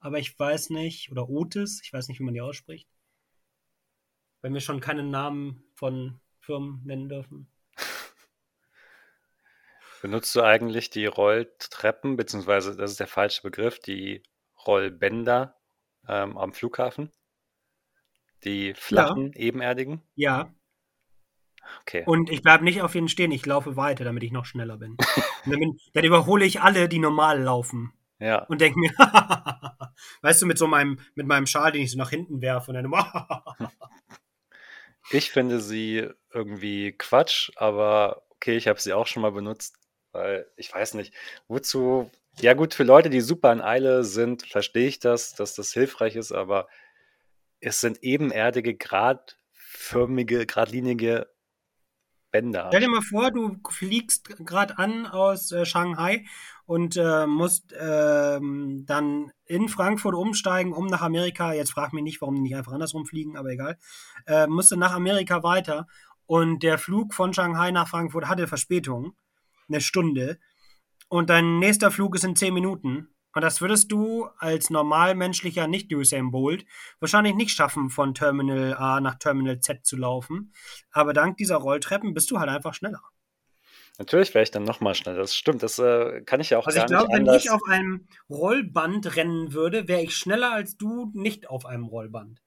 aber 0.00 0.18
ich 0.18 0.36
weiß 0.36 0.70
nicht, 0.70 1.12
oder 1.12 1.28
Otis, 1.28 1.80
ich 1.84 1.92
weiß 1.92 2.08
nicht, 2.08 2.18
wie 2.18 2.24
man 2.24 2.34
die 2.34 2.40
ausspricht. 2.40 2.88
Wenn 4.42 4.52
wir 4.52 4.60
schon 4.60 4.80
keinen 4.80 5.10
Namen 5.10 5.62
von 5.74 6.20
Firmen 6.40 6.82
nennen 6.84 7.08
dürfen. 7.08 7.46
Benutzt 10.02 10.34
du 10.34 10.42
eigentlich 10.42 10.90
die 10.90 11.06
Rolltreppen, 11.06 12.16
beziehungsweise 12.16 12.76
das 12.76 12.90
ist 12.90 13.00
der 13.00 13.06
falsche 13.06 13.42
Begriff, 13.42 13.78
die 13.78 14.24
Rollbänder 14.66 15.56
ähm, 16.08 16.36
am 16.36 16.52
Flughafen? 16.52 17.12
Die 18.44 18.74
flachen, 18.74 19.32
ja. 19.34 19.40
ebenerdigen? 19.40 20.02
Ja. 20.14 20.52
Okay. 21.82 22.04
Und 22.06 22.30
ich 22.30 22.42
bleibe 22.42 22.64
nicht 22.64 22.82
auf 22.82 22.94
ihnen 22.94 23.08
stehen, 23.08 23.32
ich 23.32 23.46
laufe 23.46 23.76
weiter, 23.76 24.04
damit 24.04 24.22
ich 24.22 24.32
noch 24.32 24.44
schneller 24.44 24.76
bin. 24.76 24.96
dann, 25.46 25.58
bin 25.58 25.78
dann, 25.92 26.04
überhole 26.04 26.44
ich 26.44 26.60
alle, 26.60 26.88
die 26.88 26.98
normal 26.98 27.40
laufen. 27.40 27.92
Ja. 28.18 28.44
Und 28.44 28.60
denke 28.60 28.78
mir, 28.78 28.90
weißt 30.22 30.42
du, 30.42 30.46
mit 30.46 30.58
so 30.58 30.66
meinem, 30.66 30.98
mit 31.14 31.26
meinem 31.26 31.46
Schal, 31.46 31.72
den 31.72 31.82
ich 31.82 31.90
so 31.90 31.98
nach 31.98 32.10
hinten 32.10 32.40
werfe 32.40 32.70
und 32.70 32.74
dann. 32.74 33.70
ich 35.10 35.30
finde 35.30 35.60
sie 35.60 36.08
irgendwie 36.32 36.92
Quatsch, 36.92 37.50
aber 37.56 38.22
okay, 38.30 38.56
ich 38.56 38.68
habe 38.68 38.80
sie 38.80 38.92
auch 38.92 39.06
schon 39.06 39.22
mal 39.22 39.32
benutzt, 39.32 39.76
weil 40.12 40.46
ich 40.56 40.72
weiß 40.72 40.94
nicht, 40.94 41.14
wozu. 41.48 42.10
Ja, 42.40 42.54
gut, 42.54 42.74
für 42.74 42.84
Leute, 42.84 43.10
die 43.10 43.20
super 43.20 43.52
in 43.52 43.60
Eile 43.60 44.04
sind, 44.04 44.46
verstehe 44.46 44.88
ich 44.88 44.98
das, 44.98 45.34
dass 45.34 45.54
das 45.54 45.72
hilfreich 45.72 46.16
ist, 46.16 46.32
aber 46.32 46.66
es 47.64 47.80
sind 47.80 48.02
ebenerdige, 48.02 48.74
gradförmige, 48.74 50.46
geradlinige 50.46 51.26
Bänder. 52.30 52.66
Stell 52.68 52.80
dir 52.80 52.88
mal 52.88 53.00
vor, 53.00 53.30
du 53.30 53.56
fliegst 53.70 54.28
gerade 54.44 54.76
an 54.78 55.06
aus 55.06 55.50
äh, 55.50 55.64
Shanghai 55.64 56.26
und 56.66 56.96
äh, 56.96 57.26
musst 57.26 57.72
äh, 57.72 58.38
dann 58.40 59.32
in 59.46 59.68
Frankfurt 59.68 60.14
umsteigen, 60.14 60.72
um 60.72 60.86
nach 60.86 61.00
Amerika. 61.00 61.52
Jetzt 61.54 61.72
frag 61.72 61.92
mich 61.92 62.02
nicht, 62.02 62.20
warum 62.20 62.34
die 62.34 62.42
nicht 62.42 62.56
einfach 62.56 62.72
andersrum 62.72 63.06
fliegen, 63.06 63.36
aber 63.36 63.50
egal. 63.50 63.78
Äh, 64.26 64.46
musst 64.46 64.70
du 64.70 64.76
nach 64.76 64.92
Amerika 64.92 65.42
weiter 65.42 65.86
und 66.26 66.62
der 66.62 66.76
Flug 66.76 67.14
von 67.14 67.32
Shanghai 67.32 67.70
nach 67.70 67.88
Frankfurt 67.88 68.28
hatte 68.28 68.46
Verspätung, 68.46 69.14
eine 69.68 69.80
Stunde. 69.80 70.38
Und 71.08 71.30
dein 71.30 71.60
nächster 71.60 71.90
Flug 71.90 72.14
ist 72.14 72.24
in 72.24 72.36
zehn 72.36 72.52
Minuten. 72.52 73.13
Und 73.34 73.42
das 73.42 73.60
würdest 73.60 73.90
du 73.90 74.28
als 74.38 74.70
normalmenschlicher 74.70 75.66
Nicht-Usain 75.66 76.30
Bolt 76.30 76.64
wahrscheinlich 77.00 77.34
nicht 77.34 77.50
schaffen, 77.50 77.90
von 77.90 78.14
Terminal 78.14 78.74
A 78.74 79.00
nach 79.00 79.16
Terminal 79.16 79.60
Z 79.60 79.84
zu 79.84 79.96
laufen. 79.96 80.52
Aber 80.90 81.12
dank 81.12 81.36
dieser 81.36 81.56
Rolltreppen 81.56 82.14
bist 82.14 82.30
du 82.30 82.38
halt 82.38 82.48
einfach 82.48 82.74
schneller. 82.74 83.02
Natürlich 83.98 84.34
wäre 84.34 84.42
ich 84.42 84.50
dann 84.50 84.64
nochmal 84.64 84.94
schneller. 84.94 85.18
Das 85.18 85.36
stimmt, 85.36 85.62
das 85.62 85.78
äh, 85.78 86.22
kann 86.22 86.40
ich 86.40 86.50
ja 86.50 86.58
auch 86.58 86.66
also 86.66 86.76
gar 86.76 86.84
ich 86.84 86.90
glaub, 86.90 87.08
nicht 87.08 87.26
wenn 87.26 87.34
ich 87.34 87.50
auf 87.50 87.62
einem 87.68 88.08
Rollband 88.28 89.14
rennen 89.16 89.52
würde, 89.52 89.86
wäre 89.86 90.02
ich 90.02 90.16
schneller 90.16 90.52
als 90.52 90.76
du 90.76 91.10
nicht 91.14 91.48
auf 91.48 91.64
einem 91.64 91.84
Rollband. 91.84 92.42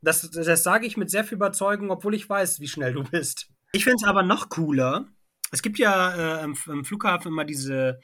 Das, 0.00 0.28
das 0.30 0.62
sage 0.62 0.86
ich 0.86 0.96
mit 0.96 1.10
sehr 1.10 1.24
viel 1.24 1.36
Überzeugung, 1.36 1.90
obwohl 1.90 2.14
ich 2.14 2.28
weiß, 2.28 2.60
wie 2.60 2.68
schnell 2.68 2.94
du 2.94 3.04
bist. 3.04 3.48
Ich 3.72 3.84
finde 3.84 3.96
es 4.02 4.08
aber 4.08 4.22
noch 4.22 4.48
cooler. 4.48 5.08
Es 5.52 5.62
gibt 5.62 5.78
ja 5.78 6.38
äh, 6.40 6.44
im, 6.44 6.56
im 6.66 6.84
Flughafen 6.84 7.28
immer 7.28 7.44
diese 7.44 8.00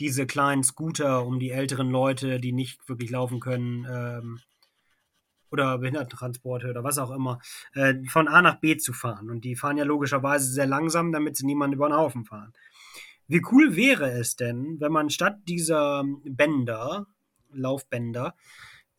diese 0.00 0.26
kleinen 0.26 0.62
Scooter, 0.62 1.26
um 1.26 1.38
die 1.38 1.50
älteren 1.50 1.90
Leute, 1.90 2.40
die 2.40 2.52
nicht 2.52 2.88
wirklich 2.88 3.10
laufen 3.10 3.40
können, 3.40 3.86
ähm, 3.90 4.40
oder 5.50 5.78
Behindertentransporte 5.78 6.68
oder 6.68 6.84
was 6.84 6.98
auch 6.98 7.10
immer, 7.10 7.40
äh, 7.72 7.94
von 8.06 8.28
A 8.28 8.42
nach 8.42 8.60
B 8.60 8.76
zu 8.76 8.92
fahren. 8.92 9.30
Und 9.30 9.44
die 9.44 9.56
fahren 9.56 9.78
ja 9.78 9.84
logischerweise 9.84 10.52
sehr 10.52 10.66
langsam, 10.66 11.12
damit 11.12 11.36
sie 11.36 11.46
niemanden 11.46 11.76
über 11.76 11.88
den 11.88 11.96
Haufen 11.96 12.24
fahren. 12.24 12.52
Wie 13.26 13.42
cool 13.50 13.76
wäre 13.76 14.10
es 14.10 14.36
denn, 14.36 14.76
wenn 14.80 14.92
man 14.92 15.10
statt 15.10 15.38
dieser 15.48 16.04
Bänder, 16.24 17.06
Laufbänder, 17.50 18.34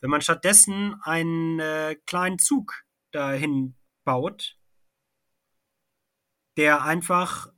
wenn 0.00 0.10
man 0.10 0.22
stattdessen 0.22 0.96
einen 1.02 1.60
äh, 1.60 1.96
kleinen 2.06 2.38
Zug 2.38 2.84
dahin 3.12 3.76
baut, 4.04 4.56
der 6.56 6.82
einfach 6.82 7.52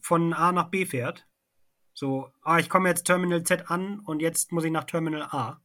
von 0.00 0.32
A 0.32 0.52
nach 0.52 0.70
B 0.70 0.86
fährt. 0.86 1.27
So, 1.98 2.30
ah, 2.44 2.60
ich 2.60 2.70
komme 2.70 2.88
jetzt 2.88 3.06
Terminal 3.06 3.42
Z 3.42 3.72
an 3.72 3.98
und 3.98 4.22
jetzt 4.22 4.52
muss 4.52 4.62
ich 4.62 4.70
nach 4.70 4.84
Terminal 4.84 5.22
A. 5.22 5.60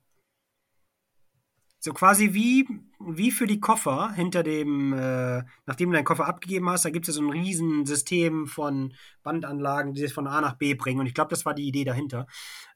So 1.78 1.94
quasi 1.94 2.34
wie, 2.34 2.68
wie 3.00 3.30
für 3.30 3.46
die 3.46 3.60
Koffer 3.60 4.12
hinter 4.14 4.42
dem, 4.42 4.94
äh, 4.94 5.44
nachdem 5.68 5.92
du 5.92 5.94
deinen 5.94 6.06
Koffer 6.06 6.26
abgegeben 6.26 6.68
hast, 6.72 6.86
da 6.86 6.90
gibt 6.90 7.08
es 7.08 7.14
ja 7.14 7.22
so 7.22 7.28
ein 7.28 7.30
Riesensystem 7.30 8.48
von 8.48 8.96
Bandanlagen, 9.22 9.94
die 9.94 10.02
sich 10.02 10.12
von 10.12 10.26
A 10.26 10.42
nach 10.42 10.56
B 10.56 10.74
bringen. 10.74 11.02
Und 11.02 11.06
ich 11.06 11.14
glaube, 11.14 11.30
das 11.30 11.46
war 11.46 11.54
die 11.54 11.68
Idee 11.68 11.84
dahinter, 11.84 12.26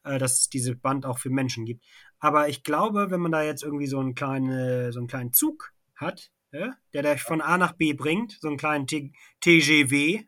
äh, 0.04 0.18
dass 0.18 0.38
es 0.38 0.48
diese 0.48 0.76
Band 0.76 1.04
auch 1.04 1.18
für 1.18 1.30
Menschen 1.30 1.64
gibt. 1.64 1.84
Aber 2.20 2.48
ich 2.48 2.62
glaube, 2.62 3.10
wenn 3.10 3.20
man 3.20 3.32
da 3.32 3.42
jetzt 3.42 3.64
irgendwie 3.64 3.88
so 3.88 3.98
einen 3.98 4.14
kleinen, 4.14 4.92
so 4.92 5.00
einen 5.00 5.08
kleinen 5.08 5.32
Zug 5.32 5.72
hat, 5.96 6.30
ja, 6.52 6.76
der 6.92 7.02
dich 7.02 7.22
von 7.24 7.40
A 7.40 7.58
nach 7.58 7.72
B 7.72 7.92
bringt, 7.92 8.38
so 8.40 8.46
einen 8.46 8.56
kleinen 8.56 8.86
T 8.86 9.12
TGW, 9.40 10.26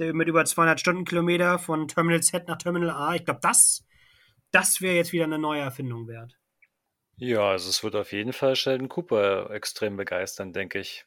mit 0.00 0.28
über 0.28 0.44
200 0.44 0.80
Stundenkilometer 0.80 1.58
von 1.58 1.88
Terminal 1.88 2.22
Z 2.22 2.48
nach 2.48 2.58
Terminal 2.58 2.90
A, 2.90 3.14
ich 3.14 3.24
glaube, 3.24 3.40
das, 3.42 3.86
das 4.50 4.80
wäre 4.80 4.96
jetzt 4.96 5.12
wieder 5.12 5.24
eine 5.24 5.38
neue 5.38 5.60
Erfindung 5.60 6.08
wert. 6.08 6.36
Ja, 7.16 7.50
also 7.50 7.68
es 7.68 7.84
wird 7.84 7.96
auf 7.96 8.12
jeden 8.12 8.32
Fall 8.32 8.56
Sheldon 8.56 8.88
Cooper 8.88 9.50
extrem 9.50 9.96
begeistern, 9.96 10.52
denke 10.54 10.78
ich. 10.78 11.04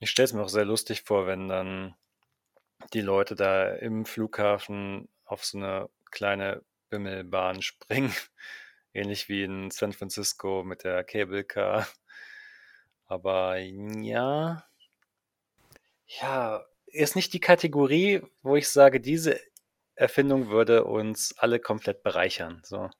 Ich 0.00 0.10
stelle 0.10 0.24
es 0.24 0.32
mir 0.32 0.42
auch 0.42 0.48
sehr 0.48 0.64
lustig 0.64 1.02
vor, 1.02 1.26
wenn 1.26 1.48
dann 1.48 1.94
die 2.92 3.00
Leute 3.00 3.36
da 3.36 3.72
im 3.74 4.04
Flughafen 4.04 5.08
auf 5.24 5.44
so 5.44 5.58
eine 5.58 5.88
kleine 6.10 6.62
Bimmelbahn 6.88 7.62
springen. 7.62 8.12
Ähnlich 8.92 9.28
wie 9.28 9.44
in 9.44 9.70
San 9.70 9.92
Francisco 9.92 10.64
mit 10.64 10.82
der 10.82 11.04
Cable 11.04 11.44
Car. 11.44 11.86
Aber 13.06 13.58
ja. 13.58 14.64
Ja, 16.06 16.64
ist 16.92 17.16
nicht 17.16 17.32
die 17.32 17.40
Kategorie, 17.40 18.22
wo 18.42 18.56
ich 18.56 18.68
sage, 18.68 19.00
diese 19.00 19.40
Erfindung 19.94 20.48
würde 20.48 20.84
uns 20.84 21.34
alle 21.38 21.60
komplett 21.60 22.02
bereichern. 22.02 22.62
So. 22.64 22.90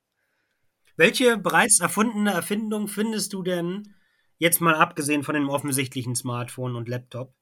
Welche 0.97 1.39
bereits 1.39 1.81
erfundene 1.81 2.33
Erfindung 2.33 2.89
findest 2.89 3.33
du 3.33 3.43
denn, 3.43 3.95
jetzt 4.39 4.61
mal 4.61 4.75
abgesehen 4.75 5.23
von 5.23 5.35
dem 5.35 5.49
offensichtlichen 5.49 6.15
Smartphone 6.15 6.77
und 6.77 6.89
Laptop, 6.89 7.35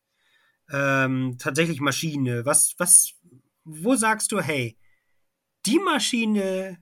ähm, 0.70 1.36
tatsächlich 1.38 1.80
Maschine? 1.80 2.46
Was, 2.46 2.74
was, 2.78 3.14
wo 3.64 3.96
sagst 3.96 4.32
du, 4.32 4.40
hey, 4.40 4.78
die 5.66 5.78
Maschine, 5.78 6.78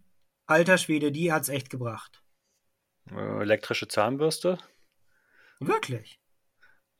alter 0.47 0.79
Schwede, 0.79 1.12
die 1.12 1.33
hat's 1.33 1.49
echt 1.49 1.71
gebracht? 1.71 2.23
Äh, 3.11 3.41
elektrische 3.41 3.89
Zahnbürste? 3.89 4.59
Wirklich? 5.61 6.21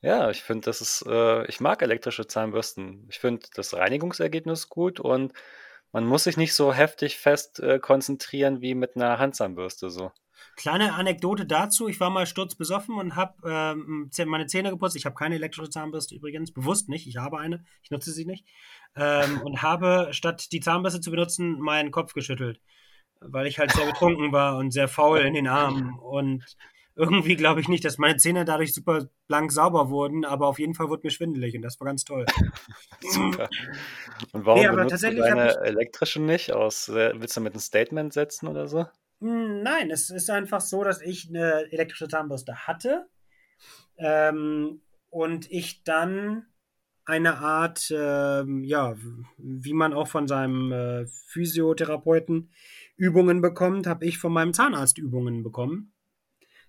Ja, 0.01 0.29
ich 0.29 0.43
finde, 0.43 0.65
das 0.65 0.81
ist, 0.81 1.05
äh, 1.07 1.45
ich 1.47 1.59
mag 1.59 1.81
elektrische 1.81 2.27
Zahnbürsten. 2.27 3.07
Ich 3.09 3.19
finde 3.19 3.47
das 3.55 3.73
Reinigungsergebnis 3.73 4.69
gut 4.69 4.99
und 4.99 5.33
man 5.91 6.05
muss 6.05 6.25
sich 6.25 6.37
nicht 6.37 6.53
so 6.53 6.73
heftig 6.73 7.17
fest 7.17 7.59
äh, 7.59 7.79
konzentrieren 7.79 8.61
wie 8.61 8.75
mit 8.75 8.95
einer 8.95 9.17
Handzahnbürste 9.17 9.89
so. 9.89 10.11
Kleine 10.55 10.93
Anekdote 10.93 11.45
dazu. 11.45 11.87
Ich 11.87 11.99
war 11.99 12.09
mal 12.09 12.27
sturzbesoffen 12.27 12.95
und 12.95 13.15
habe 13.15 13.35
ähm, 13.43 14.09
meine 14.25 14.45
Zähne 14.45 14.69
geputzt. 14.69 14.95
Ich 14.95 15.05
habe 15.05 15.15
keine 15.15 15.35
elektrische 15.35 15.69
Zahnbürste 15.69 16.15
übrigens. 16.15 16.51
Bewusst 16.51 16.89
nicht. 16.89 17.07
Ich 17.07 17.17
habe 17.17 17.39
eine. 17.39 17.63
Ich 17.81 17.89
nutze 17.89 18.11
sie 18.11 18.25
nicht. 18.25 18.45
Ähm, 18.95 19.41
und 19.41 19.61
habe, 19.63 20.09
statt 20.11 20.51
die 20.51 20.59
Zahnbürste 20.59 21.01
zu 21.01 21.09
benutzen, 21.09 21.59
meinen 21.59 21.91
Kopf 21.91 22.13
geschüttelt. 22.13 22.59
Weil 23.19 23.47
ich 23.47 23.57
halt 23.57 23.71
sehr 23.71 23.87
betrunken 23.87 24.31
war 24.31 24.57
und 24.57 24.71
sehr 24.71 24.87
faul 24.87 25.19
in 25.19 25.33
den 25.33 25.47
Armen. 25.47 25.97
Und 25.97 26.43
irgendwie 26.97 27.35
glaube 27.35 27.61
ich 27.61 27.67
nicht, 27.67 27.85
dass 27.85 27.97
meine 27.97 28.17
Zähne 28.17 28.43
dadurch 28.43 28.73
super 28.73 29.07
blank 29.27 29.51
sauber 29.51 29.89
wurden, 29.89 30.25
aber 30.25 30.47
auf 30.47 30.59
jeden 30.59 30.73
Fall 30.73 30.89
wurde 30.89 31.01
mir 31.03 31.11
schwindelig 31.11 31.55
und 31.55 31.61
das 31.61 31.79
war 31.79 31.85
ganz 31.85 32.03
toll. 32.03 32.25
super. 33.01 33.49
Und 34.33 34.45
warum 34.45 34.61
nee, 34.61 34.67
benutzt 34.67 35.03
du 35.03 35.15
deine 35.15 35.51
ich... 35.51 35.57
elektrische 35.57 36.21
nicht? 36.21 36.53
Aus, 36.53 36.89
äh, 36.89 37.13
willst 37.15 37.37
du 37.37 37.41
mit 37.41 37.53
einem 37.53 37.61
Statement 37.61 38.13
setzen 38.13 38.47
oder 38.47 38.67
so? 38.67 38.87
Hm, 39.21 39.61
nein, 39.61 39.91
es 39.91 40.09
ist 40.09 40.29
einfach 40.29 40.61
so, 40.61 40.83
dass 40.83 41.01
ich 41.01 41.29
eine 41.29 41.71
elektrische 41.71 42.07
Zahnbürste 42.07 42.67
hatte 42.67 43.07
ähm, 43.97 44.81
und 45.09 45.49
ich 45.51 45.83
dann 45.83 46.47
eine 47.05 47.37
Art, 47.37 47.93
ähm, 47.95 48.63
ja, 48.63 48.95
wie 49.37 49.73
man 49.73 49.93
auch 49.93 50.07
von 50.07 50.27
seinem 50.27 50.71
äh, 50.71 51.05
Physiotherapeuten 51.27 52.49
Übungen 52.95 53.41
bekommt, 53.41 53.87
habe 53.87 54.05
ich 54.05 54.17
von 54.17 54.33
meinem 54.33 54.53
Zahnarzt 54.53 54.97
Übungen 54.97 55.43
bekommen 55.43 55.93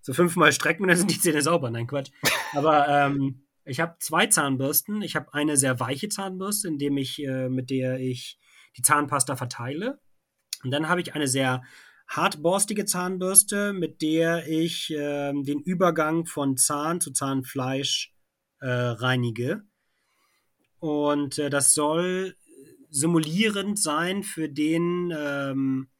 so 0.01 0.13
fünfmal 0.13 0.53
strecken 0.53 0.83
und 0.83 0.89
dann 0.89 0.97
sind 0.97 1.11
die 1.11 1.21
Zähne 1.21 1.43
sauber. 1.43 1.71
Nein, 1.71 1.87
Quatsch. 1.87 2.11
Aber 2.55 2.89
ähm, 2.89 3.43
ich 3.65 3.81
habe 3.81 3.97
zwei 3.99 4.27
Zahnbürsten. 4.27 5.03
Ich 5.03 5.17
habe 5.17 5.33
eine 5.35 5.57
sehr 5.57 5.79
weiche 5.81 6.09
Zahnbürste, 6.09 6.69
indem 6.69 6.97
ich, 6.97 7.23
äh, 7.23 7.49
mit 7.49 7.71
der 7.71 8.01
ich 8.01 8.39
die 8.77 8.83
Zahnpasta 8.83 9.37
verteile. 9.37 10.01
Und 10.65 10.71
dann 10.71 10.89
habe 10.89 11.01
ich 11.01 11.15
eine 11.15 11.29
sehr 11.29 11.63
hartborstige 12.09 12.87
Zahnbürste, 12.87 13.73
mit 13.73 14.01
der 14.01 14.49
ich 14.49 14.91
äh, 14.91 15.33
den 15.35 15.61
Übergang 15.61 16.25
von 16.25 16.57
Zahn 16.57 17.01
zu 17.01 17.13
Zahnfleisch 17.13 18.15
äh, 18.61 18.69
reinige. 18.69 19.63
Und 20.81 21.39
äh, 21.39 21.51
das 21.51 21.75
soll 21.75 22.37
simulierend 22.91 23.79
sein 23.79 24.23
für 24.23 24.49
den, 24.49 25.13
ähm, 25.15 25.91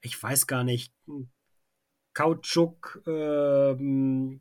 ich 0.00 0.20
weiß 0.20 0.46
gar 0.46 0.64
nicht, 0.64 0.92
Kautschuk, 2.14 3.02
ähm, 3.06 4.40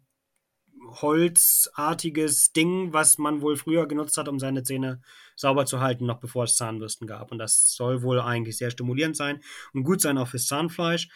holzartiges 1.01 2.51
Ding, 2.51 2.93
was 2.93 3.17
man 3.17 3.41
wohl 3.41 3.57
früher 3.57 3.87
genutzt 3.87 4.17
hat, 4.17 4.27
um 4.27 4.39
seine 4.39 4.63
Zähne 4.63 5.01
sauber 5.35 5.65
zu 5.65 5.79
halten, 5.79 6.05
noch 6.05 6.19
bevor 6.19 6.45
es 6.45 6.55
Zahnbürsten 6.55 7.07
gab. 7.07 7.31
Und 7.31 7.37
das 7.37 7.73
soll 7.73 8.01
wohl 8.01 8.19
eigentlich 8.19 8.57
sehr 8.57 8.71
stimulierend 8.71 9.15
sein 9.15 9.41
und 9.73 9.83
gut 9.83 10.01
sein 10.01 10.17
auch 10.17 10.27
fürs 10.27 10.47
Zahnfleisch. 10.47 11.09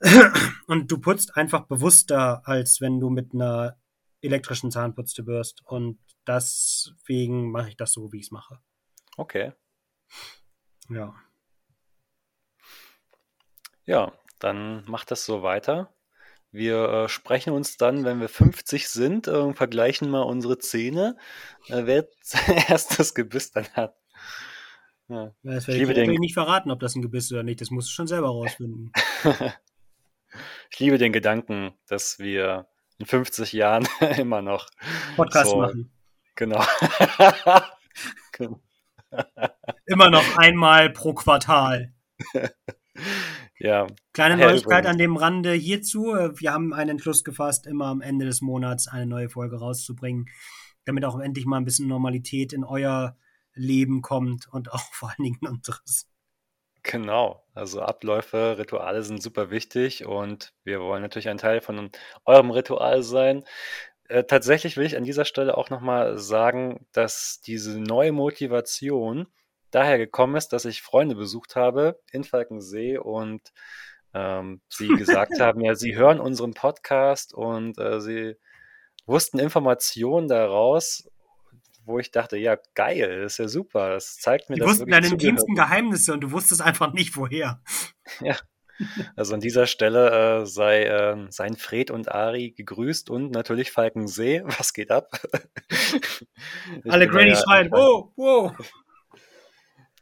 Und 0.66 0.90
du 0.90 0.98
putzt 0.98 1.36
einfach 1.36 1.66
bewusster, 1.66 2.40
als 2.46 2.80
wenn 2.80 3.00
du 3.00 3.10
mit 3.10 3.34
einer 3.34 3.76
elektrischen 4.22 4.70
Zahnputzte 4.70 5.26
wirst. 5.26 5.62
Und 5.66 5.98
deswegen 6.26 7.50
mache 7.50 7.68
ich 7.68 7.76
das 7.76 7.92
so, 7.92 8.10
wie 8.10 8.18
ich 8.18 8.26
es 8.26 8.30
mache. 8.30 8.60
Okay. 9.18 9.52
Ja. 10.88 11.14
Ja, 13.84 14.12
dann 14.40 14.84
macht 14.86 15.10
das 15.10 15.24
so 15.24 15.42
weiter. 15.42 15.92
Wir 16.52 16.88
äh, 16.88 17.08
sprechen 17.08 17.52
uns 17.52 17.76
dann, 17.76 18.04
wenn 18.04 18.20
wir 18.20 18.28
50 18.28 18.88
sind, 18.88 19.28
äh, 19.28 19.32
und 19.32 19.54
vergleichen 19.54 20.10
mal 20.10 20.22
unsere 20.22 20.58
Zähne, 20.58 21.16
äh, 21.68 21.82
wer 21.84 22.08
zuerst 22.22 22.98
das 22.98 23.14
Gebiss 23.14 23.52
dann 23.52 23.68
hat. 23.74 23.96
Ja. 25.08 25.34
Ja, 25.42 25.54
das 25.54 25.68
werde 25.68 25.82
ich, 25.82 25.94
den... 25.94 26.20
nicht 26.20 26.34
verraten, 26.34 26.70
ob 26.70 26.80
das 26.80 26.94
ein 26.94 27.02
Gebiss 27.02 27.26
ist 27.26 27.32
oder 27.32 27.42
nicht. 27.42 27.60
Das 27.60 27.70
musst 27.70 27.88
du 27.88 27.92
schon 27.92 28.06
selber 28.06 28.28
rausfinden. 28.28 28.92
ich 30.70 30.78
liebe 30.78 30.98
den 30.98 31.12
Gedanken, 31.12 31.72
dass 31.88 32.18
wir 32.18 32.68
in 32.98 33.06
50 33.06 33.52
Jahren 33.52 33.88
immer 34.18 34.42
noch 34.42 34.68
Podcast 35.16 35.50
so, 35.50 35.58
machen. 35.58 35.92
Genau. 36.36 36.64
immer 39.86 40.10
noch 40.10 40.38
einmal 40.38 40.90
pro 40.90 41.12
Quartal. 41.14 41.92
Ja. 43.60 43.86
Kleine 44.14 44.38
Neuigkeit 44.38 44.86
an 44.86 44.96
dem 44.96 45.18
Rande 45.18 45.52
hierzu. 45.52 46.06
Wir 46.34 46.52
haben 46.52 46.72
einen 46.72 46.92
Entschluss 46.92 47.24
gefasst, 47.24 47.66
immer 47.66 47.86
am 47.86 48.00
Ende 48.00 48.24
des 48.24 48.40
Monats 48.40 48.88
eine 48.88 49.04
neue 49.06 49.28
Folge 49.28 49.58
rauszubringen, 49.58 50.30
damit 50.86 51.04
auch 51.04 51.20
endlich 51.20 51.44
mal 51.44 51.58
ein 51.58 51.66
bisschen 51.66 51.86
Normalität 51.86 52.54
in 52.54 52.64
euer 52.64 53.18
Leben 53.54 54.00
kommt 54.00 54.48
und 54.50 54.72
auch 54.72 54.82
vor 54.92 55.10
allen 55.10 55.24
Dingen 55.24 55.46
unseres. 55.46 56.08
Genau, 56.82 57.44
also 57.52 57.82
Abläufe, 57.82 58.56
Rituale 58.56 59.02
sind 59.02 59.22
super 59.22 59.50
wichtig 59.50 60.06
und 60.06 60.54
wir 60.64 60.80
wollen 60.80 61.02
natürlich 61.02 61.28
ein 61.28 61.36
Teil 61.36 61.60
von 61.60 61.90
eurem 62.24 62.50
Ritual 62.50 63.02
sein. 63.02 63.44
Äh, 64.08 64.24
tatsächlich 64.24 64.78
will 64.78 64.86
ich 64.86 64.96
an 64.96 65.04
dieser 65.04 65.26
Stelle 65.26 65.58
auch 65.58 65.68
nochmal 65.68 66.16
sagen, 66.16 66.86
dass 66.92 67.42
diese 67.44 67.78
neue 67.78 68.12
Motivation 68.12 69.26
daher 69.70 69.98
gekommen 69.98 70.36
ist, 70.36 70.48
dass 70.48 70.64
ich 70.64 70.82
Freunde 70.82 71.14
besucht 71.14 71.56
habe 71.56 71.98
in 72.12 72.24
Falkensee 72.24 72.98
und 72.98 73.52
ähm, 74.14 74.60
sie 74.68 74.88
gesagt 74.88 75.32
haben, 75.40 75.60
ja, 75.60 75.74
sie 75.74 75.96
hören 75.96 76.20
unseren 76.20 76.54
Podcast 76.54 77.34
und 77.34 77.78
äh, 77.78 78.00
sie 78.00 78.36
wussten 79.06 79.38
Informationen 79.38 80.28
daraus, 80.28 81.08
wo 81.84 81.98
ich 81.98 82.10
dachte, 82.10 82.36
ja, 82.36 82.56
geil, 82.74 83.22
das 83.22 83.32
ist 83.32 83.38
ja 83.38 83.48
super, 83.48 83.90
das 83.90 84.16
zeigt 84.16 84.50
mir, 84.50 84.56
die 84.56 84.60
dass 84.60 84.70
wussten 84.70 84.90
deine 84.90 85.08
intimsten 85.08 85.54
Geheimnisse 85.54 86.12
und 86.12 86.20
du 86.20 86.32
wusstest 86.32 86.62
einfach 86.62 86.92
nicht, 86.92 87.16
woher. 87.16 87.60
Ja, 88.20 88.36
also 89.14 89.34
an 89.34 89.40
dieser 89.40 89.66
Stelle 89.66 90.40
äh, 90.40 90.46
sei, 90.46 90.84
äh, 90.84 91.26
seien 91.30 91.56
Fred 91.56 91.90
und 91.90 92.10
Ari 92.10 92.50
gegrüßt 92.50 93.10
und 93.10 93.30
natürlich 93.30 93.70
Falkensee. 93.70 94.42
Was 94.58 94.72
geht 94.72 94.90
ab? 94.90 95.20
Alle 96.88 97.06
Granny 97.06 97.36
schreien, 97.36 97.70
wow, 97.70 98.10
wow. 98.16 98.52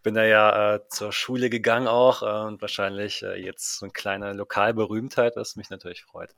Bin 0.02 0.14
da 0.14 0.24
ja 0.24 0.74
äh, 0.74 0.80
zur 0.88 1.12
Schule 1.12 1.50
gegangen 1.50 1.88
auch 1.88 2.22
äh, 2.22 2.46
und 2.46 2.60
wahrscheinlich 2.60 3.22
äh, 3.22 3.34
jetzt 3.34 3.78
so 3.78 3.86
eine 3.86 3.92
kleine 3.92 4.32
Lokalberühmtheit, 4.32 5.36
was 5.36 5.56
mich 5.56 5.70
natürlich 5.70 6.04
freut. 6.04 6.34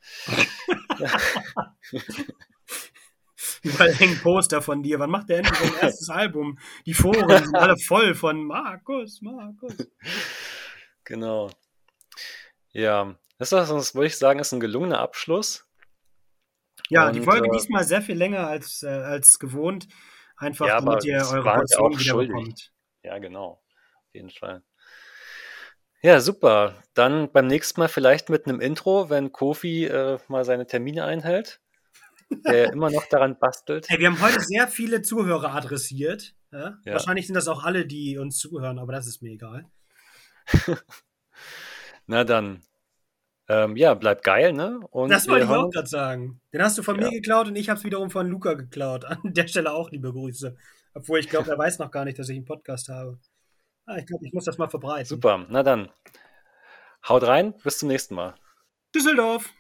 Überall 3.63 3.93
hängen 3.95 4.19
Poster 4.21 4.63
von 4.63 4.83
dir. 4.83 4.99
Wann 4.99 5.11
macht 5.11 5.29
der 5.29 5.39
endlich 5.39 5.59
sein 5.59 5.75
erstes 5.81 6.09
Album? 6.11 6.59
Die 6.87 6.95
Foren 6.95 7.29
sind 7.29 7.55
alle 7.55 7.77
voll 7.77 8.15
von 8.15 8.45
Markus, 8.45 9.21
Markus. 9.23 9.75
Genau. 11.05 11.51
Ja, 12.73 13.17
das, 13.39 13.53
ist, 13.53 13.71
das 13.71 13.95
würde 13.95 14.07
ich 14.07 14.17
sagen, 14.17 14.39
ist 14.41 14.53
ein 14.53 14.61
gelungener 14.61 15.01
Abschluss. 15.01 15.67
Ja, 16.89 17.09
und, 17.09 17.17
die 17.17 17.23
Folge 17.23 17.49
äh, 17.49 17.51
diesmal 17.53 17.85
sehr 17.85 18.03
viel 18.03 18.17
länger 18.17 18.47
als, 18.47 18.83
äh, 18.83 18.89
als 18.89 19.39
gewohnt. 19.39 19.89
Einfach, 20.37 20.67
ja, 20.67 20.81
damit 20.81 21.05
ihr 21.05 21.19
eure 21.19 21.43
Portion 21.43 21.93
wieder 21.93 22.01
schuldig. 22.01 22.29
bekommt. 22.29 22.73
Ja, 23.03 23.19
genau. 23.19 23.63
Auf 23.95 24.15
jeden 24.15 24.31
Fall. 24.31 24.63
Ja, 26.03 26.21
super. 26.21 26.83
Dann 26.95 27.31
beim 27.31 27.47
nächsten 27.47 27.81
Mal 27.81 27.89
vielleicht 27.89 28.31
mit 28.31 28.47
einem 28.47 28.61
Intro, 28.61 29.11
wenn 29.11 29.33
Kofi 29.33 29.85
äh, 29.85 30.19
mal 30.29 30.45
seine 30.45 30.67
Termine 30.67 31.05
einhält 31.05 31.61
der 32.31 32.73
immer 32.73 32.91
noch 32.91 33.07
daran 33.07 33.39
bastelt. 33.39 33.89
Hey, 33.89 33.99
wir 33.99 34.09
haben 34.09 34.21
heute 34.21 34.41
sehr 34.41 34.69
viele 34.69 35.03
Zuhörer 35.03 35.55
adressiert. 35.55 36.35
Ja? 36.53 36.79
Ja. 36.85 36.93
Wahrscheinlich 36.93 37.27
sind 37.27 37.35
das 37.35 37.49
auch 37.49 37.65
alle, 37.65 37.87
die 37.87 38.19
uns 38.19 38.39
zuhören, 38.39 38.79
aber 38.79 38.93
das 38.93 39.07
ist 39.07 39.23
mir 39.23 39.33
egal. 39.33 39.67
Na 42.07 42.25
dann. 42.25 42.63
Ähm, 43.49 43.77
ja, 43.77 43.95
bleib 43.95 44.23
geil, 44.23 44.53
ne? 44.53 44.79
Und 44.91 45.11
das 45.11 45.27
wollte 45.27 45.45
ich 45.45 45.51
auch 45.51 45.71
gerade 45.71 45.89
sagen. 45.89 46.41
Den 46.53 46.63
hast 46.63 46.79
du 46.79 46.85
von 46.85 47.01
ja. 47.01 47.07
mir 47.07 47.11
geklaut 47.11 47.49
und 47.49 47.57
ich 47.57 47.69
habe 47.69 47.79
es 47.79 47.85
wiederum 47.85 48.11
von 48.11 48.29
Luca 48.29 48.55
geklaut. 48.55 49.05
An 49.07 49.19
der 49.25 49.49
Stelle 49.49 49.73
auch 49.73 49.91
liebe 49.91 50.13
Grüße. 50.13 50.57
Obwohl 50.95 51.21
ich 51.21 51.29
glaube, 51.29 51.51
er 51.51 51.59
weiß 51.59 51.79
noch 51.79 51.91
gar 51.91 52.05
nicht, 52.05 52.19
dass 52.19 52.29
ich 52.29 52.37
einen 52.37 52.45
Podcast 52.45 52.89
habe. 52.89 53.19
Ah, 53.87 53.97
ich 53.99 54.07
glaube, 54.07 54.27
ich 54.27 54.33
muss 54.33 54.45
das 54.45 54.59
mal 54.59 54.69
verbreiten. 54.69 55.07
Super, 55.07 55.47
na 55.49 55.63
dann. 55.63 55.91
Haut 57.09 57.23
rein, 57.25 57.55
bis 57.63 57.79
zum 57.79 57.89
nächsten 57.89 58.15
Mal. 58.15 58.35
Düsseldorf. 58.95 59.53